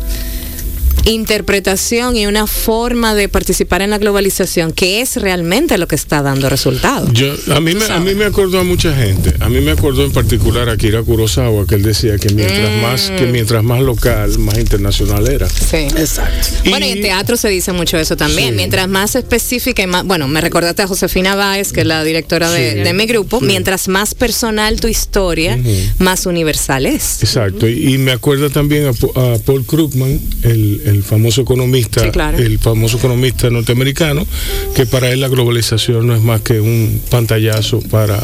[1.05, 6.21] interpretación y una forma de participar en la globalización que es realmente lo que está
[6.21, 7.11] dando resultados.
[7.13, 9.33] Yo, a, mí me, a mí me acordó a mucha gente.
[9.39, 13.11] A mí me acordó en particular a Kira Kurosawa, que él decía que mientras, más,
[13.11, 15.47] que mientras más local, más internacional era.
[15.49, 15.77] Sí.
[15.77, 16.47] Exacto.
[16.69, 18.49] Bueno, y en teatro se dice mucho eso también.
[18.49, 18.55] Sí.
[18.55, 22.49] Mientras más específica y más, bueno, me recordaste a Josefina Báez, que es la directora
[22.51, 22.77] de, Sí.
[22.79, 25.57] de mi grupo, mientras más personal tu historia,
[25.97, 27.21] más universal es.
[27.23, 28.93] Exacto, y, y me acuerda también a
[29.45, 32.37] Paul Krugman, el, el famoso economista, Sí, claro.
[32.37, 34.25] el famoso economista norteamericano,
[34.75, 38.21] que para él la globalización no es más que un pantallazo para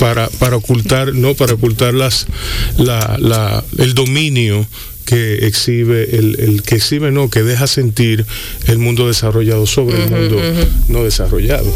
[0.00, 2.26] para, para ocultar, no, para ocultar las
[2.76, 4.66] la, la- el dominio
[5.08, 8.26] que exhibe, el, el que exhibe, no, que deja sentir
[8.66, 10.36] el mundo desarrollado sobre el mundo
[10.88, 11.72] no desarrollado.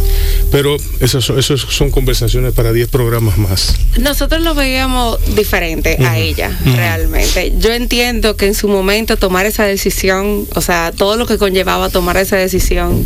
[0.50, 3.74] Pero esas son, esas son conversaciones para 10 programas más.
[3.98, 7.54] Nosotros lo veíamos diferente a ella, realmente.
[7.58, 11.88] Yo entiendo que en su momento tomar esa decisión, o sea, todo lo que conllevaba
[11.88, 13.02] tomar esa decisión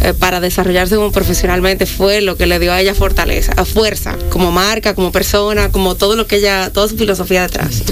[0.00, 4.16] eh, para desarrollarse como profesionalmente fue lo que le dio a ella fortaleza, a fuerza,
[4.30, 7.82] como marca, como persona, como todo lo que ella, toda su filosofía detrás.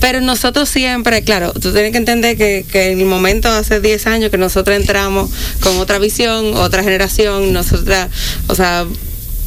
[0.00, 4.06] Pero nosotros siempre, claro, tú tienes que entender que, que en el momento hace 10
[4.06, 8.10] años que nosotros entramos con otra visión, otra generación, nosotras,
[8.48, 8.86] o sea,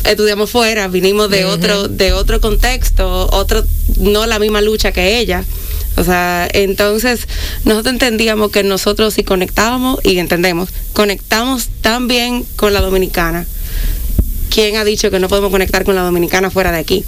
[0.05, 3.63] estudiamos fuera, vinimos de otro, de otro contexto, otro,
[3.99, 5.43] no la misma lucha que ella.
[5.97, 7.27] O sea, entonces
[7.65, 13.45] nosotros entendíamos que nosotros si conectábamos y entendemos, conectamos tan bien con la dominicana.
[14.49, 17.03] ¿Quién ha dicho que no podemos conectar con la dominicana fuera de aquí?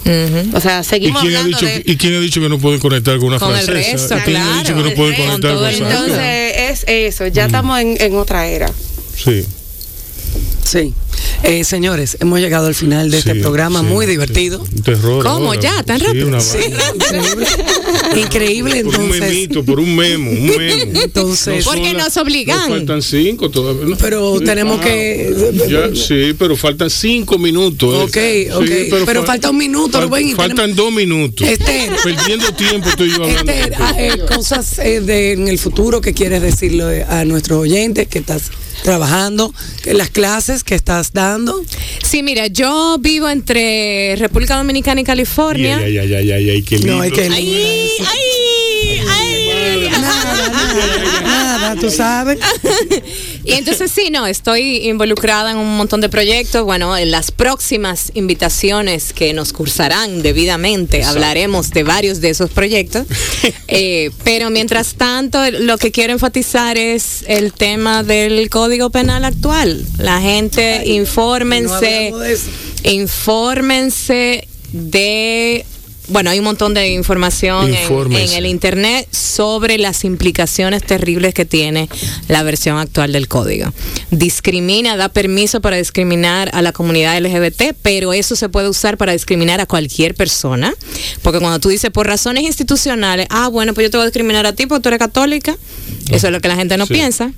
[0.53, 1.83] O sea, ¿Y seguimos quién, ha hablando dicho, de...
[1.85, 4.15] ¿Y quién ha dicho que no pueden conectar con una Con el francesa?
[4.15, 6.15] resto, ¿Y quién ha dicho que claro, no pueden el conectar resto, con el mundo.
[6.15, 8.71] Entonces es eso, ya estamos en, en otra era.
[9.15, 9.45] Sí.
[10.63, 10.93] Sí.
[11.43, 13.85] Eh, señores, hemos llegado al final de este programa, sí.
[13.87, 14.61] muy divertido.
[14.61, 15.23] Un terror.
[15.25, 15.47] ¿Cómo?
[15.47, 15.59] ahora.
[15.59, 15.83] ¿Ya?
[15.83, 16.27] ¿Tan Sí, rápido?
[16.27, 16.57] una Sí,
[16.93, 17.47] increíble.
[18.21, 19.21] Increíble, Por un entonces.
[19.21, 21.01] memito, por un memo, un memo.
[21.01, 22.57] Entonces- son Porque nos obligan.
[22.59, 23.85] Nos faltan cinco todavía.
[23.85, 23.97] ¿no?
[23.97, 28.03] Pero tenemos ah, que- ya, sí, pero faltan cinco minutos.
[28.09, 29.03] Ok, Sí, ok.
[29.05, 31.47] Pero falta un minuto, fal- Rubén, y Faltan tenemos- dos minutos.
[31.47, 31.91] Esther.
[32.03, 33.51] Perdiendo tiempo estoy yo hablando.
[33.51, 33.85] Esther, contigo.
[33.89, 38.19] ah, eh, cosas eh, de, en el futuro que quieres decirle a nuestros oyentes que
[38.19, 38.51] estás
[38.83, 39.53] trabajando,
[39.85, 41.63] las clases que estás dando.
[42.03, 45.77] Sí, mira, yo vivo entre República Dominicana y California.
[45.77, 46.95] Ay, ay, ay, ay, ay, qué lindo.
[46.95, 48.40] No, hay que Ay, ay,
[51.75, 52.39] tú sabes.
[53.43, 56.63] Y entonces sí, no, estoy involucrada en un montón de proyectos.
[56.63, 63.05] Bueno, en las próximas invitaciones que nos cursarán debidamente hablaremos de varios de esos proyectos.
[63.73, 69.85] Eh, pero mientras tanto, lo que quiero enfatizar es el tema del Código Penal actual.
[69.97, 75.65] La gente, No infórmense, hablamos de infórmense de
[76.11, 81.89] bueno, hay un montón de información en, el internet sobre las implicaciones terribles que tiene
[82.27, 83.71] la versión actual del código.
[84.11, 89.13] Discrimina, da permiso para discriminar a la comunidad LGBT, pero eso se puede usar para
[89.13, 90.73] discriminar a cualquier persona,
[91.21, 94.45] porque cuando tú dices por razones institucionales, ah, bueno, pues yo te voy a discriminar
[94.45, 95.57] a ti porque tú eres católica,
[96.09, 96.93] eso es lo que la gente no Sí.
[96.93, 97.31] piensa.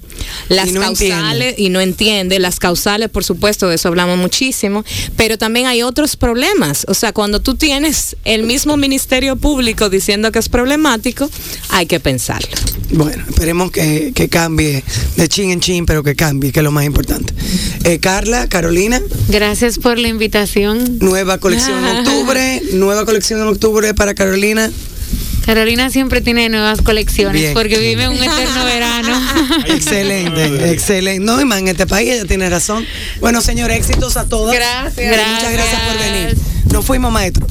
[0.49, 4.83] Las Y no causales, y no entiende, las causales, por supuesto, de eso hablamos muchísimo,
[5.15, 6.85] pero también hay otros problemas.
[6.87, 11.29] O sea, cuando tú tienes el mismo Ministerio Público diciendo que es problemático,
[11.69, 12.49] hay que pensarlo.
[12.91, 14.83] Bueno, esperemos que, que cambie
[15.17, 17.33] de chin en chin, pero que cambie, que es lo más importante.
[17.83, 20.99] Eh, Carla, Carolina, Gracias por la invitación.
[20.99, 24.71] nueva colección en octubre, nueva colección en octubre para Carolina.
[25.45, 27.53] Carolina siempre tiene nuevas colecciones Bien.
[27.53, 29.21] porque vive un eterno verano.
[29.67, 31.19] Excelente, excelente.
[31.25, 32.85] No, y más en este país ella tiene razón.
[33.19, 34.55] Bueno, señor, éxitos a todas.
[34.55, 34.95] Gracias.
[34.95, 36.27] Muchas gracias por venir.
[36.29, 36.71] Gracias.
[36.71, 37.45] Nos fuimos, maestro.